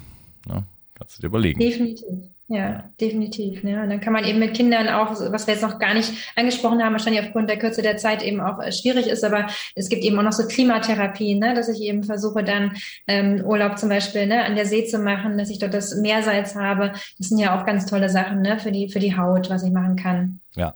Ja, 0.49 0.65
kannst 0.95 1.19
du 1.19 1.23
dir 1.23 1.27
überlegen. 1.27 1.61
Definitiv. 1.61 2.09
Ja, 2.53 2.91
definitiv. 3.01 3.63
Ja. 3.63 3.85
Und 3.85 3.91
dann 3.91 4.01
kann 4.01 4.13
man 4.13 4.25
eben 4.25 4.41
mit 4.41 4.55
Kindern 4.55 4.89
auch, 4.89 5.13
was 5.31 5.47
wir 5.47 5.55
jetzt 5.55 5.63
noch 5.63 5.79
gar 5.79 5.95
nicht 5.95 6.13
angesprochen 6.35 6.83
haben, 6.83 6.93
wahrscheinlich 6.93 7.23
aufgrund 7.25 7.49
der 7.49 7.61
Kürze 7.61 7.81
der 7.81 7.97
Zeit 7.97 8.25
eben 8.25 8.41
auch 8.41 8.61
äh, 8.61 8.73
schwierig 8.73 9.07
ist, 9.07 9.23
aber 9.23 9.47
es 9.77 9.89
gibt 9.89 10.03
eben 10.03 10.19
auch 10.19 10.25
noch 10.25 10.33
so 10.33 10.49
Klimatherapien, 10.49 11.39
ne, 11.39 11.55
dass 11.55 11.69
ich 11.69 11.81
eben 11.81 12.03
versuche 12.03 12.43
dann 12.43 12.73
ähm, 13.07 13.45
Urlaub 13.45 13.79
zum 13.79 13.89
Beispiel 13.89 14.27
ne, 14.27 14.45
an 14.45 14.57
der 14.57 14.67
See 14.67 14.85
zu 14.85 14.99
machen, 14.99 15.39
dass 15.39 15.49
ich 15.49 15.61
dort 15.61 15.75
das 15.75 15.95
Meersalz 15.95 16.57
habe. 16.57 16.91
Das 17.19 17.29
sind 17.29 17.39
ja 17.39 17.57
auch 17.57 17.65
ganz 17.65 17.87
tolle 17.87 18.09
Sachen 18.09 18.43
ne, 18.43 18.59
für 18.59 18.73
die 18.73 18.89
für 18.89 18.99
die 18.99 19.17
Haut, 19.17 19.49
was 19.49 19.63
ich 19.63 19.71
machen 19.71 19.95
kann. 19.95 20.41
Ja, 20.57 20.75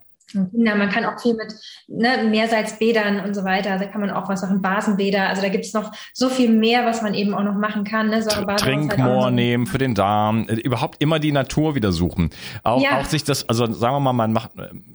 Ja, 0.52 0.74
man 0.74 0.88
kann 0.88 1.04
auch 1.04 1.20
viel 1.20 1.34
mit 1.34 1.54
ne, 1.88 2.24
Meersalzbädern 2.28 3.20
und 3.20 3.34
so 3.34 3.44
weiter. 3.44 3.78
Da 3.78 3.86
kann 3.86 4.00
man 4.00 4.10
auch 4.10 4.28
was 4.28 4.42
machen, 4.42 4.60
Basenbäder. 4.60 5.28
Also 5.28 5.42
da 5.42 5.48
gibt 5.48 5.64
es 5.64 5.72
noch 5.72 5.92
so 6.12 6.28
viel 6.28 6.50
mehr, 6.50 6.84
was 6.84 7.02
man 7.02 7.14
eben 7.14 7.34
auch 7.34 7.42
noch 7.42 7.54
machen 7.54 7.84
kann. 7.84 8.10
Ne? 8.10 8.24
Trinkmoor 8.56 9.24
halt 9.24 9.34
nehmen 9.34 9.66
für 9.66 9.78
den 9.78 9.94
Darm. 9.94 10.46
Äh, 10.48 10.54
überhaupt 10.54 11.02
immer 11.02 11.18
die 11.18 11.32
Natur 11.32 11.74
wieder 11.74 11.92
suchen. 11.92 12.30
Auch, 12.62 12.82
ja. 12.82 12.98
auch 12.98 13.04
sich 13.04 13.24
das, 13.24 13.48
also 13.48 13.70
sagen 13.72 13.94
wir 13.94 14.00
mal, 14.00 14.12
man 14.12 14.32
macht, 14.32 14.50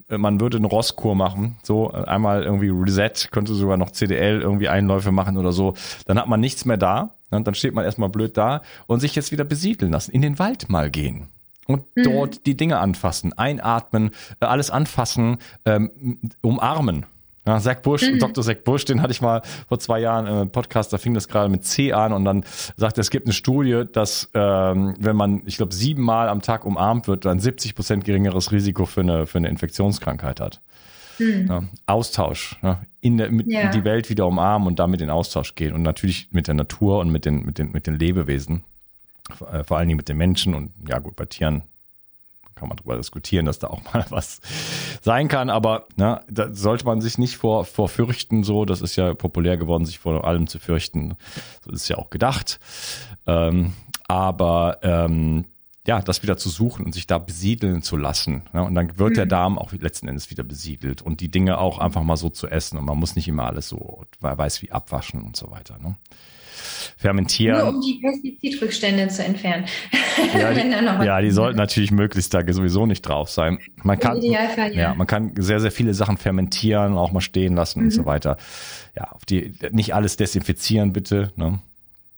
äh, 0.10 0.18
man 0.18 0.40
würde 0.40 0.58
eine 0.58 0.68
Rosskur 0.68 1.16
machen. 1.16 1.58
So 1.64 1.92
einmal 1.92 2.44
irgendwie 2.44 2.70
Reset, 2.70 3.32
könnte 3.32 3.54
sogar 3.54 3.78
noch 3.78 3.92
CDL 3.92 4.42
irgendwie 4.42 4.70
Einläufe 4.70 5.12
machen 5.12 5.38
oder 5.38 5.52
so. 5.52 5.74
Dann 6.06 6.20
hat 6.20 6.28
man 6.28 6.40
nichts 6.40 6.66
mehr 6.66 6.78
da. 6.78 7.16
Und 7.32 7.46
dann 7.46 7.54
steht 7.54 7.76
man 7.76 7.86
erstmal 7.86 8.10
blöd 8.10 8.38
da 8.38 8.64
und 8.88 9.02
sich 9.02 9.16
jetzt 9.16 9.32
wieder 9.32 9.44
besiedeln 9.44 9.92
lassen. 9.92 10.12
In 10.12 10.24
den 10.24 10.40
Wald 10.40 10.68
mal 10.70 10.90
gehen 10.90 11.30
und 11.70 11.84
mhm. 11.96 12.04
dort 12.04 12.46
die 12.48 12.58
Dinge 12.58 12.80
anfassen, 12.80 13.32
einatmen, 13.38 14.10
äh, 14.40 14.46
alles 14.46 14.72
anfassen, 14.72 15.38
ähm, 15.66 16.20
umarmen. 16.42 17.06
Ja, 17.48 17.60
Zach 17.60 17.82
Bush, 17.82 18.02
mhm. 18.02 18.20
Dr. 18.20 18.44
Zach 18.44 18.58
Bush, 18.64 18.86
den 18.86 19.02
hatte 19.02 19.12
ich 19.12 19.22
mal 19.22 19.42
vor 19.68 19.80
zwei 19.80 20.00
Jahren 20.00 20.28
im 20.28 20.52
Podcast, 20.52 20.92
da 20.92 20.98
fing 20.98 21.14
das 21.14 21.28
gerade 21.28 21.48
mit 21.50 21.64
C 21.64 21.94
an 21.94 22.12
und 22.12 22.26
dann 22.26 22.44
sagt 22.76 22.98
er, 22.98 23.02
es 23.02 23.12
gibt 23.12 23.28
eine 23.28 23.34
Studie, 23.34 23.84
dass 23.92 24.30
ähm, 24.34 24.96
wenn 25.00 25.16
man, 25.16 25.44
ich 25.46 25.58
glaube, 25.58 25.74
siebenmal 25.74 26.28
am 26.28 26.42
Tag 26.42 26.66
umarmt 26.66 27.08
wird, 27.08 27.26
dann 27.26 27.40
70 27.40 27.76
Prozent 27.76 28.04
geringeres 28.04 28.52
Risiko 28.52 28.86
für 28.86 29.02
eine, 29.02 29.28
für 29.28 29.38
eine 29.38 29.48
Infektionskrankheit 29.50 30.40
hat. 30.40 30.62
Mhm. 31.20 31.48
Ja, 31.50 31.64
Austausch, 31.86 32.58
ja, 32.64 32.82
in 33.02 33.18
der, 33.18 33.32
mit, 33.32 33.52
ja. 33.52 33.70
die 33.70 33.84
Welt 33.84 34.10
wieder 34.10 34.26
umarmen 34.26 34.68
und 34.68 34.80
damit 34.80 35.02
in 35.02 35.10
Austausch 35.10 35.54
gehen 35.54 35.74
und 35.74 35.84
natürlich 35.84 36.30
mit 36.32 36.48
der 36.48 36.56
Natur 36.56 37.00
und 37.00 37.12
mit 37.12 37.26
den, 37.26 37.46
mit 37.46 37.60
den, 37.60 37.72
mit 37.72 37.86
den 37.88 37.98
Lebewesen. 37.98 38.64
Äh, 39.52 39.64
vor 39.64 39.78
allen 39.78 39.88
Dingen 39.88 39.98
mit 39.98 40.10
den 40.10 40.18
Menschen 40.18 40.54
und 40.54 40.72
ja 40.88 41.00
gut, 41.00 41.16
bei 41.16 41.26
Tieren 41.26 41.64
kann 42.56 42.68
man 42.68 42.78
darüber 42.78 42.98
diskutieren, 42.98 43.46
dass 43.46 43.60
da 43.60 43.68
auch 43.68 43.82
mal 43.94 44.06
was 44.10 44.42
sein 45.02 45.28
kann, 45.28 45.50
aber 45.50 45.88
ne, 45.96 46.22
da 46.30 46.54
sollte 46.54 46.86
man 46.86 47.02
sich 47.02 47.18
nicht 47.18 47.38
vor, 47.38 47.66
vor 47.66 47.90
fürchten, 47.90 48.44
so, 48.44 48.66
das 48.66 48.82
ist 48.82 48.96
ja 48.96 49.14
populär 49.14 49.58
geworden, 49.58 49.86
sich 49.86 50.00
vor 50.00 50.26
allem 50.26 50.48
zu 50.48 50.60
fürchten, 50.60 51.16
so 51.64 51.72
ist 51.72 51.84
es 51.84 51.88
ja 51.88 51.98
auch 51.98 52.10
gedacht, 52.10 52.60
ähm, 53.26 53.74
aber 54.08 54.80
ähm, 54.82 55.46
ja, 55.88 56.02
das 56.02 56.22
wieder 56.22 56.38
zu 56.38 56.50
suchen 56.50 56.86
und 56.86 56.94
sich 56.94 57.08
da 57.08 57.18
besiedeln 57.18 57.82
zu 57.82 57.98
lassen. 57.98 58.44
Ne? 58.54 58.64
Und 58.64 58.76
dann 58.76 59.00
wird 59.00 59.12
mhm. 59.12 59.16
der 59.16 59.26
Darm 59.26 59.58
auch 59.58 59.72
letzten 59.72 60.08
Endes 60.08 60.30
wieder 60.30 60.44
besiedelt 60.44 61.02
und 61.02 61.20
die 61.22 61.32
Dinge 61.32 61.58
auch 61.58 61.80
einfach 61.80 62.04
mal 62.04 62.18
so 62.18 62.30
zu 62.30 62.48
essen 62.48 62.78
und 62.78 62.86
man 62.86 63.00
muss 63.00 63.16
nicht 63.16 63.28
immer 63.28 63.46
alles 63.46 63.70
so 63.70 64.06
weiß 64.20 64.62
wie 64.62 64.72
abwaschen 64.72 65.22
und 65.24 65.36
so 65.36 65.50
weiter. 65.50 65.80
Ne? 65.80 65.96
Fermentieren. 66.98 67.60
Nur 67.60 67.70
um 67.70 67.82
die 67.82 68.00
Pestizidrückstände 68.02 69.08
zu 69.08 69.24
entfernen. 69.24 69.66
Ja, 70.38 70.52
die, 70.52 70.70
ja, 71.06 71.22
die 71.22 71.32
sollten 71.32 71.58
natürlich 71.58 71.92
möglichst 71.92 72.34
da 72.34 72.42
sowieso 72.52 72.86
nicht 72.86 73.04
drauf 73.04 73.30
sein. 73.30 73.60
Man 73.84 73.98
kann, 73.98 74.22
ja. 74.22 74.68
ja. 74.68 74.94
man 74.94 75.08
kann 75.08 75.32
sehr, 75.38 75.62
sehr 75.62 75.72
viele 75.72 75.94
Sachen 75.94 76.18
fermentieren, 76.18 76.98
auch 76.98 77.14
mal 77.14 77.22
stehen 77.22 77.56
lassen 77.56 77.80
mhm. 77.80 77.86
und 77.86 77.92
so 77.92 78.06
weiter. 78.06 78.36
Ja, 78.98 79.12
auf 79.12 79.24
die, 79.24 79.54
nicht 79.72 79.96
alles 79.96 80.18
desinfizieren 80.18 80.92
bitte, 80.92 81.32
ne? 81.38 81.60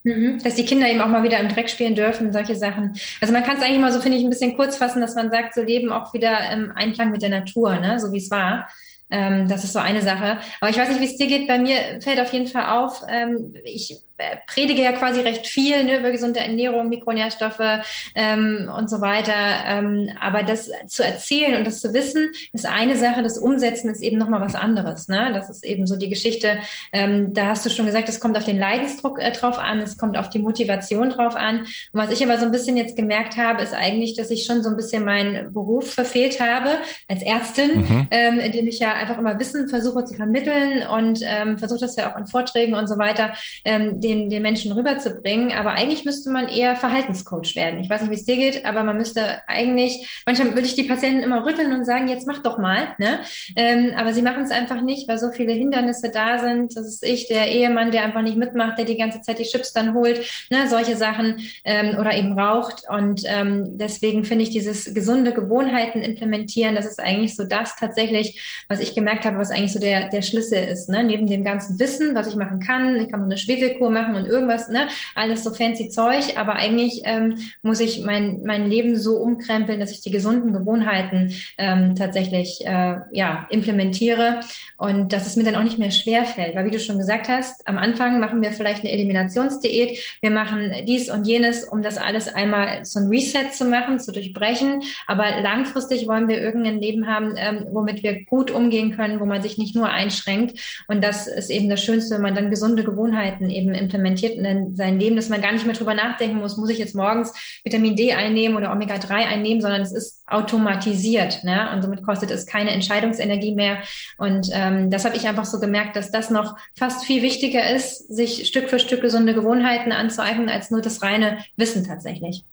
Mhm. 0.04 0.40
Dass 0.44 0.56
die 0.56 0.66
Kinder 0.66 0.90
eben 0.90 1.02
auch 1.02 1.08
mal 1.08 1.24
wieder 1.24 1.40
im 1.40 1.50
Dreck 1.50 1.70
spielen 1.70 1.94
dürfen, 1.94 2.34
solche 2.34 2.56
Sachen. 2.56 2.96
Also 3.20 3.34
man 3.34 3.44
kann 3.44 3.58
es 3.58 3.64
eigentlich 3.64 3.82
mal 3.82 3.94
so, 3.94 4.02
finde 4.02 4.18
ich, 4.18 4.24
ein 4.24 4.32
bisschen 4.32 4.56
kurz 4.56 4.78
fassen, 4.78 5.02
dass 5.02 5.16
man 5.16 5.30
sagt, 5.30 5.54
so 5.54 5.62
leben 5.62 5.92
auch 5.92 6.14
wieder 6.14 6.52
im 6.52 6.72
Einklang 6.72 7.12
mit 7.12 7.22
der 7.22 7.30
Natur, 7.30 7.76
ne? 7.76 8.00
so 8.00 8.12
wie 8.12 8.18
es 8.18 8.32
war. 8.32 8.68
Ähm, 9.12 9.48
das 9.48 9.64
ist 9.64 9.74
so 9.74 9.80
eine 9.80 10.02
Sache. 10.02 10.40
Aber 10.60 10.72
ich 10.72 10.78
weiß 10.78 10.90
nicht, 10.90 11.02
wie 11.02 11.06
es 11.06 11.18
dir 11.18 11.28
geht. 11.28 11.48
Bei 11.48 11.60
mir 11.60 12.02
fällt 12.02 12.20
auf 12.20 12.34
jeden 12.34 12.48
Fall 12.48 12.66
auf, 12.78 13.04
ähm, 13.10 13.54
ich 13.64 13.98
predige 14.48 14.82
ja 14.82 14.92
quasi 14.92 15.22
recht 15.22 15.48
viel 15.48 15.84
ne, 15.84 16.00
über 16.00 16.12
gesunde 16.12 16.40
Ernährung, 16.40 16.90
Mikronährstoffe 16.90 17.84
ähm, 18.16 18.70
und 18.78 18.90
so 18.90 19.02
weiter. 19.02 19.34
Ähm, 19.66 20.10
aber 20.20 20.44
das 20.44 20.70
zu 20.88 21.04
erzählen 21.04 21.58
und 21.58 21.66
das 21.66 21.82
zu 21.82 21.94
wissen, 21.94 22.32
ist 22.54 22.66
eine 22.66 22.98
Sache. 22.98 23.24
Das 23.24 23.38
Umsetzen 23.38 23.90
ist 23.90 24.02
eben 24.02 24.18
nochmal 24.18 24.42
was 24.42 24.56
anderes. 24.56 25.08
Ne? 25.08 25.32
Das 25.34 25.50
ist 25.50 25.64
eben 25.64 25.88
so 25.88 25.96
die 25.96 26.10
Geschichte. 26.10 26.60
Ähm, 26.92 27.34
da 27.34 27.48
hast 27.48 27.66
du 27.66 27.70
schon 27.70 27.86
gesagt, 27.86 28.10
es 28.10 28.20
kommt 28.20 28.38
auf 28.38 28.46
den 28.46 28.58
Leidensdruck 28.58 29.20
äh, 29.20 29.32
drauf 29.32 29.60
an, 29.60 29.80
es 29.80 29.98
kommt 29.98 30.18
auf 30.18 30.30
die 30.30 30.40
Motivation 30.40 31.10
drauf 31.10 31.36
an. 31.36 31.60
Und 31.60 31.68
was 31.94 32.12
ich 32.12 32.24
aber 32.24 32.38
so 32.38 32.46
ein 32.46 32.52
bisschen 32.52 32.78
jetzt 32.78 32.96
gemerkt 32.96 33.38
habe, 33.38 33.62
ist 33.62 33.74
eigentlich, 33.74 34.16
dass 34.16 34.32
ich 34.32 34.46
schon 34.46 34.64
so 34.64 34.70
ein 34.70 34.76
bisschen 34.76 35.06
meinen 35.06 35.54
Beruf 35.54 35.94
verfehlt 35.94 36.40
habe 36.40 36.70
als 37.08 37.24
Ärztin, 37.24 37.82
mhm. 37.82 38.08
ähm, 38.12 38.40
indem 38.40 38.68
ich 38.68 38.80
ja 38.80 38.94
einfach 38.94 39.18
immer 39.18 39.40
Wissen 39.40 39.68
versuche 39.68 40.06
zu 40.06 40.16
vermitteln 40.16 40.88
und 40.88 41.22
ähm, 41.24 41.58
versuche 41.58 41.80
das 41.82 41.96
ja 41.96 42.12
auch 42.12 42.18
in 42.18 42.28
Vorträgen 42.28 42.74
und 42.74 42.88
so 42.88 42.98
weiter, 42.98 43.34
ähm, 43.66 44.00
den, 44.12 44.30
den 44.30 44.42
Menschen 44.42 44.72
rüberzubringen. 44.72 45.52
Aber 45.52 45.72
eigentlich 45.72 46.06
müsste 46.06 46.30
man 46.30 46.48
eher 46.48 46.76
Verhaltenscoach 46.76 47.56
werden. 47.56 47.80
Ich 47.80 47.90
weiß 47.90 48.02
nicht, 48.02 48.12
wie 48.12 48.16
es 48.16 48.26
dir 48.26 48.36
geht, 48.36 48.66
aber 48.66 48.84
man 48.84 48.98
müsste 48.98 49.42
eigentlich, 49.48 50.22
manchmal 50.26 50.54
würde 50.54 50.68
ich 50.68 50.76
die 50.76 50.84
Patienten 50.84 51.24
immer 51.24 51.46
rütteln 51.46 51.74
und 51.74 51.86
sagen, 51.86 52.08
jetzt 52.08 52.28
mach 52.28 52.42
doch 52.44 52.58
mal. 52.58 52.96
Ne? 52.98 53.20
Ähm, 53.56 53.94
aber 53.96 54.14
sie 54.14 54.22
machen 54.22 54.44
es 54.44 54.52
einfach 54.52 54.82
nicht, 54.82 55.08
weil 55.08 55.18
so 55.18 55.32
viele 55.32 55.54
Hindernisse 55.54 56.12
da 56.12 56.40
sind. 56.40 56.76
Das 56.76 56.86
ist 56.86 57.06
ich, 57.06 57.28
der 57.28 57.48
Ehemann, 57.48 57.92
der 57.92 58.04
einfach 58.04 58.22
nicht 58.22 58.38
mitmacht, 58.38 58.78
der 58.78 58.86
die 58.86 58.98
ganze 58.98 59.22
Zeit 59.22 59.40
die 59.40 59.44
Chips 59.44 59.74
dann 59.74 59.94
holt, 59.94 60.20
ne? 60.50 60.68
solche 60.68 60.96
Sachen 60.96 61.40
ähm, 61.64 61.98
oder 62.00 62.16
eben 62.16 62.38
raucht. 62.38 62.84
Und 62.90 63.24
ähm, 63.26 63.78
deswegen 63.78 64.26
finde 64.26 64.44
ich 64.44 64.50
dieses 64.50 64.94
gesunde 64.94 65.34
Gewohnheiten 65.34 66.02
implementieren, 66.02 66.76
das 66.76 66.86
ist 66.86 67.00
eigentlich 67.00 67.36
so 67.36 67.44
das 67.44 67.76
tatsächlich, 67.76 68.64
was 68.68 68.80
ich 68.80 68.96
gemerkt 68.96 69.26
habe, 69.26 69.38
was 69.38 69.52
eigentlich 69.52 69.74
so 69.74 69.80
der, 69.80 70.10
der 70.10 70.22
Schlüssel 70.22 70.64
ist. 70.64 70.90
Ne? 70.90 71.04
Neben 71.04 71.28
dem 71.28 71.44
ganzen 71.44 71.80
Wissen, 71.80 72.16
was 72.16 72.28
ich 72.28 72.36
machen 72.36 72.60
kann, 72.60 72.96
ich 72.98 73.10
kann 73.10 73.24
eine 73.24 73.38
Schwefelkur 73.38 73.90
machen, 73.90 74.01
machen 74.02 74.16
und 74.16 74.26
irgendwas, 74.26 74.70
ne, 74.70 74.88
alles 75.16 75.44
so 75.44 75.52
fancy 75.52 75.90
Zeug, 75.90 76.38
aber 76.38 76.56
eigentlich 76.56 77.02
ähm, 77.06 77.38
muss 77.62 77.80
ich 77.80 78.04
mein, 78.04 78.42
mein 78.46 78.70
Leben 78.70 78.98
so 78.98 79.18
umkrempeln, 79.18 79.80
dass 79.80 79.92
ich 79.92 80.02
die 80.02 80.12
gesunden 80.12 80.54
Gewohnheiten 80.54 81.34
ähm, 81.58 81.96
tatsächlich 81.96 82.66
äh, 82.66 82.98
ja, 83.12 83.48
implementiere 83.50 84.42
und 84.78 85.14
dass 85.14 85.28
es 85.28 85.36
mir 85.36 85.44
dann 85.44 85.56
auch 85.56 85.64
nicht 85.64 85.80
mehr 85.80 85.92
schwer 85.92 86.26
fällt. 86.26 86.56
Weil 86.56 86.66
wie 86.66 86.72
du 86.72 86.80
schon 86.80 86.98
gesagt 86.98 87.30
hast, 87.30 87.68
am 87.68 87.78
Anfang 87.78 88.20
machen 88.20 88.42
wir 88.42 88.52
vielleicht 88.52 88.82
eine 88.82 88.92
Eliminationsdiät, 88.92 90.00
wir 90.22 90.32
machen 90.32 90.72
dies 90.88 91.10
und 91.10 91.28
jenes, 91.28 91.64
um 91.64 91.82
das 91.82 91.98
alles 91.98 92.28
einmal 92.34 92.84
so 92.86 93.00
ein 93.00 93.08
Reset 93.08 93.52
zu 93.54 93.66
machen, 93.66 94.00
zu 94.00 94.12
durchbrechen. 94.12 94.82
Aber 95.08 95.42
langfristig 95.42 96.08
wollen 96.08 96.28
wir 96.28 96.42
irgendein 96.42 96.80
Leben 96.80 97.08
haben, 97.08 97.36
ähm, 97.38 97.68
womit 97.72 98.04
wir 98.04 98.26
gut 98.26 98.52
umgehen 98.52 98.96
können, 98.96 99.20
wo 99.20 99.26
man 99.26 99.42
sich 99.42 99.58
nicht 99.58 99.76
nur 99.76 99.90
einschränkt. 99.90 100.60
Und 100.88 101.04
das 101.04 101.28
ist 101.28 101.50
eben 101.50 101.70
das 101.70 101.84
Schönste, 101.84 102.16
wenn 102.16 102.22
man 102.22 102.36
dann 102.36 102.50
gesunde 102.50 102.84
Gewohnheiten 102.84 103.50
eben 103.50 103.74
implementiert 103.82 104.38
in 104.38 104.76
sein 104.76 105.00
Leben, 105.00 105.16
dass 105.16 105.30
man 105.30 105.42
gar 105.42 105.52
nicht 105.52 105.66
mehr 105.66 105.76
drüber 105.76 105.94
nachdenken 105.94 106.38
muss, 106.38 106.58
muss 106.58 106.70
ich 106.70 106.78
jetzt 106.78 106.96
morgens 106.96 107.34
Vitamin 107.64 107.96
D 107.96 108.14
einnehmen 108.14 108.56
oder 108.58 108.72
Omega-3 108.72 109.12
einnehmen, 109.12 109.62
sondern 109.62 109.82
es 109.82 109.92
ist 109.92 110.24
automatisiert. 110.28 111.44
Ne? 111.44 111.70
Und 111.74 111.82
somit 111.82 112.04
kostet 112.04 112.32
es 112.32 112.46
keine 112.46 112.72
Entscheidungsenergie 112.72 113.54
mehr. 113.54 113.80
Und 114.18 114.50
ähm, 114.54 114.90
das 114.90 115.06
habe 115.06 115.18
ich 115.18 115.28
einfach 115.28 115.46
so 115.46 115.60
gemerkt, 115.60 115.96
dass 115.96 116.12
das 116.12 116.30
noch 116.30 116.56
fast 116.78 117.06
viel 117.06 117.22
wichtiger 117.22 117.70
ist, 117.70 118.08
sich 118.08 118.48
Stück 118.48 118.70
für 118.70 118.80
Stück 118.80 119.02
gesunde 119.02 119.34
Gewohnheiten 119.34 119.92
anzueignen, 119.92 120.50
als 120.50 120.72
nur 120.72 120.82
das 120.82 121.02
reine 121.02 121.40
Wissen 121.58 121.86
tatsächlich. 121.86 122.44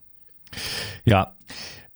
Ja, 1.05 1.35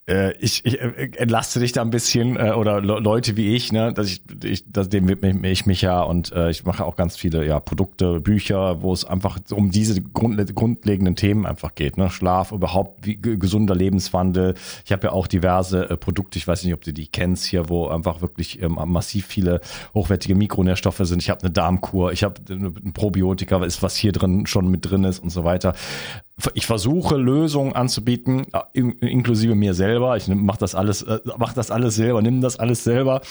ich, 0.05 0.65
ich 0.65 0.81
äh, 0.81 1.11
entlaste 1.15 1.61
dich 1.61 1.71
da 1.71 1.81
ein 1.81 1.89
bisschen 1.89 2.35
äh, 2.35 2.51
oder 2.51 2.81
Le 2.81 2.99
Leute 2.99 3.37
wie 3.37 3.55
ich, 3.55 3.71
ne, 3.71 3.93
dass 3.93 4.07
ich, 4.07 4.21
ich 4.43 4.69
dass 4.69 4.89
dem 4.89 5.07
widme 5.07 5.49
ich 5.49 5.65
mich 5.65 5.81
ja 5.81 6.01
und 6.01 6.33
äh, 6.33 6.49
ich 6.49 6.65
mache 6.65 6.83
auch 6.83 6.97
ganz 6.97 7.15
viele 7.15 7.45
ja 7.45 7.61
Produkte, 7.61 8.19
Bücher, 8.19 8.81
wo 8.81 8.91
es 8.91 9.05
einfach 9.05 9.39
um 9.51 9.71
diese 9.71 10.01
grund, 10.01 10.55
grundlegenden 10.55 11.15
Themen 11.15 11.45
einfach 11.45 11.73
geht, 11.75 11.97
ne, 11.97 12.09
Schlaf, 12.09 12.51
überhaupt 12.51 13.05
wie, 13.05 13.15
gesunder 13.15 13.75
Lebenswandel. 13.75 14.55
Ich 14.85 14.91
habe 14.91 15.07
ja 15.07 15.13
auch 15.13 15.25
diverse 15.27 15.89
äh, 15.89 15.95
Produkte, 15.95 16.37
ich 16.37 16.47
weiß 16.47 16.65
nicht, 16.65 16.73
ob 16.73 16.81
du 16.81 16.91
die 16.91 17.07
kennst 17.07 17.45
hier, 17.45 17.69
wo 17.69 17.87
einfach 17.87 18.21
wirklich 18.21 18.61
ähm, 18.61 18.77
massiv 18.85 19.25
viele 19.25 19.61
hochwertige 19.93 20.35
Mikronährstoffe 20.35 20.99
sind. 21.03 21.21
Ich 21.21 21.29
habe 21.29 21.41
eine 21.43 21.51
Darmkur, 21.51 22.11
ich 22.11 22.25
habe 22.25 22.41
ein 22.49 22.91
Probiotika, 22.91 23.63
ist 23.63 23.81
was 23.81 23.95
hier 23.95 24.11
drin 24.11 24.47
schon 24.47 24.67
mit 24.67 24.89
drin 24.89 25.05
ist 25.05 25.19
und 25.19 25.29
so 25.29 25.45
weiter 25.45 25.75
ich 26.55 26.65
versuche 26.65 27.15
Lösungen 27.15 27.73
anzubieten, 27.73 28.47
äh, 28.53 28.79
inklusive 28.79 29.53
mir 29.53 29.75
selber. 29.75 30.17
Ich 30.17 30.27
mache 30.27 30.57
das 30.57 30.73
alles, 30.73 31.03
äh, 31.03 31.19
mach 31.37 31.53
das 31.53 31.69
alles 31.69 31.95
selber, 31.95 32.23
nimm 32.23 32.41
das 32.41 32.57
alles 32.57 32.83
selber. 32.83 33.21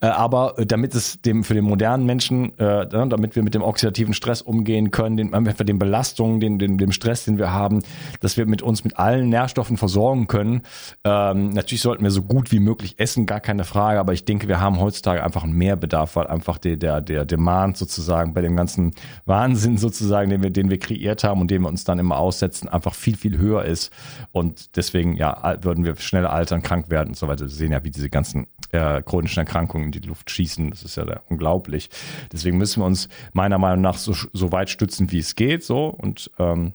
Äh, 0.00 0.06
aber 0.06 0.54
damit 0.66 0.92
es 0.96 1.22
dem 1.22 1.44
für 1.44 1.54
den 1.54 1.64
modernen 1.64 2.04
Menschen, 2.04 2.52
ne, 2.58 3.06
damit 3.08 3.36
wir 3.36 3.44
mit 3.44 3.54
dem 3.54 3.62
oxidativen 3.62 4.12
Stress 4.12 4.42
umgehen 4.42 4.90
können, 4.90 5.16
den, 5.16 5.30
den 5.30 5.78
Belastungen, 5.78 6.40
den, 6.40 6.58
den, 6.58 6.78
dem 6.78 6.90
Stress, 6.90 7.24
den 7.24 7.38
wir 7.38 7.52
haben, 7.52 7.82
dass 8.20 8.36
wir 8.36 8.46
mit 8.46 8.60
uns 8.62 8.82
mit 8.82 8.98
allen 8.98 9.28
Nährstoffen 9.28 9.76
versorgen 9.76 10.26
können. 10.26 10.62
Ähm, 11.04 11.50
natürlich 11.50 11.82
sollten 11.82 12.02
wir 12.02 12.10
so 12.10 12.22
gut 12.22 12.50
wie 12.50 12.58
möglich 12.58 12.98
essen, 12.98 13.26
gar 13.26 13.40
keine 13.40 13.64
Frage. 13.64 14.00
Aber 14.00 14.12
ich 14.14 14.24
denke, 14.24 14.48
wir 14.48 14.60
haben 14.60 14.80
heutzutage 14.80 15.22
einfach 15.22 15.44
einen 15.44 15.52
Mehrbedarf, 15.54 16.16
weil 16.16 16.26
einfach 16.26 16.58
der, 16.58 16.76
der, 16.76 17.00
der 17.00 17.24
Demand 17.24 17.76
sozusagen 17.76 18.34
bei 18.34 18.40
dem 18.40 18.56
ganzen 18.56 18.92
Wahnsinn 19.26 19.78
sozusagen, 19.78 20.30
den 20.30 20.42
wir, 20.42 20.50
den 20.50 20.70
wir 20.70 20.78
kreiert 20.78 21.22
haben 21.22 21.40
und 21.40 21.50
den 21.52 21.62
wir 21.62 21.68
uns 21.68 21.84
dann 21.84 22.00
immer 22.00 22.18
aussetzen 22.18 22.47
Aussetzen 22.48 22.68
einfach 22.68 22.94
viel, 22.94 23.16
viel 23.16 23.38
höher 23.38 23.64
ist. 23.64 23.92
Und 24.32 24.76
deswegen, 24.76 25.16
ja, 25.16 25.58
würden 25.62 25.84
wir 25.84 25.96
schneller 25.96 26.32
altern, 26.32 26.62
krank 26.62 26.90
werden 26.90 27.10
und 27.10 27.16
so 27.16 27.28
weiter. 27.28 27.42
Wir 27.42 27.48
sehen 27.48 27.72
ja, 27.72 27.84
wie 27.84 27.90
diese 27.90 28.10
ganzen 28.10 28.46
äh, 28.72 29.02
chronischen 29.02 29.40
Erkrankungen 29.40 29.86
in 29.86 29.92
die 29.92 30.06
Luft 30.06 30.30
schießen. 30.30 30.70
Das 30.70 30.82
ist 30.82 30.96
ja 30.96 31.04
unglaublich. 31.28 31.90
Deswegen 32.32 32.58
müssen 32.58 32.82
wir 32.82 32.86
uns 32.86 33.08
meiner 33.32 33.58
Meinung 33.58 33.82
nach 33.82 33.98
so, 33.98 34.14
so 34.32 34.52
weit 34.52 34.70
stützen, 34.70 35.12
wie 35.12 35.18
es 35.18 35.34
geht, 35.34 35.62
so. 35.62 35.88
Und 35.88 36.30
ähm, 36.38 36.72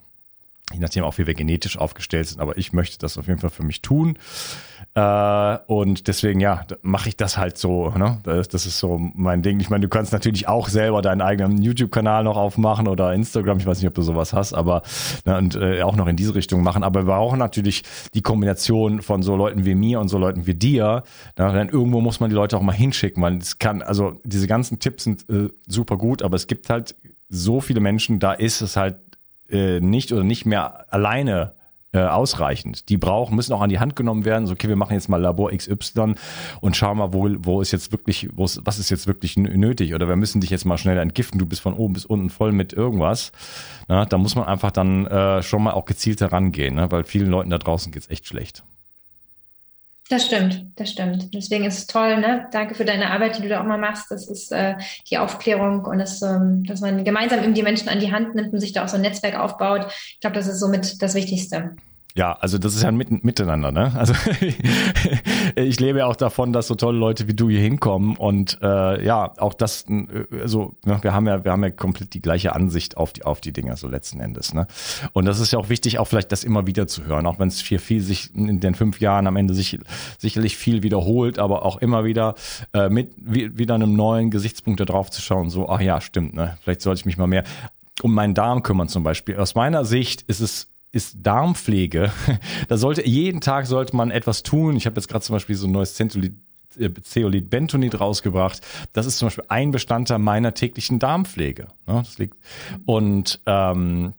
je 0.72 0.80
nachdem 0.80 1.04
auch, 1.04 1.18
wie 1.18 1.28
wir 1.28 1.34
genetisch 1.34 1.78
aufgestellt 1.78 2.28
sind, 2.28 2.40
aber 2.40 2.58
ich 2.58 2.74
möchte 2.74 2.98
das 3.00 3.18
auf 3.18 3.28
jeden 3.28 3.40
Fall 3.40 3.50
für 3.50 3.64
mich 3.64 3.82
tun. 3.82 4.18
Äh, 4.96 5.58
und 5.66 6.08
deswegen, 6.08 6.40
ja, 6.40 6.66
mache 6.84 7.10
ich 7.10 7.18
das 7.18 7.38
halt 7.38 7.58
so. 7.58 7.90
Ne? 7.90 8.20
Das, 8.24 8.48
das, 8.48 8.68
ist 8.68 8.78
so 8.78 9.00
mein 9.00 9.42
Ding. 9.42 9.60
Ich 9.60 9.72
meine, 9.72 9.82
du 9.82 9.90
kannst 9.90 10.14
natürlich 10.14 10.48
auch 10.48 10.70
selber 10.70 11.02
deinen 11.02 11.22
eigenen 11.22 11.62
YouTube-Kanal 11.62 12.24
noch 12.24 12.38
aufmachen 12.38 12.88
oder 12.88 13.12
Instagram. 13.14 13.58
Ich 13.58 13.66
weiß 13.66 13.80
nicht, 13.80 13.88
ob 13.88 13.96
du 13.96 14.04
sowas 14.04 14.34
hast, 14.34 14.54
aber 14.54 14.84
ne, 15.26 15.38
und 15.38 15.56
äh, 15.56 15.82
auch 15.82 15.96
noch 15.96 16.08
in 16.08 16.16
diese 16.16 16.36
Richtung 16.36 16.62
machen. 16.62 16.84
Aber 16.84 17.02
wir 17.02 17.14
brauchen 17.14 17.40
natürlich 17.40 17.84
die 18.14 18.22
Kombination 18.22 19.02
von 19.02 19.24
so 19.24 19.36
Leuten 19.36 19.66
wie 19.66 19.74
mir 19.74 20.00
und 20.00 20.10
so 20.10 20.20
Leuten 20.20 20.46
wie 20.46 20.54
dir. 20.54 21.04
Ne? 21.40 21.52
Denn 21.52 21.70
irgendwo 21.70 22.00
muss 22.00 22.20
man 22.20 22.30
die 22.30 22.36
Leute 22.36 22.56
auch 22.56 22.62
mal 22.62 22.72
hinschicken, 22.72 23.24
weil 23.24 23.38
es 23.38 23.58
kann, 23.58 23.82
also 23.82 24.22
diese 24.24 24.46
ganzen 24.46 24.78
Tipps 24.78 25.06
sind 25.06 25.28
äh, 25.28 25.50
super 25.68 25.98
gut, 25.98 26.22
aber 26.22 26.36
es 26.36 26.46
gibt 26.46 26.70
halt 26.70 26.96
so 27.30 27.62
viele 27.62 27.80
Menschen, 27.80 28.20
da 28.20 28.34
ist 28.34 28.62
es 28.62 28.76
halt 28.76 28.98
äh, 29.50 29.80
nicht 29.80 30.12
oder 30.12 30.24
nicht 30.24 30.46
mehr 30.46 30.86
alleine 30.94 31.54
äh, 31.94 32.00
ausreichend. 32.00 32.90
Die 32.90 32.98
brauchen, 32.98 33.36
müssen 33.36 33.54
auch 33.54 33.62
an 33.62 33.70
die 33.70 33.80
Hand 33.80 33.96
genommen 33.96 34.26
werden. 34.26 34.48
So, 34.48 34.54
okay, 34.54 34.68
wir 34.68 34.76
machen 34.76 34.94
jetzt 34.94 35.10
mal 35.10 35.22
Labor 35.22 35.52
XY 35.52 36.16
und 36.60 36.76
schauen 36.76 36.98
mal, 36.98 37.14
wo, 37.14 37.30
wo 37.40 37.62
ist 37.62 37.72
jetzt 37.72 37.92
wirklich, 37.92 38.30
wo 38.34 38.46
ist, 38.46 38.62
was 38.66 38.80
ist 38.80 38.90
jetzt 38.90 39.08
wirklich 39.08 39.38
nötig? 39.38 39.94
Oder 39.94 40.08
wir 40.08 40.16
müssen 40.16 40.42
dich 40.42 40.50
jetzt 40.50 40.66
mal 40.66 40.78
schnell 40.78 40.98
entgiften. 40.98 41.40
Du 41.40 41.46
bist 41.46 41.62
von 41.62 41.74
oben 41.74 41.94
bis 41.94 42.06
unten 42.06 42.30
voll 42.30 42.52
mit 42.52 42.74
irgendwas. 42.74 43.32
Na, 43.88 44.06
da 44.06 44.18
muss 44.18 44.36
man 44.36 44.46
einfach 44.46 44.72
dann 44.72 45.06
äh, 45.08 45.44
schon 45.44 45.64
mal 45.64 45.74
auch 45.74 45.86
gezielt 45.86 46.22
herangehen, 46.22 46.76
ne? 46.76 46.92
weil 46.92 47.04
vielen 47.04 47.30
Leuten 47.30 47.50
da 47.50 47.58
draußen 47.58 47.92
geht's 47.92 48.10
echt 48.10 48.28
schlecht. 48.28 48.64
Das 50.14 50.28
stimmt, 50.28 50.68
das 50.76 50.92
stimmt. 50.92 51.34
Deswegen 51.34 51.66
ist 51.66 51.76
es 51.80 51.88
toll, 51.88 52.18
ne? 52.18 52.48
Danke 52.52 52.76
für 52.76 52.86
deine 52.86 53.10
Arbeit, 53.10 53.36
die 53.36 53.42
du 53.42 53.50
da 53.50 53.62
auch 53.62 53.66
mal 53.66 53.80
machst. 53.80 54.12
Das 54.12 54.28
ist 54.28 54.52
äh, 54.52 54.76
die 55.10 55.18
Aufklärung 55.18 55.86
und 55.86 55.98
das, 55.98 56.22
ähm, 56.22 56.64
dass 56.66 56.82
man 56.82 57.04
gemeinsam 57.04 57.44
eben 57.44 57.56
die 57.56 57.64
Menschen 57.64 57.90
an 57.90 58.00
die 58.00 58.12
Hand 58.12 58.36
nimmt 58.36 58.54
und 58.54 58.60
sich 58.60 58.74
da 58.74 58.84
auch 58.84 58.88
so 58.88 58.98
ein 58.98 59.02
Netzwerk 59.02 59.40
aufbaut. 59.40 59.88
Ich 59.90 60.20
glaube, 60.20 60.36
das 60.36 60.46
ist 60.46 60.60
somit 60.60 61.02
das 61.02 61.16
Wichtigste. 61.16 61.78
Ja, 62.16 62.34
also 62.34 62.60
das 62.60 62.76
ist 62.76 62.84
ja 62.84 62.90
ein 62.90 62.98
Miteinander, 62.98 63.72
ne? 63.72 63.92
Also 63.96 64.14
ich 65.56 65.80
lebe 65.80 66.00
ja 66.00 66.06
auch 66.06 66.16
davon, 66.16 66.54
dass 66.54 66.68
so 66.68 66.76
tolle 66.76 67.00
Leute 67.00 67.28
wie 67.28 67.34
du 67.34 67.50
hier 67.50 67.60
hinkommen 67.60 68.16
und 68.18 68.60
äh, 68.62 69.04
ja, 69.04 69.34
auch 69.40 69.56
das, 69.56 69.86
äh, 69.90 70.24
also 70.40 70.76
ja, 70.86 71.02
wir 71.04 71.12
haben 71.12 71.26
ja, 71.26 71.44
wir 71.44 71.52
haben 71.52 71.64
ja 71.64 71.72
komplett 71.72 72.14
die 72.14 72.22
gleiche 72.22 72.54
Ansicht 72.54 72.98
auf 72.98 73.14
die 73.14 73.24
auf 73.24 73.42
die 73.42 73.52
Dinge 73.52 73.76
so 73.78 73.88
letzten 73.88 74.20
Endes, 74.20 74.54
ne? 74.54 74.68
Und 75.14 75.26
das 75.26 75.40
ist 75.40 75.54
ja 75.54 75.58
auch 75.58 75.70
wichtig, 75.70 75.98
auch 75.98 76.06
vielleicht 76.06 76.32
das 76.32 76.44
immer 76.44 76.68
wieder 76.68 76.86
zu 76.86 77.04
hören, 77.06 77.26
auch 77.26 77.40
wenn 77.40 77.48
es 77.48 77.64
viel 77.64 77.80
viel 77.80 78.02
sich 78.02 78.36
in 78.36 78.60
den 78.60 78.76
fünf 78.76 79.00
Jahren 79.00 79.26
am 79.26 79.36
Ende 79.36 79.56
sich 79.56 79.80
sicherlich 80.20 80.56
viel 80.56 80.84
wiederholt, 80.84 81.40
aber 81.40 81.66
auch 81.66 81.78
immer 81.78 82.06
wieder 82.06 82.36
äh, 82.74 82.90
mit 82.90 83.16
wie, 83.18 83.58
wieder 83.58 83.74
einem 83.74 83.96
neuen 83.96 84.30
Gesichtspunkt 84.30 84.80
da 84.80 84.86
drauf 84.86 85.10
zu 85.10 85.20
schauen, 85.20 85.50
so, 85.50 85.68
ach 85.68 85.82
ja, 85.82 86.00
stimmt, 86.00 86.36
ne? 86.36 86.58
Vielleicht 86.62 86.82
sollte 86.82 87.00
ich 87.00 87.06
mich 87.08 87.18
mal 87.18 87.26
mehr 87.26 87.44
um 88.02 88.14
meinen 88.14 88.36
Darm 88.36 88.64
kümmern 88.64 88.88
zum 88.88 89.04
Beispiel. 89.04 89.38
Aus 89.38 89.56
meiner 89.56 89.86
Sicht 89.86 90.24
ist 90.24 90.42
es 90.42 90.73
ist 90.94 91.18
Darmpflege. 91.24 92.12
Da 92.70 92.78
sollte 92.78 93.06
jeden 93.06 93.42
Tag 93.42 93.66
sollte 93.66 93.96
man 93.96 94.12
etwas 94.12 94.44
tun. 94.44 94.78
Ich 94.78 94.86
habe 94.86 94.96
jetzt 94.96 95.10
gerade 95.10 95.26
zum 95.26 95.34
Beispiel 95.34 95.56
so 95.56 95.68
ein 95.68 95.72
neues 95.72 95.96
Zentrolid 95.96 96.34
äh, 96.80 96.90
Zeolit 97.02 97.50
Bentonit 97.50 98.00
rausgebracht. 98.00 98.62
Das 98.94 99.06
ist 99.06 99.18
zum 99.18 99.28
Beispiel 99.28 99.46
ein 99.50 99.72
Bestandteil 99.72 100.20
meiner 100.20 100.54
täglichen 100.54 101.00
Darmpflege. 101.00 101.68
Ne? 101.88 102.04
Das 102.04 102.18
liegt 102.18 102.38
und 102.86 103.42
ähm, 103.46 104.14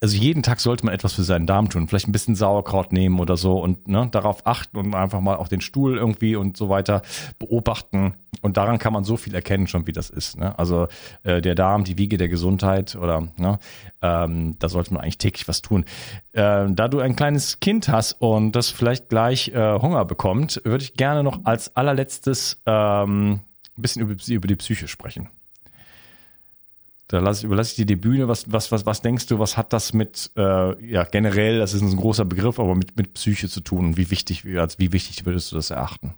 also 0.00 0.16
jeden 0.16 0.42
Tag 0.42 0.60
sollte 0.60 0.84
man 0.84 0.94
etwas 0.94 1.14
für 1.14 1.22
seinen 1.22 1.46
Darm 1.46 1.70
tun. 1.70 1.88
Vielleicht 1.88 2.06
ein 2.06 2.12
bisschen 2.12 2.34
Sauerkraut 2.34 2.92
nehmen 2.92 3.18
oder 3.18 3.36
so 3.36 3.58
und 3.58 3.88
ne, 3.88 4.08
darauf 4.10 4.46
achten 4.46 4.76
und 4.76 4.94
einfach 4.94 5.20
mal 5.20 5.36
auch 5.36 5.48
den 5.48 5.62
Stuhl 5.62 5.96
irgendwie 5.96 6.36
und 6.36 6.56
so 6.56 6.68
weiter 6.68 7.02
beobachten. 7.38 8.14
Und 8.42 8.56
daran 8.56 8.78
kann 8.78 8.92
man 8.92 9.04
so 9.04 9.16
viel 9.16 9.34
erkennen 9.34 9.66
schon, 9.66 9.86
wie 9.86 9.92
das 9.92 10.10
ist. 10.10 10.38
Ne? 10.38 10.58
Also 10.58 10.88
äh, 11.22 11.40
der 11.40 11.54
Darm, 11.54 11.84
die 11.84 11.98
Wiege 11.98 12.18
der 12.18 12.28
Gesundheit 12.28 12.96
oder 12.96 13.28
ne, 13.36 13.58
ähm, 14.02 14.56
da 14.58 14.68
sollte 14.68 14.94
man 14.94 15.02
eigentlich 15.02 15.18
täglich 15.18 15.48
was 15.48 15.62
tun. 15.62 15.84
Äh, 16.32 16.66
da 16.70 16.88
du 16.88 17.00
ein 17.00 17.16
kleines 17.16 17.60
Kind 17.60 17.88
hast 17.88 18.12
und 18.20 18.52
das 18.52 18.70
vielleicht 18.70 19.08
gleich 19.08 19.48
äh, 19.48 19.78
Hunger 19.80 20.04
bekommt, 20.04 20.60
würde 20.64 20.84
ich 20.84 20.94
gerne 20.94 21.22
noch 21.22 21.40
als 21.44 21.74
allerletztes 21.76 22.60
ähm, 22.66 23.40
ein 23.76 23.82
bisschen 23.82 24.02
über, 24.02 24.14
über 24.28 24.48
die 24.48 24.56
Psyche 24.56 24.88
sprechen. 24.88 25.28
Da 27.08 27.20
lasse 27.20 27.40
ich, 27.40 27.44
überlasse 27.44 27.70
ich 27.70 27.76
dir 27.76 27.86
die 27.86 27.96
Bühne. 27.96 28.26
Was, 28.26 28.50
was, 28.50 28.72
was, 28.72 28.84
was 28.84 29.00
denkst 29.00 29.26
du, 29.26 29.38
was 29.38 29.56
hat 29.56 29.72
das 29.72 29.92
mit, 29.92 30.32
äh, 30.36 30.90
ja, 30.90 31.04
generell, 31.04 31.58
das 31.58 31.72
ist 31.72 31.82
ein 31.82 31.96
großer 31.96 32.24
Begriff, 32.24 32.58
aber 32.58 32.74
mit, 32.74 32.96
mit 32.96 33.14
Psyche 33.14 33.48
zu 33.48 33.60
tun 33.60 33.86
und 33.86 33.96
wie 33.96 34.10
wichtig, 34.10 34.44
als 34.58 34.78
wie 34.78 34.92
wichtig 34.92 35.24
würdest 35.24 35.52
du 35.52 35.56
das 35.56 35.70
erachten? 35.70 36.14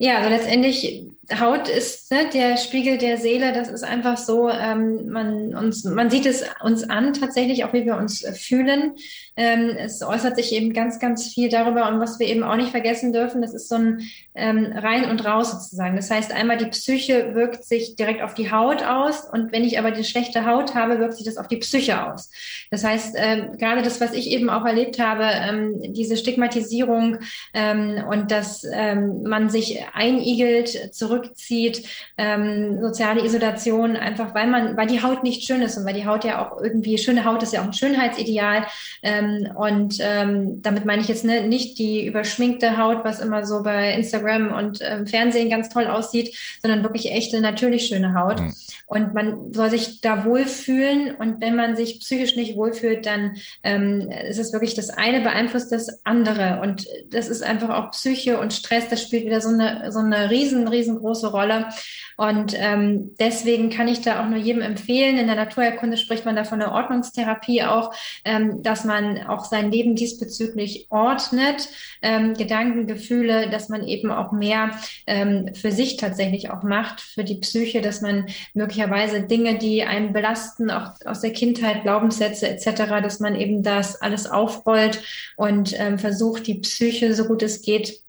Ja, 0.00 0.16
also 0.16 0.30
letztendlich 0.30 1.02
Haut 1.38 1.68
ist 1.68 2.10
ne, 2.10 2.28
der 2.32 2.56
Spiegel 2.56 2.98
der 2.98 3.16
Seele. 3.16 3.52
Das 3.52 3.68
ist 3.68 3.84
einfach 3.84 4.16
so. 4.16 4.48
Ähm, 4.48 5.08
man 5.10 5.54
uns, 5.54 5.84
man 5.84 6.10
sieht 6.10 6.26
es 6.26 6.44
uns 6.62 6.88
an 6.88 7.12
tatsächlich, 7.12 7.64
auch 7.64 7.72
wie 7.72 7.84
wir 7.84 7.96
uns 7.96 8.26
fühlen. 8.36 8.94
Ähm, 9.36 9.76
es 9.78 10.02
äußert 10.02 10.36
sich 10.36 10.52
eben 10.52 10.72
ganz, 10.72 10.98
ganz 10.98 11.32
viel 11.32 11.48
darüber 11.48 11.88
und 11.88 12.00
was 12.00 12.18
wir 12.18 12.26
eben 12.26 12.42
auch 12.42 12.56
nicht 12.56 12.70
vergessen 12.70 13.12
dürfen. 13.12 13.42
Das 13.42 13.54
ist 13.54 13.68
so 13.68 13.76
ein 13.76 14.02
ähm, 14.34 14.72
rein 14.74 15.10
und 15.10 15.24
raus 15.24 15.50
sozusagen. 15.52 15.96
Das 15.96 16.10
heißt, 16.10 16.32
einmal 16.32 16.56
die 16.56 16.66
Psyche 16.66 17.34
wirkt 17.34 17.64
sich 17.64 17.96
direkt 17.96 18.22
auf 18.22 18.34
die 18.34 18.50
Haut 18.50 18.82
aus 18.82 19.24
und 19.24 19.52
wenn 19.52 19.64
ich 19.64 19.78
aber 19.78 19.90
die 19.90 20.04
schlechte 20.04 20.46
Haut 20.46 20.74
habe, 20.74 20.98
wirkt 20.98 21.14
sich 21.14 21.26
das 21.26 21.36
auf 21.36 21.48
die 21.48 21.58
Psyche 21.58 22.10
aus. 22.10 22.30
Das 22.70 22.84
heißt, 22.84 23.14
ähm, 23.18 23.56
gerade 23.58 23.82
das, 23.82 24.00
was 24.00 24.12
ich 24.12 24.30
eben 24.30 24.50
auch 24.50 24.64
erlebt 24.64 24.98
habe, 24.98 25.24
ähm, 25.24 25.92
diese 25.92 26.16
Stigmatisierung 26.16 27.18
ähm, 27.54 28.04
und 28.08 28.30
dass 28.30 28.64
ähm, 28.72 29.22
man 29.22 29.50
sich 29.50 29.80
einigelt, 29.92 30.94
zurückzieht, 31.20 31.86
ähm, 32.16 32.80
soziale 32.80 33.24
Isolation, 33.24 33.96
einfach 33.96 34.34
weil 34.34 34.46
man, 34.46 34.76
weil 34.76 34.86
die 34.86 35.02
Haut 35.02 35.22
nicht 35.22 35.44
schön 35.44 35.62
ist 35.62 35.76
und 35.76 35.84
weil 35.84 35.94
die 35.94 36.06
Haut 36.06 36.24
ja 36.24 36.44
auch 36.44 36.60
irgendwie, 36.60 36.98
schöne 36.98 37.24
Haut 37.24 37.42
ist 37.42 37.52
ja 37.52 37.60
auch 37.60 37.66
ein 37.66 37.72
Schönheitsideal. 37.72 38.66
Ähm, 39.02 39.48
und 39.54 39.98
ähm, 40.00 40.62
damit 40.62 40.84
meine 40.84 41.02
ich 41.02 41.08
jetzt 41.08 41.24
ne, 41.24 41.46
nicht 41.46 41.78
die 41.78 42.06
überschminkte 42.06 42.78
Haut, 42.78 43.04
was 43.04 43.20
immer 43.20 43.44
so 43.44 43.62
bei 43.62 43.92
Instagram 43.94 44.52
und 44.52 44.80
ähm, 44.82 45.06
Fernsehen 45.06 45.50
ganz 45.50 45.68
toll 45.68 45.86
aussieht, 45.86 46.36
sondern 46.62 46.82
wirklich 46.82 47.12
echte, 47.12 47.40
natürlich 47.40 47.86
schöne 47.86 48.14
Haut. 48.14 48.40
Mhm. 48.40 48.54
Und 48.86 49.14
man 49.14 49.52
soll 49.52 49.70
sich 49.70 50.00
da 50.00 50.24
wohlfühlen. 50.24 51.14
Und 51.14 51.40
wenn 51.40 51.54
man 51.54 51.76
sich 51.76 52.00
psychisch 52.00 52.36
nicht 52.36 52.56
wohlfühlt, 52.56 53.06
dann 53.06 53.36
ähm, 53.62 54.10
ist 54.28 54.38
es 54.38 54.52
wirklich 54.52 54.74
das 54.74 54.90
eine 54.90 55.20
beeinflusst 55.20 55.70
das 55.70 56.04
andere. 56.04 56.60
Und 56.62 56.86
das 57.10 57.28
ist 57.28 57.42
einfach 57.42 57.70
auch 57.70 57.92
Psyche 57.92 58.38
und 58.38 58.52
Stress, 58.52 58.88
das 58.88 59.02
spielt 59.02 59.26
wieder 59.26 59.40
so 59.40 59.50
eine, 59.50 59.92
so 59.92 60.00
eine 60.00 60.30
riesen, 60.30 60.66
riesengroße 60.66 61.09
Rolle. 61.28 61.68
Und 62.16 62.54
ähm, 62.54 63.14
deswegen 63.18 63.70
kann 63.70 63.88
ich 63.88 64.02
da 64.02 64.22
auch 64.22 64.28
nur 64.28 64.38
jedem 64.38 64.60
empfehlen. 64.60 65.16
In 65.16 65.26
der 65.26 65.36
Naturerkunde 65.36 65.96
spricht 65.96 66.26
man 66.26 66.36
da 66.36 66.44
von 66.44 66.58
der 66.58 66.72
Ordnungstherapie 66.72 67.62
auch, 67.62 67.94
ähm, 68.26 68.62
dass 68.62 68.84
man 68.84 69.26
auch 69.26 69.46
sein 69.46 69.72
Leben 69.72 69.94
diesbezüglich 69.94 70.86
ordnet, 70.90 71.68
ähm, 72.02 72.34
Gedanken, 72.34 72.86
Gefühle, 72.86 73.48
dass 73.48 73.70
man 73.70 73.86
eben 73.86 74.10
auch 74.10 74.32
mehr 74.32 74.72
ähm, 75.06 75.54
für 75.54 75.72
sich 75.72 75.96
tatsächlich 75.96 76.50
auch 76.50 76.62
macht, 76.62 77.00
für 77.00 77.24
die 77.24 77.36
Psyche, 77.36 77.80
dass 77.80 78.02
man 78.02 78.26
möglicherweise 78.52 79.22
Dinge, 79.22 79.56
die 79.56 79.84
einen 79.84 80.12
belasten, 80.12 80.70
auch 80.70 80.92
aus 81.06 81.22
der 81.22 81.32
Kindheit, 81.32 81.84
Glaubenssätze 81.84 82.48
etc., 82.48 83.00
dass 83.02 83.20
man 83.20 83.34
eben 83.34 83.62
das 83.62 84.00
alles 84.02 84.26
aufrollt 84.26 85.02
und 85.36 85.72
ähm, 85.78 85.98
versucht, 85.98 86.46
die 86.46 86.56
Psyche, 86.56 87.14
so 87.14 87.24
gut 87.24 87.42
es 87.42 87.62
geht, 87.62 88.02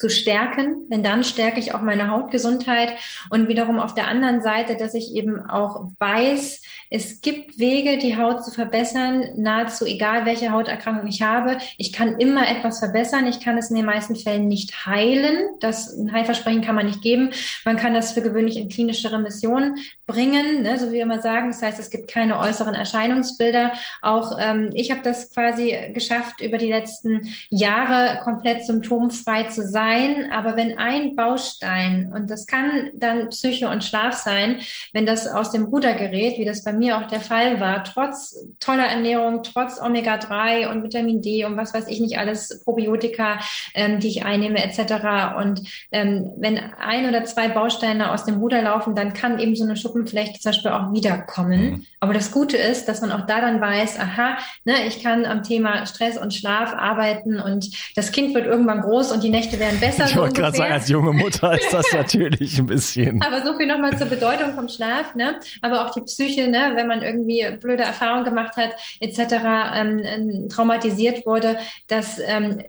zu 0.00 0.08
stärken, 0.08 0.88
denn 0.88 1.02
dann 1.02 1.24
stärke 1.24 1.60
ich 1.60 1.74
auch 1.74 1.82
meine 1.82 2.10
Hautgesundheit 2.10 2.94
und 3.28 3.48
wiederum 3.48 3.78
auf 3.78 3.94
der 3.94 4.08
anderen 4.08 4.40
Seite, 4.40 4.76
dass 4.76 4.94
ich 4.94 5.14
eben 5.14 5.48
auch 5.48 5.88
weiß, 5.98 6.62
es 6.88 7.20
gibt 7.20 7.58
Wege, 7.58 7.98
die 7.98 8.16
Haut 8.16 8.44
zu 8.44 8.50
verbessern, 8.50 9.24
nahezu 9.36 9.84
egal, 9.84 10.24
welche 10.24 10.50
Hauterkrankung 10.50 11.06
ich 11.06 11.22
habe. 11.22 11.58
Ich 11.76 11.92
kann 11.92 12.18
immer 12.18 12.48
etwas 12.48 12.80
verbessern. 12.80 13.28
Ich 13.28 13.40
kann 13.40 13.58
es 13.58 13.70
in 13.70 13.76
den 13.76 13.84
meisten 13.84 14.16
Fällen 14.16 14.48
nicht 14.48 14.86
heilen. 14.86 15.50
Das 15.60 15.96
ein 15.96 16.10
Heilversprechen 16.12 16.62
kann 16.62 16.74
man 16.74 16.86
nicht 16.86 17.02
geben. 17.02 17.30
Man 17.64 17.76
kann 17.76 17.94
das 17.94 18.12
für 18.12 18.22
gewöhnlich 18.22 18.56
in 18.56 18.70
klinische 18.70 19.12
Remission 19.12 19.76
bringen, 20.06 20.62
ne, 20.62 20.78
so 20.78 20.88
wie 20.88 20.94
wir 20.94 21.02
immer 21.02 21.20
sagen. 21.20 21.48
Das 21.48 21.62
heißt, 21.62 21.78
es 21.78 21.90
gibt 21.90 22.10
keine 22.10 22.40
äußeren 22.40 22.74
Erscheinungsbilder. 22.74 23.72
Auch 24.02 24.36
ähm, 24.40 24.70
ich 24.72 24.90
habe 24.90 25.02
das 25.04 25.32
quasi 25.32 25.92
geschafft, 25.94 26.40
über 26.40 26.58
die 26.58 26.70
letzten 26.70 27.32
Jahre 27.50 28.20
komplett 28.24 28.64
symptomfrei 28.64 29.44
zu 29.44 29.62
sein 29.62 29.89
sein, 29.90 30.30
aber 30.30 30.56
wenn 30.56 30.78
ein 30.78 31.16
Baustein, 31.16 32.12
und 32.14 32.30
das 32.30 32.46
kann 32.46 32.90
dann 32.94 33.28
Psyche 33.30 33.68
und 33.68 33.84
Schlaf 33.84 34.14
sein, 34.14 34.60
wenn 34.92 35.06
das 35.06 35.26
aus 35.26 35.50
dem 35.50 35.64
Ruder 35.64 35.94
gerät, 35.94 36.38
wie 36.38 36.44
das 36.44 36.64
bei 36.64 36.72
mir 36.72 36.98
auch 36.98 37.06
der 37.06 37.20
Fall 37.20 37.60
war, 37.60 37.84
trotz 37.84 38.36
toller 38.60 38.86
Ernährung, 38.86 39.42
trotz 39.42 39.80
Omega-3 39.80 40.70
und 40.70 40.82
Vitamin 40.82 41.22
D 41.22 41.44
und 41.44 41.56
was 41.56 41.74
weiß 41.74 41.88
ich 41.88 42.00
nicht 42.00 42.18
alles, 42.18 42.62
Probiotika, 42.64 43.40
ähm, 43.74 44.00
die 44.00 44.08
ich 44.08 44.24
einnehme 44.24 44.62
etc. 44.62 45.36
Und 45.38 45.62
ähm, 45.92 46.32
wenn 46.36 46.58
ein 46.58 47.08
oder 47.08 47.24
zwei 47.24 47.48
Bausteine 47.48 48.12
aus 48.12 48.24
dem 48.24 48.36
Ruder 48.36 48.62
laufen, 48.62 48.94
dann 48.94 49.12
kann 49.12 49.38
eben 49.38 49.56
so 49.56 49.64
eine 49.64 49.76
Schuppenflechte 49.76 50.40
zum 50.40 50.50
Beispiel 50.50 50.70
auch 50.70 50.92
wiederkommen. 50.92 51.70
Mhm. 51.70 51.86
Aber 52.00 52.14
das 52.14 52.30
Gute 52.30 52.56
ist, 52.56 52.86
dass 52.86 53.00
man 53.00 53.12
auch 53.12 53.26
da 53.26 53.40
dann 53.40 53.60
weiß, 53.60 53.98
aha, 53.98 54.38
ne, 54.64 54.86
ich 54.86 55.02
kann 55.02 55.26
am 55.26 55.42
Thema 55.42 55.84
Stress 55.86 56.16
und 56.16 56.32
Schlaf 56.32 56.72
arbeiten 56.74 57.40
und 57.40 57.70
das 57.96 58.12
Kind 58.12 58.34
wird 58.34 58.46
irgendwann 58.46 58.80
groß 58.80 59.12
und 59.12 59.22
die 59.22 59.30
Nächte 59.30 59.58
werden 59.58 59.79
besser. 59.80 60.04
Ich 60.06 60.16
wollte 60.16 60.40
gerade 60.40 60.56
sagen, 60.56 60.72
als 60.72 60.88
junge 60.88 61.12
Mutter 61.12 61.58
ist 61.58 61.72
das 61.72 61.86
natürlich 61.92 62.58
ein 62.58 62.66
bisschen. 62.66 63.22
Aber 63.22 63.44
so 63.44 63.56
viel 63.56 63.66
nochmal 63.66 63.96
zur 63.96 64.06
Bedeutung 64.06 64.54
vom 64.54 64.68
Schlaf, 64.68 65.14
ne? 65.14 65.40
Aber 65.62 65.86
auch 65.86 65.90
die 65.92 66.02
Psyche, 66.02 66.48
ne? 66.48 66.72
Wenn 66.74 66.86
man 66.86 67.02
irgendwie 67.02 67.44
blöde 67.60 67.82
Erfahrungen 67.82 68.24
gemacht 68.24 68.56
hat, 68.56 68.76
etc., 69.00 69.34
ähm, 69.74 70.48
traumatisiert 70.48 71.26
wurde, 71.26 71.58
das 71.88 72.20
ähm, 72.24 72.62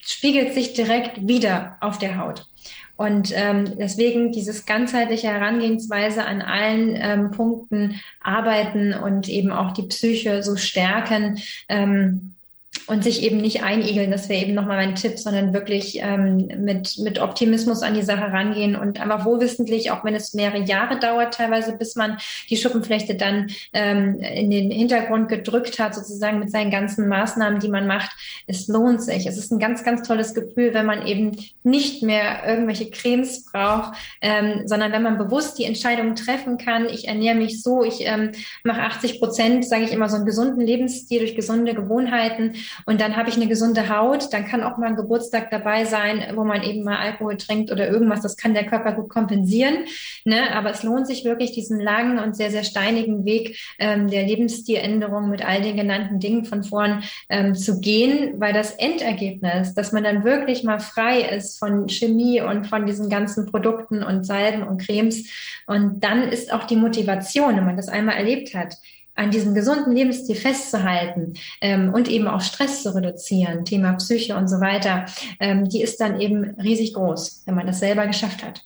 spiegelt 0.00 0.54
sich 0.54 0.74
direkt 0.74 1.26
wieder 1.26 1.76
auf 1.80 1.98
der 1.98 2.18
Haut. 2.18 2.46
Und 2.96 3.30
ähm, 3.34 3.76
deswegen 3.78 4.32
dieses 4.32 4.64
ganzheitliche 4.64 5.28
Herangehensweise 5.28 6.24
an 6.24 6.40
allen 6.40 6.96
ähm, 6.96 7.30
Punkten 7.30 8.00
arbeiten 8.22 8.94
und 8.94 9.28
eben 9.28 9.52
auch 9.52 9.72
die 9.72 9.86
Psyche 9.86 10.42
so 10.42 10.56
stärken. 10.56 11.38
Ähm, 11.68 12.35
und 12.86 13.02
sich 13.02 13.22
eben 13.22 13.38
nicht 13.38 13.62
einigeln, 13.62 14.10
das 14.10 14.28
wäre 14.28 14.44
eben 14.44 14.54
nochmal 14.54 14.76
mein 14.76 14.94
Tipp, 14.94 15.18
sondern 15.18 15.52
wirklich 15.52 15.98
ähm, 16.00 16.48
mit, 16.58 16.98
mit 16.98 17.20
Optimismus 17.20 17.82
an 17.82 17.94
die 17.94 18.02
Sache 18.02 18.32
rangehen 18.32 18.76
und 18.76 19.00
einfach 19.00 19.24
wohlwissentlich, 19.24 19.90
auch 19.90 20.04
wenn 20.04 20.14
es 20.14 20.34
mehrere 20.34 20.62
Jahre 20.62 20.98
dauert, 20.98 21.34
teilweise, 21.34 21.76
bis 21.76 21.96
man 21.96 22.18
die 22.48 22.56
Schuppenflechte 22.56 23.16
dann 23.16 23.48
ähm, 23.72 24.20
in 24.20 24.50
den 24.50 24.70
Hintergrund 24.70 25.28
gedrückt 25.28 25.78
hat, 25.78 25.94
sozusagen 25.94 26.38
mit 26.38 26.50
seinen 26.50 26.70
ganzen 26.70 27.08
Maßnahmen, 27.08 27.58
die 27.58 27.68
man 27.68 27.86
macht. 27.86 28.10
Es 28.46 28.68
lohnt 28.68 29.02
sich. 29.02 29.26
Es 29.26 29.36
ist 29.36 29.50
ein 29.50 29.58
ganz, 29.58 29.82
ganz 29.82 30.06
tolles 30.06 30.34
Gefühl, 30.34 30.72
wenn 30.72 30.86
man 30.86 31.06
eben 31.06 31.36
nicht 31.64 32.02
mehr 32.04 32.46
irgendwelche 32.46 32.90
Cremes 32.90 33.46
braucht, 33.46 33.96
ähm, 34.20 34.62
sondern 34.66 34.92
wenn 34.92 35.02
man 35.02 35.18
bewusst 35.18 35.58
die 35.58 35.64
Entscheidung 35.64 36.14
treffen 36.14 36.56
kann, 36.56 36.86
ich 36.86 37.08
ernähre 37.08 37.36
mich 37.36 37.62
so, 37.62 37.82
ich 37.82 38.02
ähm, 38.02 38.30
mache 38.62 38.82
80 38.82 39.18
Prozent, 39.18 39.64
sage 39.64 39.84
ich 39.84 39.92
immer, 39.92 40.08
so 40.08 40.16
einen 40.16 40.26
gesunden 40.26 40.60
Lebensstil 40.60 41.18
durch 41.20 41.34
gesunde 41.34 41.74
Gewohnheiten 41.74 42.54
und 42.84 43.00
dann 43.00 43.16
habe 43.16 43.28
ich 43.28 43.36
eine 43.36 43.46
gesunde 43.46 43.88
Haut. 43.88 44.32
Dann 44.32 44.44
kann 44.44 44.62
auch 44.62 44.76
mal 44.76 44.88
ein 44.88 44.96
Geburtstag 44.96 45.50
dabei 45.50 45.84
sein, 45.84 46.22
wo 46.34 46.44
man 46.44 46.62
eben 46.62 46.84
mal 46.84 46.98
Alkohol 46.98 47.36
trinkt 47.36 47.72
oder 47.72 47.88
irgendwas. 47.88 48.20
Das 48.20 48.36
kann 48.36 48.54
der 48.54 48.66
Körper 48.66 48.92
gut 48.92 49.08
kompensieren. 49.08 49.84
Ne? 50.24 50.54
Aber 50.54 50.70
es 50.70 50.82
lohnt 50.82 51.06
sich 51.06 51.24
wirklich, 51.24 51.52
diesen 51.52 51.80
langen 51.80 52.18
und 52.18 52.36
sehr, 52.36 52.50
sehr 52.50 52.64
steinigen 52.64 53.24
Weg 53.24 53.58
ähm, 53.78 54.08
der 54.08 54.24
Lebensstiländerung 54.24 55.30
mit 55.30 55.46
all 55.46 55.62
den 55.62 55.76
genannten 55.76 56.20
Dingen 56.20 56.44
von 56.44 56.64
vorn 56.64 57.02
ähm, 57.28 57.54
zu 57.54 57.80
gehen, 57.80 58.34
weil 58.38 58.52
das 58.52 58.72
Endergebnis, 58.72 59.74
dass 59.74 59.92
man 59.92 60.04
dann 60.04 60.24
wirklich 60.24 60.64
mal 60.64 60.80
frei 60.80 61.20
ist 61.20 61.58
von 61.58 61.88
Chemie 61.88 62.40
und 62.40 62.66
von 62.66 62.86
diesen 62.86 63.08
ganzen 63.08 63.46
Produkten 63.46 64.02
und 64.02 64.24
Salben 64.24 64.62
und 64.62 64.82
Cremes. 64.82 65.28
Und 65.66 66.02
dann 66.04 66.28
ist 66.28 66.52
auch 66.52 66.64
die 66.64 66.76
Motivation, 66.76 67.56
wenn 67.56 67.66
man 67.66 67.76
das 67.76 67.88
einmal 67.88 68.16
erlebt 68.16 68.54
hat, 68.54 68.76
an 69.16 69.30
diesem 69.30 69.54
gesunden 69.54 69.92
Lebensstil 69.92 70.36
festzuhalten 70.36 71.34
ähm, 71.60 71.92
und 71.92 72.08
eben 72.08 72.28
auch 72.28 72.40
Stress 72.40 72.82
zu 72.82 72.94
reduzieren, 72.94 73.64
Thema 73.64 73.94
Psyche 73.94 74.36
und 74.36 74.48
so 74.48 74.60
weiter, 74.60 75.06
ähm, 75.40 75.68
die 75.68 75.82
ist 75.82 76.00
dann 76.00 76.20
eben 76.20 76.54
riesig 76.60 76.94
groß, 76.94 77.42
wenn 77.46 77.54
man 77.54 77.66
das 77.66 77.80
selber 77.80 78.06
geschafft 78.06 78.44
hat. 78.44 78.62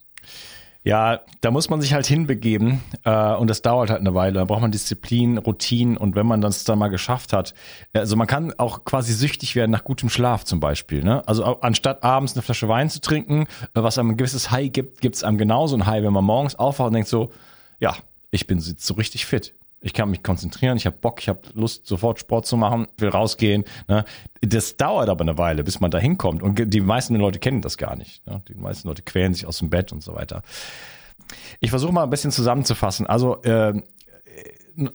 Ja, 0.82 1.20
da 1.42 1.50
muss 1.50 1.68
man 1.68 1.82
sich 1.82 1.92
halt 1.92 2.06
hinbegeben 2.06 2.80
äh, 3.04 3.34
und 3.34 3.50
das 3.50 3.60
dauert 3.60 3.90
halt 3.90 4.00
eine 4.00 4.14
Weile. 4.14 4.32
Da 4.32 4.44
braucht 4.46 4.62
man 4.62 4.72
Disziplin, 4.72 5.36
Routinen 5.36 5.98
und 5.98 6.16
wenn 6.16 6.26
man 6.26 6.40
das 6.40 6.64
dann 6.64 6.78
mal 6.78 6.88
geschafft 6.88 7.34
hat, 7.34 7.52
also 7.92 8.16
man 8.16 8.26
kann 8.26 8.54
auch 8.56 8.86
quasi 8.86 9.12
süchtig 9.12 9.56
werden 9.56 9.70
nach 9.70 9.84
gutem 9.84 10.08
Schlaf 10.08 10.44
zum 10.44 10.58
Beispiel. 10.58 11.04
Ne? 11.04 11.22
Also 11.28 11.44
anstatt 11.60 12.02
abends 12.02 12.32
eine 12.32 12.40
Flasche 12.40 12.66
Wein 12.68 12.88
zu 12.88 13.02
trinken, 13.02 13.42
äh, 13.42 13.82
was 13.82 13.98
einem 13.98 14.12
ein 14.12 14.16
gewisses 14.16 14.50
High 14.50 14.72
gibt, 14.72 15.02
gibt 15.02 15.16
es 15.16 15.22
einem 15.22 15.36
genauso 15.36 15.76
ein 15.76 15.84
High, 15.84 16.02
wenn 16.02 16.14
man 16.14 16.24
morgens 16.24 16.54
aufwacht 16.54 16.88
und 16.88 16.94
denkt 16.94 17.10
so, 17.10 17.30
ja, 17.78 17.94
ich 18.30 18.46
bin 18.46 18.58
so 18.60 18.94
richtig 18.94 19.26
fit 19.26 19.54
ich 19.80 19.94
kann 19.94 20.10
mich 20.10 20.22
konzentrieren, 20.22 20.76
ich 20.76 20.86
habe 20.86 20.96
Bock, 21.00 21.20
ich 21.20 21.28
habe 21.28 21.40
Lust, 21.54 21.86
sofort 21.86 22.20
Sport 22.20 22.46
zu 22.46 22.56
machen, 22.56 22.86
will 22.98 23.08
rausgehen. 23.08 23.64
Ne? 23.88 24.04
Das 24.42 24.76
dauert 24.76 25.08
aber 25.08 25.22
eine 25.22 25.38
Weile, 25.38 25.64
bis 25.64 25.80
man 25.80 25.90
da 25.90 25.98
hinkommt. 25.98 26.42
Und 26.42 26.72
die 26.72 26.80
meisten 26.80 27.16
Leute 27.16 27.38
kennen 27.38 27.62
das 27.62 27.78
gar 27.78 27.96
nicht. 27.96 28.26
Ne? 28.26 28.42
Die 28.48 28.54
meisten 28.54 28.88
Leute 28.88 29.02
quälen 29.02 29.32
sich 29.32 29.46
aus 29.46 29.58
dem 29.58 29.70
Bett 29.70 29.92
und 29.92 30.02
so 30.02 30.14
weiter. 30.14 30.42
Ich 31.60 31.70
versuche 31.70 31.92
mal 31.92 32.02
ein 32.02 32.10
bisschen 32.10 32.30
zusammenzufassen. 32.30 33.06
Also 33.06 33.40
äh, 33.42 33.80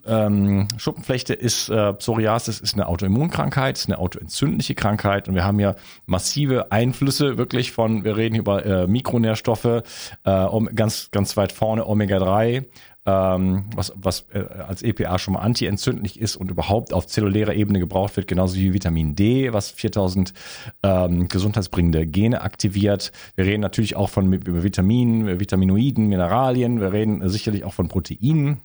ähm, 0.05 0.67
Schuppenflechte 0.77 1.33
ist 1.33 1.69
äh, 1.69 1.93
Psoriasis 1.93 2.59
ist 2.59 2.73
eine 2.73 2.88
Autoimmunkrankheit, 2.88 3.77
ist 3.77 3.88
eine 3.88 3.97
autoentzündliche 3.97 4.75
Krankheit 4.75 5.27
und 5.27 5.36
wir 5.36 5.43
haben 5.43 5.59
ja 5.59 5.75
massive 6.05 6.71
Einflüsse 6.71 7.38
wirklich 7.38 7.71
von, 7.71 8.03
wir 8.03 8.17
reden 8.17 8.36
über 8.36 8.65
äh, 8.65 8.88
Mikronährstoffe, 8.88 9.83
äh, 10.23 10.47
ganz 10.73 11.09
ganz 11.11 11.38
weit 11.38 11.51
vorne 11.51 11.88
Omega 11.88 12.19
3, 12.19 12.65
ähm, 13.06 13.66
was, 13.76 13.93
was 13.95 14.26
äh, 14.34 14.39
als 14.39 14.82
EPA 14.82 15.20
schon 15.20 15.36
mal 15.36 15.41
antientzündlich 15.41 16.20
ist 16.20 16.36
und 16.36 16.49
überhaupt 16.49 16.91
auf 16.91 17.06
zellulärer 17.06 17.53
Ebene 17.53 17.80
gebraucht 17.80 18.18
wird, 18.18 18.28
genauso 18.28 18.56
wie 18.56 18.74
Vitamin 18.74 19.16
D, 19.16 19.53
was 19.53 19.70
4000 19.72 20.34
ähm, 20.82 21.28
gesundheitsbringende 21.30 22.08
Gene 22.08 22.41
aktiviert. 22.41 23.12
Wir 23.36 23.45
reden 23.45 23.62
natürlich 23.62 23.95
auch 23.95 24.10
von 24.10 24.34
über 24.34 24.64
Vitaminen, 24.64 25.39
Vitaminoiden, 25.39 26.08
Mineralien. 26.08 26.82
Wir 26.82 26.91
reden 26.91 27.28
sicherlich 27.30 27.64
auch 27.64 27.74
von 27.74 27.88
Proteinen, 27.88 28.62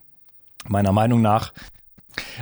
meiner 0.69 0.93
Meinung 0.93 1.21
nach. 1.21 1.53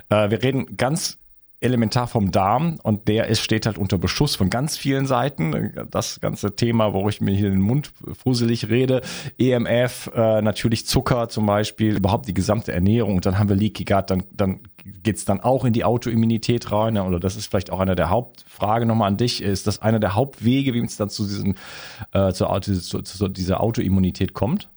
Äh, 0.09 0.31
wir 0.31 0.43
reden 0.43 0.77
ganz 0.77 1.19
elementar 1.61 2.07
vom 2.07 2.31
Darm 2.31 2.79
und 2.83 3.09
der 3.09 3.27
ist, 3.27 3.41
steht 3.41 3.67
halt 3.67 3.79
unter 3.79 3.99
Beschuss 3.99 4.37
von 4.37 4.49
ganz 4.49 4.77
vielen 4.77 5.07
Seiten. 5.07 5.73
Das 5.91 6.21
ganze 6.21 6.55
Thema, 6.55 6.93
wo 6.93 7.09
ich 7.09 7.21
mir 7.21 7.35
hier 7.35 7.51
den 7.51 7.61
Mund 7.61 7.91
fuselig 8.13 8.69
rede, 8.69 9.03
EMF, 9.39 10.11
äh, 10.15 10.41
natürlich 10.41 10.87
Zucker 10.87 11.29
zum 11.29 11.47
Beispiel, 11.47 11.97
überhaupt 11.97 12.29
die 12.29 12.35
gesamte 12.35 12.73
Ernährung 12.73 13.17
und 13.17 13.27
dann 13.27 13.39
haben 13.39 13.49
wir 13.49 13.57
Leaky 13.57 13.85
Gut, 13.85 14.11
dann, 14.11 14.25
dann 14.33 14.61
geht's 15.03 15.25
dann 15.25 15.41
auch 15.41 15.65
in 15.65 15.73
die 15.73 15.85
Autoimmunität 15.85 16.71
rein 16.71 16.97
oder 16.97 17.19
das 17.19 17.37
ist 17.37 17.47
vielleicht 17.47 17.71
auch 17.71 17.81
einer 17.81 17.97
der 17.97 18.11
Hauptfrage 18.11 18.87
nochmal 18.87 19.09
an 19.09 19.17
dich, 19.17 19.43
ist 19.43 19.67
das 19.67 19.83
einer 19.83 19.99
der 19.99 20.15
Hauptwege, 20.15 20.75
wie 20.75 20.81
es 20.81 20.97
dann 20.97 21.11
zu, 21.11 21.25
diesen, 21.25 21.57
äh, 22.13 22.33
zu, 22.33 22.47
zu, 22.61 23.03
zu 23.03 23.29
dieser 23.29 23.61
Autoimmunität 23.61 24.33
kommt? 24.33 24.69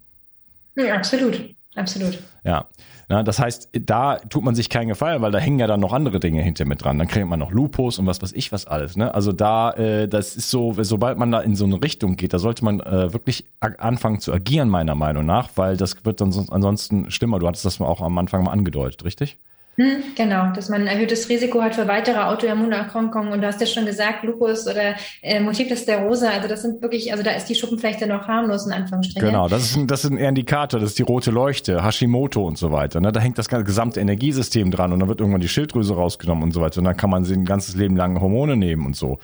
Ja, 0.76 0.96
absolut. 0.96 1.54
Absolut. 1.76 2.20
Ja. 2.44 2.66
Na, 3.12 3.24
das 3.24 3.40
heißt, 3.40 3.72
da 3.74 4.16
tut 4.20 4.42
man 4.42 4.56
sich 4.56 4.70
keinen 4.70 4.88
Gefallen, 4.88 5.22
weil 5.22 5.34
da 5.34 5.38
hängen 5.38 5.60
ja 5.60 5.68
dann 5.68 5.82
noch 5.82 5.92
andere 5.92 6.22
Dinge 6.22 6.42
hinter 6.42 6.64
mit 6.64 6.82
dran. 6.82 6.98
Dann 6.98 7.10
kriegt 7.10 7.28
man 7.28 7.40
noch 7.40 7.52
Lupus 7.52 8.00
und 8.00 8.08
was 8.08 8.22
weiß 8.22 8.32
ich 8.32 8.54
was 8.54 8.66
alles. 8.66 8.96
Ne? 8.96 9.14
Also 9.14 9.34
da, 9.34 9.72
äh, 9.72 10.08
das 10.08 10.38
ist 10.38 10.50
so, 10.50 10.74
sobald 10.82 11.18
man 11.18 11.30
da 11.30 11.42
in 11.42 11.58
so 11.58 11.66
eine 11.66 11.84
Richtung 11.84 12.16
geht, 12.16 12.32
da 12.32 12.40
sollte 12.40 12.64
man 12.64 12.80
äh, 12.80 13.12
wirklich 13.12 13.44
anfangen 13.60 14.22
zu 14.22 14.32
agieren, 14.32 14.70
meiner 14.70 14.96
Meinung 14.96 15.26
nach, 15.26 15.50
weil 15.56 15.76
das 15.76 16.06
wird 16.06 16.22
dann 16.22 16.32
sonst 16.32 16.52
ansonsten 16.52 17.12
schlimmer. 17.12 17.40
Du 17.40 17.50
hattest 17.50 17.66
das 17.66 17.82
auch 17.82 18.00
am 18.00 18.18
Anfang 18.18 18.46
mal 18.46 18.52
angedeutet, 18.52 19.04
richtig? 19.04 19.38
Hm, 19.78 20.04
genau, 20.16 20.52
dass 20.54 20.68
man 20.68 20.82
ein 20.82 20.88
erhöhtes 20.88 21.30
Risiko 21.30 21.62
hat 21.62 21.76
für 21.76 21.88
weitere 21.88 22.20
Autoimmunerkrankungen. 22.20 23.32
Und 23.32 23.42
du 23.42 23.48
hast 23.48 23.62
ja 23.62 23.68
schon 23.68 23.86
gesagt, 23.86 24.24
Lupus 24.24 24.68
oder 24.68 24.96
äh, 25.22 25.40
Multiple 25.40 25.78
Sklerose, 25.78 26.30
also 26.30 26.50
das 26.50 26.62
sind 26.62 26.82
wirklich, 26.82 27.12
also 27.12 27.24
da 27.24 27.32
ist 27.32 27.46
die 27.46 27.56
Schuppenflechte 27.56 28.06
noch 28.06 28.28
harmlos 28.28 28.66
in 28.66 28.74
Anführungsstrichen. 28.74 29.26
Genau, 29.26 29.48
das 29.48 29.64
ist, 29.64 29.78
ein, 29.78 29.88
das 29.88 30.04
ist 30.04 30.12
ein 30.12 30.18
Indikator, 30.18 30.80
das 30.80 30.90
ist 30.90 31.00
die 31.00 31.04
rote 31.04 31.32
Leuchte, 31.32 31.84
Hashimoto 31.84 32.46
und 32.46 32.58
so 32.58 32.72
weiter. 32.74 33.00
Ne? 33.00 33.14
Da 33.14 33.22
hängt 33.22 33.38
das 33.38 33.48
gesamte 33.48 34.02
Energiesystem 34.02 34.72
dran 34.72 34.92
und 34.92 35.00
dann 35.00 35.08
wird 35.08 35.22
irgendwann 35.22 35.42
die 35.42 35.50
Schilddrüse 35.50 35.96
rausgenommen 35.96 36.44
und 36.44 36.52
so 36.52 36.60
weiter. 36.60 36.80
Und 36.80 36.86
dann 36.86 36.98
kann 36.98 37.10
man 37.10 37.24
sie 37.24 37.34
ein 37.34 37.46
ganzes 37.46 37.76
Leben 37.76 37.96
lang 37.96 38.20
Hormone 38.20 38.58
nehmen 38.58 38.86
und 38.86 38.98
so. 38.98 39.20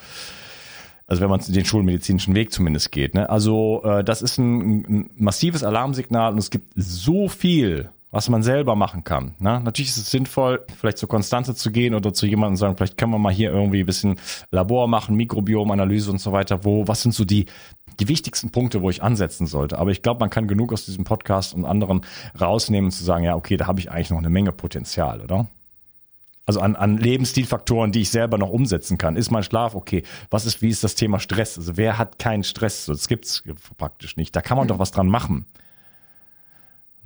Also 1.08 1.22
wenn 1.22 1.30
man 1.30 1.42
den 1.46 1.66
schulmedizinischen 1.66 2.36
Weg 2.36 2.54
zumindest 2.54 2.92
geht. 2.92 3.16
Ne? 3.16 3.30
Also 3.30 3.82
äh, 3.84 4.04
das 4.04 4.22
ist 4.22 4.38
ein, 4.38 4.86
ein 4.88 5.10
massives 5.18 5.64
Alarmsignal 5.64 6.32
und 6.32 6.38
es 6.38 6.50
gibt 6.50 6.72
so 6.76 7.28
viel 7.28 7.90
was 8.12 8.30
man 8.30 8.42
selber 8.42 8.76
machen 8.76 9.04
kann. 9.04 9.36
Ne? 9.40 9.60
Natürlich 9.60 9.90
ist 9.90 9.98
es 9.98 10.12
sinnvoll, 10.12 10.66
vielleicht 10.80 10.98
zur 10.98 11.10
Konstante 11.10 11.56
zu 11.56 11.72
gehen 11.72 11.94
oder 11.94 12.14
zu 12.14 12.26
jemandem 12.26 12.56
sagen, 12.56 12.78
vielleicht 12.78 12.98
können 12.98 13.12
wir 13.12 13.20
mal 13.20 13.34
hier 13.34 13.52
irgendwie 13.52 13.82
ein 13.82 13.86
bisschen 13.86 14.20
Labor 14.50 14.88
machen, 14.88 15.16
Mikrobiomanalyse 15.16 16.10
und 16.10 16.20
so 16.20 16.32
weiter. 16.32 16.64
Wo, 16.64 16.88
was 16.88 17.02
sind 17.02 17.14
so 17.14 17.26
die, 17.26 17.48
die 18.00 18.08
wichtigsten 18.08 18.50
Punkte, 18.50 18.82
wo 18.82 18.90
ich 18.90 19.04
ansetzen 19.04 19.46
sollte? 19.46 19.78
Aber 19.78 19.92
ich 19.92 20.02
glaube, 20.02 20.22
man 20.22 20.30
kann 20.30 20.48
genug 20.48 20.72
aus 20.72 20.86
diesem 20.86 21.04
Podcast 21.04 21.54
und 21.54 21.66
anderen 21.66 22.02
rausnehmen, 22.40 22.92
zu 22.92 23.04
sagen, 23.04 23.26
ja, 23.26 23.36
okay, 23.36 23.58
da 23.58 23.68
habe 23.68 23.80
ich 23.80 23.92
eigentlich 23.92 24.12
noch 24.12 24.20
eine 24.20 24.30
Menge 24.30 24.54
Potenzial, 24.54 25.22
oder? 25.22 25.48
Also 26.46 26.62
an, 26.62 26.78
an 26.78 26.96
Lebensstilfaktoren, 26.96 27.92
die 27.92 28.02
ich 28.02 28.10
selber 28.10 28.38
noch 28.38 28.50
umsetzen 28.50 28.98
kann. 28.98 29.18
Ist 29.18 29.32
mein 29.32 29.44
Schlaf 29.44 29.76
okay? 29.76 30.04
Was 30.30 30.46
ist, 30.46 30.62
wie 30.62 30.70
ist 30.70 30.82
das 30.82 30.96
Thema 30.96 31.20
Stress? 31.20 31.58
Also 31.58 31.76
wer 31.76 31.98
hat 31.98 32.20
keinen 32.20 32.46
Stress? 32.46 32.86
Das 32.86 33.10
gibt's 33.10 33.44
praktisch 33.78 34.16
nicht. 34.16 34.34
Da 34.34 34.42
kann 34.42 34.56
man 34.56 34.70
doch 34.70 34.80
was 34.80 34.92
dran 34.92 35.08
machen. 35.08 35.46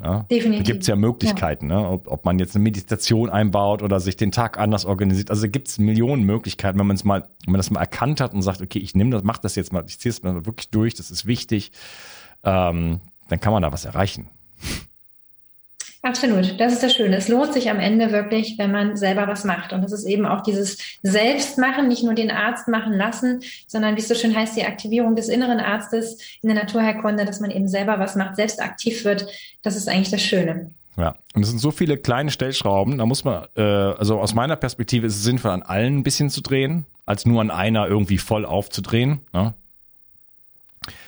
Ne? 0.01 0.25
Definitiv. 0.31 0.65
Da 0.65 0.71
gibt 0.71 0.81
es 0.81 0.87
ja 0.87 0.95
Möglichkeiten, 0.95 1.69
ja. 1.69 1.81
Ne? 1.81 1.89
Ob, 1.89 2.07
ob 2.07 2.25
man 2.25 2.39
jetzt 2.39 2.55
eine 2.55 2.63
Meditation 2.63 3.29
einbaut 3.29 3.83
oder 3.83 3.99
sich 3.99 4.15
den 4.15 4.31
Tag 4.31 4.57
anders 4.57 4.85
organisiert. 4.85 5.29
Also 5.29 5.47
gibt 5.47 5.67
es 5.67 5.77
Millionen 5.77 6.23
Möglichkeiten, 6.23 6.79
wenn 6.79 6.87
man 6.87 6.95
es 6.95 7.03
mal, 7.03 7.27
wenn 7.45 7.51
man 7.51 7.59
das 7.59 7.69
mal 7.69 7.81
erkannt 7.81 8.19
hat 8.19 8.33
und 8.33 8.41
sagt, 8.41 8.61
okay, 8.61 8.79
ich 8.79 8.95
nehme 8.95 9.11
das, 9.11 9.23
mach 9.23 9.37
das 9.37 9.55
jetzt 9.55 9.71
mal, 9.71 9.83
ich 9.85 9.99
ziehe 9.99 10.09
es 10.09 10.23
mal 10.23 10.45
wirklich 10.45 10.69
durch, 10.69 10.95
das 10.95 11.11
ist 11.11 11.27
wichtig, 11.27 11.71
ähm, 12.43 13.01
dann 13.29 13.39
kann 13.39 13.53
man 13.53 13.61
da 13.61 13.71
was 13.71 13.85
erreichen. 13.85 14.27
Absolut, 16.03 16.59
das 16.59 16.73
ist 16.73 16.81
das 16.81 16.95
Schöne. 16.95 17.15
Es 17.15 17.27
lohnt 17.27 17.53
sich 17.53 17.69
am 17.69 17.79
Ende 17.79 18.11
wirklich, 18.11 18.57
wenn 18.57 18.71
man 18.71 18.97
selber 18.97 19.27
was 19.27 19.43
macht. 19.43 19.71
Und 19.71 19.83
das 19.83 19.91
ist 19.91 20.05
eben 20.05 20.25
auch 20.25 20.41
dieses 20.41 20.79
Selbstmachen, 21.03 21.87
nicht 21.87 22.03
nur 22.03 22.15
den 22.15 22.31
Arzt 22.31 22.67
machen 22.67 22.93
lassen, 22.93 23.41
sondern 23.67 23.95
wie 23.95 23.99
es 23.99 24.07
so 24.07 24.15
schön 24.15 24.35
heißt, 24.35 24.57
die 24.57 24.65
Aktivierung 24.65 25.15
des 25.15 25.29
inneren 25.29 25.59
Arztes 25.59 26.17
in 26.41 26.49
der 26.49 26.57
Naturheilkunde, 26.57 27.25
dass 27.25 27.39
man 27.39 27.51
eben 27.51 27.67
selber 27.67 27.99
was 27.99 28.15
macht, 28.15 28.35
selbst 28.35 28.59
aktiv 28.59 29.05
wird. 29.05 29.27
Das 29.61 29.75
ist 29.75 29.87
eigentlich 29.87 30.09
das 30.09 30.23
Schöne. 30.23 30.71
Ja, 30.97 31.15
und 31.35 31.43
es 31.43 31.49
sind 31.49 31.59
so 31.59 31.71
viele 31.71 31.97
kleine 31.97 32.31
Stellschrauben, 32.31 32.97
da 32.97 33.05
muss 33.05 33.23
man, 33.23 33.45
äh, 33.55 33.61
also 33.61 34.19
aus 34.19 34.33
meiner 34.33 34.55
Perspektive 34.55 35.07
ist 35.07 35.15
es 35.15 35.23
sinnvoll, 35.23 35.51
an 35.51 35.63
allen 35.63 35.99
ein 35.99 36.03
bisschen 36.03 36.29
zu 36.29 36.41
drehen, 36.41 36.85
als 37.05 37.25
nur 37.25 37.41
an 37.41 37.49
einer 37.49 37.87
irgendwie 37.87 38.17
voll 38.17 38.45
aufzudrehen. 38.45 39.21
Ne? 39.33 39.53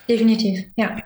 Definitiv, 0.07 0.65
ja. 0.75 0.97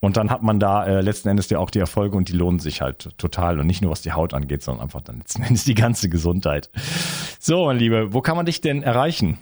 Und 0.00 0.16
dann 0.16 0.30
hat 0.30 0.42
man 0.42 0.60
da 0.60 0.84
äh, 0.86 1.00
letzten 1.00 1.28
Endes 1.28 1.50
ja 1.50 1.58
auch 1.58 1.70
die 1.70 1.78
Erfolge 1.78 2.16
und 2.16 2.28
die 2.28 2.32
lohnen 2.32 2.58
sich 2.58 2.80
halt 2.80 3.16
total. 3.18 3.60
Und 3.60 3.66
nicht 3.66 3.82
nur 3.82 3.90
was 3.90 4.02
die 4.02 4.12
Haut 4.12 4.34
angeht, 4.34 4.62
sondern 4.62 4.84
einfach 4.84 5.00
dann 5.00 5.18
letzten 5.18 5.42
Endes 5.46 5.64
die 5.64 5.74
ganze 5.74 6.08
Gesundheit. 6.08 6.70
So, 7.38 7.66
mein 7.66 7.78
Liebe, 7.78 8.12
wo 8.12 8.20
kann 8.20 8.36
man 8.36 8.46
dich 8.46 8.60
denn 8.60 8.82
erreichen? 8.82 9.38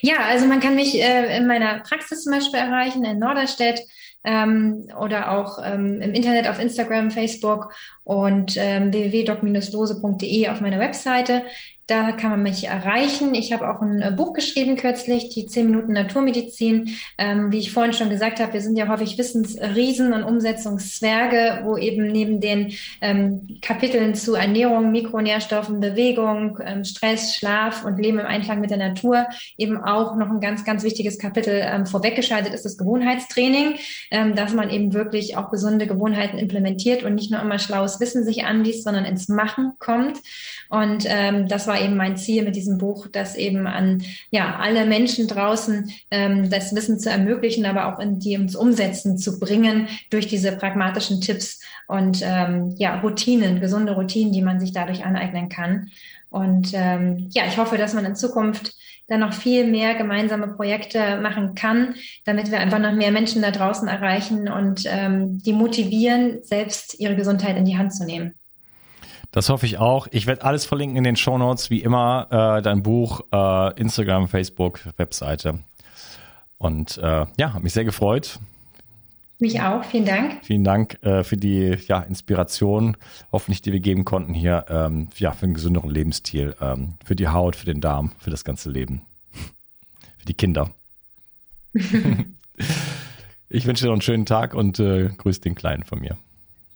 Ja, 0.00 0.16
also 0.28 0.46
man 0.46 0.60
kann 0.60 0.74
mich 0.74 1.00
äh, 1.00 1.36
in 1.36 1.46
meiner 1.46 1.80
Praxis 1.80 2.24
zum 2.24 2.32
Beispiel 2.32 2.60
erreichen, 2.60 3.04
in 3.04 3.18
Norderstedt 3.18 3.80
ähm, 4.24 4.88
oder 5.00 5.32
auch 5.32 5.58
ähm, 5.64 6.00
im 6.00 6.12
Internet 6.12 6.48
auf 6.48 6.60
Instagram, 6.60 7.10
Facebook 7.10 7.72
und 8.04 8.56
ähm, 8.56 8.92
www.doc-lose.de 8.92 10.48
auf 10.48 10.60
meiner 10.60 10.78
Webseite. 10.78 11.42
Da 11.88 12.12
kann 12.12 12.30
man 12.30 12.42
mich 12.44 12.68
erreichen. 12.68 13.34
Ich 13.34 13.52
habe 13.52 13.68
auch 13.68 13.82
ein 13.82 14.02
äh, 14.02 14.12
Buch 14.16 14.34
geschrieben 14.34 14.76
kürzlich, 14.76 15.30
die 15.30 15.46
10 15.46 15.66
Minuten 15.66 15.92
Naturmedizin. 15.92 16.90
Ähm, 17.18 17.50
wie 17.50 17.58
ich 17.58 17.72
vorhin 17.72 17.92
schon 17.92 18.08
gesagt 18.08 18.38
habe, 18.38 18.52
wir 18.52 18.60
sind 18.60 18.76
ja 18.76 18.86
häufig 18.86 19.18
Wissensriesen 19.18 20.12
und 20.12 20.22
Umsetzungszwerge, 20.22 21.62
wo 21.64 21.76
eben 21.76 22.06
neben 22.06 22.40
den 22.40 22.72
ähm, 23.00 23.58
Kapiteln 23.62 24.14
zu 24.14 24.36
Ernährung, 24.36 24.92
Mikronährstoffen, 24.92 25.80
Bewegung, 25.80 26.60
ähm, 26.64 26.84
Stress, 26.84 27.34
Schlaf 27.34 27.84
und 27.84 27.98
Leben 27.98 28.20
im 28.20 28.26
Einklang 28.26 28.60
mit 28.60 28.70
der 28.70 28.78
Natur 28.78 29.26
eben 29.58 29.82
auch 29.82 30.14
noch 30.14 30.30
ein 30.30 30.40
ganz, 30.40 30.64
ganz 30.64 30.84
wichtiges 30.84 31.18
Kapitel 31.18 31.62
ähm, 31.64 31.86
vorweggeschaltet 31.86 32.54
ist, 32.54 32.64
das 32.64 32.78
Gewohnheitstraining, 32.78 33.74
ähm, 34.12 34.36
dass 34.36 34.54
man 34.54 34.70
eben 34.70 34.92
wirklich 34.92 35.36
auch 35.36 35.50
gesunde 35.50 35.88
Gewohnheiten 35.88 36.38
implementiert 36.38 37.02
und 37.02 37.16
nicht 37.16 37.32
nur 37.32 37.40
immer 37.40 37.58
schlaues 37.58 37.98
Wissen 37.98 38.24
sich 38.24 38.44
anliest, 38.44 38.84
sondern 38.84 39.04
ins 39.04 39.28
Machen 39.28 39.72
kommt. 39.80 40.18
Und 40.72 41.04
ähm, 41.06 41.48
das 41.48 41.66
war 41.66 41.78
eben 41.78 41.98
mein 41.98 42.16
Ziel 42.16 42.44
mit 42.44 42.56
diesem 42.56 42.78
Buch, 42.78 43.06
das 43.06 43.36
eben 43.36 43.66
an 43.66 44.02
ja 44.30 44.56
alle 44.56 44.86
Menschen 44.86 45.28
draußen 45.28 45.92
ähm, 46.10 46.48
das 46.48 46.74
Wissen 46.74 46.98
zu 46.98 47.10
ermöglichen, 47.10 47.66
aber 47.66 47.92
auch 47.92 47.98
in 47.98 48.18
die 48.18 48.32
ins 48.32 48.56
Umsetzen 48.56 49.18
zu 49.18 49.38
bringen 49.38 49.86
durch 50.08 50.28
diese 50.28 50.52
pragmatischen 50.52 51.20
Tipps 51.20 51.60
und 51.88 52.22
ähm, 52.24 52.74
ja 52.78 52.98
Routinen, 53.00 53.60
gesunde 53.60 53.92
Routinen, 53.92 54.32
die 54.32 54.40
man 54.40 54.60
sich 54.60 54.72
dadurch 54.72 55.04
aneignen 55.04 55.50
kann. 55.50 55.90
Und 56.30 56.70
ähm, 56.72 57.28
ja, 57.34 57.42
ich 57.46 57.58
hoffe, 57.58 57.76
dass 57.76 57.92
man 57.92 58.06
in 58.06 58.16
Zukunft 58.16 58.74
dann 59.08 59.20
noch 59.20 59.34
viel 59.34 59.66
mehr 59.66 59.94
gemeinsame 59.94 60.48
Projekte 60.48 61.20
machen 61.20 61.54
kann, 61.54 61.96
damit 62.24 62.50
wir 62.50 62.60
einfach 62.60 62.78
noch 62.78 62.94
mehr 62.94 63.12
Menschen 63.12 63.42
da 63.42 63.50
draußen 63.50 63.88
erreichen 63.88 64.48
und 64.48 64.84
ähm, 64.86 65.36
die 65.36 65.52
motivieren, 65.52 66.42
selbst 66.42 66.98
ihre 66.98 67.14
Gesundheit 67.14 67.58
in 67.58 67.66
die 67.66 67.76
Hand 67.76 67.92
zu 67.92 68.06
nehmen. 68.06 68.36
Das 69.32 69.48
hoffe 69.48 69.64
ich 69.66 69.78
auch. 69.78 70.06
Ich 70.10 70.26
werde 70.26 70.44
alles 70.44 70.66
verlinken 70.66 70.98
in 70.98 71.04
den 71.04 71.16
Show 71.16 71.38
Notes, 71.38 71.70
wie 71.70 71.82
immer, 71.82 72.28
äh, 72.30 72.62
dein 72.62 72.82
Buch, 72.82 73.22
äh, 73.32 73.80
Instagram, 73.80 74.28
Facebook, 74.28 74.80
Webseite. 74.98 75.60
Und 76.58 76.98
äh, 76.98 77.26
ja, 77.36 77.54
hat 77.54 77.62
mich 77.62 77.72
sehr 77.72 77.84
gefreut. 77.84 78.38
Mich 79.40 79.60
auch, 79.60 79.82
vielen 79.84 80.04
Dank. 80.04 80.44
Vielen 80.44 80.62
Dank 80.62 81.02
äh, 81.02 81.24
für 81.24 81.36
die 81.36 81.76
ja, 81.88 82.00
Inspiration, 82.00 82.96
hoffentlich, 83.32 83.62
die 83.62 83.72
wir 83.72 83.80
geben 83.80 84.04
konnten 84.04 84.34
hier, 84.34 84.66
ähm, 84.68 85.08
ja, 85.16 85.32
für 85.32 85.46
einen 85.46 85.54
gesünderen 85.54 85.90
Lebensstil, 85.90 86.54
ähm, 86.60 86.94
für 87.04 87.16
die 87.16 87.26
Haut, 87.26 87.56
für 87.56 87.66
den 87.66 87.80
Darm, 87.80 88.12
für 88.20 88.30
das 88.30 88.44
ganze 88.44 88.70
Leben, 88.70 89.00
für 90.18 90.26
die 90.26 90.34
Kinder. 90.34 90.70
ich 93.48 93.66
wünsche 93.66 93.82
dir 93.82 93.88
noch 93.88 93.94
einen 93.94 94.02
schönen 94.02 94.26
Tag 94.26 94.54
und 94.54 94.78
äh, 94.78 95.08
grüß 95.08 95.40
den 95.40 95.56
Kleinen 95.56 95.82
von 95.82 96.00
mir. 96.00 96.18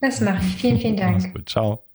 Das 0.01 0.21
mache 0.21 0.45
ich. 0.45 0.57
Vielen, 0.57 0.79
vielen 0.79 0.97
Dank. 0.97 1.23
Mach's 1.23 1.33
gut. 1.33 1.49
Ciao. 1.49 1.86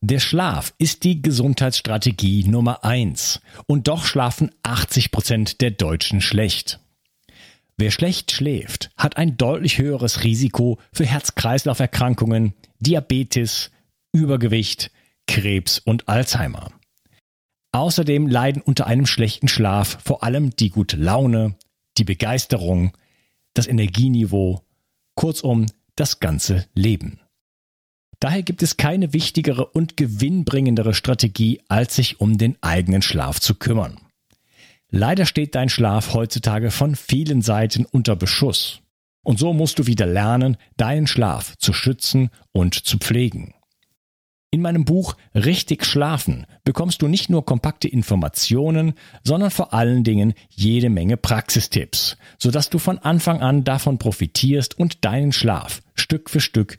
Der 0.00 0.20
Schlaf 0.20 0.74
ist 0.78 1.04
die 1.04 1.22
Gesundheitsstrategie 1.22 2.44
Nummer 2.44 2.84
eins. 2.84 3.40
Und 3.66 3.88
doch 3.88 4.04
schlafen 4.04 4.50
80 4.62 5.10
Prozent 5.10 5.60
der 5.60 5.70
Deutschen 5.70 6.20
schlecht. 6.20 6.80
Wer 7.78 7.90
schlecht 7.90 8.32
schläft, 8.32 8.90
hat 8.96 9.16
ein 9.16 9.36
deutlich 9.36 9.78
höheres 9.78 10.24
Risiko 10.24 10.78
für 10.92 11.04
Herz-Kreislauf-Erkrankungen, 11.04 12.54
Diabetes, 12.78 13.70
Übergewicht, 14.12 14.90
Krebs 15.26 15.78
und 15.78 16.08
Alzheimer. 16.08 16.70
Außerdem 17.72 18.26
leiden 18.28 18.62
unter 18.62 18.86
einem 18.86 19.06
schlechten 19.06 19.48
Schlaf 19.48 19.98
vor 20.02 20.22
allem 20.22 20.56
die 20.56 20.70
gute 20.70 20.96
Laune, 20.96 21.56
die 21.98 22.04
Begeisterung, 22.04 22.96
das 23.52 23.66
Energieniveau, 23.66 24.62
kurzum 25.14 25.66
das 25.96 26.20
ganze 26.20 26.66
Leben. 26.74 27.20
Daher 28.20 28.42
gibt 28.42 28.62
es 28.62 28.76
keine 28.76 29.12
wichtigere 29.12 29.66
und 29.66 29.96
gewinnbringendere 29.96 30.94
Strategie, 30.94 31.60
als 31.68 31.96
sich 31.96 32.20
um 32.20 32.38
den 32.38 32.56
eigenen 32.62 33.02
Schlaf 33.02 33.40
zu 33.40 33.54
kümmern. 33.54 34.00
Leider 34.90 35.26
steht 35.26 35.54
dein 35.54 35.68
Schlaf 35.68 36.14
heutzutage 36.14 36.70
von 36.70 36.94
vielen 36.94 37.42
Seiten 37.42 37.84
unter 37.84 38.16
Beschuss. 38.16 38.80
Und 39.22 39.38
so 39.38 39.52
musst 39.52 39.78
du 39.78 39.86
wieder 39.86 40.06
lernen, 40.06 40.56
deinen 40.76 41.06
Schlaf 41.06 41.56
zu 41.58 41.72
schützen 41.72 42.30
und 42.52 42.74
zu 42.74 42.98
pflegen. 42.98 43.54
In 44.52 44.62
meinem 44.62 44.84
Buch 44.84 45.16
Richtig 45.34 45.84
Schlafen 45.84 46.46
bekommst 46.64 47.02
du 47.02 47.08
nicht 47.08 47.28
nur 47.28 47.44
kompakte 47.44 47.88
Informationen, 47.88 48.94
sondern 49.24 49.50
vor 49.50 49.74
allen 49.74 50.04
Dingen 50.04 50.34
jede 50.48 50.88
Menge 50.88 51.16
Praxistipps, 51.16 52.16
sodass 52.38 52.70
du 52.70 52.78
von 52.78 52.98
Anfang 52.98 53.42
an 53.42 53.64
davon 53.64 53.98
profitierst 53.98 54.78
und 54.78 55.04
deinen 55.04 55.32
Schlaf 55.32 55.82
Stück 55.94 56.30
für 56.30 56.40
Stück 56.40 56.78